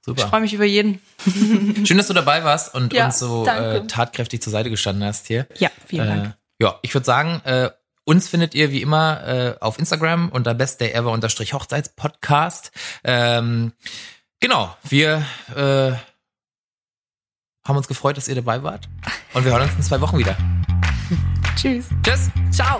Ich 0.00 0.06
Super. 0.06 0.28
freue 0.28 0.40
mich 0.40 0.54
über 0.54 0.64
jeden. 0.64 1.00
Schön, 1.84 1.96
dass 1.96 2.06
du 2.06 2.14
dabei 2.14 2.44
warst 2.44 2.74
und 2.74 2.92
Ja, 2.92 3.06
uns 3.06 3.18
so 3.18 3.46
äh, 3.46 3.86
tatkräftig 3.86 4.40
zur 4.40 4.52
Seite 4.52 4.70
gestanden 4.70 5.04
hast 5.04 5.26
hier. 5.26 5.46
Ja, 5.56 5.68
vielen 5.84 6.06
Dank. 6.06 6.26
Äh, 6.26 6.64
ja, 6.64 6.78
ich 6.82 6.94
würde 6.94 7.04
sagen, 7.04 7.40
äh, 7.44 7.70
uns 8.04 8.28
findet 8.28 8.54
ihr 8.54 8.70
wie 8.70 8.82
immer 8.82 9.26
äh, 9.26 9.54
auf 9.60 9.78
Instagram 9.80 10.28
unter 10.28 10.54
bestdayever 10.54 11.10
unterstrich 11.10 11.52
Hochzeitspodcast. 11.52 12.70
Ähm, 13.02 13.72
genau, 14.40 14.76
wir 14.84 15.24
äh, 15.54 15.92
haben 17.66 17.76
uns 17.76 17.88
gefreut, 17.88 18.16
dass 18.16 18.28
ihr 18.28 18.34
dabei 18.34 18.62
wart. 18.62 18.88
Und 19.34 19.44
wir 19.44 19.52
hören 19.52 19.62
uns 19.62 19.74
in 19.74 19.82
zwei 19.82 20.00
Wochen 20.00 20.18
wieder. 20.18 20.36
Tschüss. 21.56 21.86
Tschüss. 22.02 22.30
Ciao. 22.50 22.78